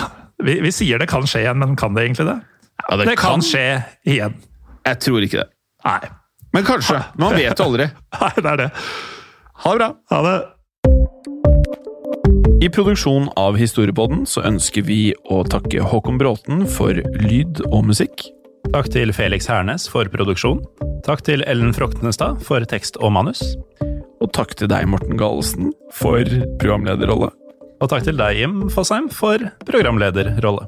vi, 0.43 0.57
vi, 0.63 0.71
sier 0.75 0.99
det 0.99 1.09
kan 1.11 1.27
skje 1.27 1.45
igjen, 1.45 1.59
men 1.61 1.77
kan 1.79 1.95
det 1.95 2.05
egentlig 2.05 2.27
det? 2.27 2.39
Ja, 2.89 2.97
det, 2.97 3.05
det 3.05 3.15
kan, 3.21 3.37
kan, 3.37 3.41
skje 3.45 3.83
igjen. 4.09 4.33
Jeg 4.87 4.97
tror 5.05 5.25
ikke 5.25 5.43
det. 5.43 5.49
Nei. 5.85 6.09
Men 6.55 6.65
kanskje. 6.65 6.97
Man 7.21 7.35
vet 7.37 7.59
jo 7.59 7.65
aldri. 7.69 7.85
Nei, 8.17 8.31
det 8.39 8.49
er 8.53 8.63
det. 8.63 8.69
Ha 9.63 9.73
det 9.75 9.79
bra. 9.83 9.89
Ha 10.09 10.21
det. 10.25 10.37
I 12.59 12.67
produksjonen 12.73 13.29
av 13.39 13.55
Historiepodden 13.59 14.25
så 14.27 14.41
ønsker 14.49 14.83
vi 14.89 15.13
å 15.31 15.43
takke 15.47 15.85
Håkon 15.85 16.17
Bråten 16.19 16.65
for 16.67 16.97
lyd 17.21 17.61
og 17.69 17.85
musikk. 17.91 18.25
Takk 18.73 18.89
til 18.91 19.13
Felix 19.15 19.47
Hernes 19.49 19.85
for 19.89 20.09
produksjon. 20.11 20.59
Takk 21.05 21.23
til 21.29 21.45
Ellen 21.47 21.71
Froktenestad 21.77 22.41
for 22.45 22.65
tekst 22.67 22.99
og 22.99 23.13
manus. 23.15 23.43
Og 24.19 24.33
takk 24.35 24.57
til 24.59 24.67
deg, 24.71 24.89
Morten 24.91 25.15
Galesen, 25.19 25.71
for 25.95 26.25
programlederrolle. 26.59 27.31
Og 27.79 27.87
takk 27.93 28.03
til 28.09 28.19
deg, 28.19 28.41
Jim 28.41 28.65
Fosheim, 28.73 29.07
for 29.13 29.39
programlederrolle. 29.69 30.67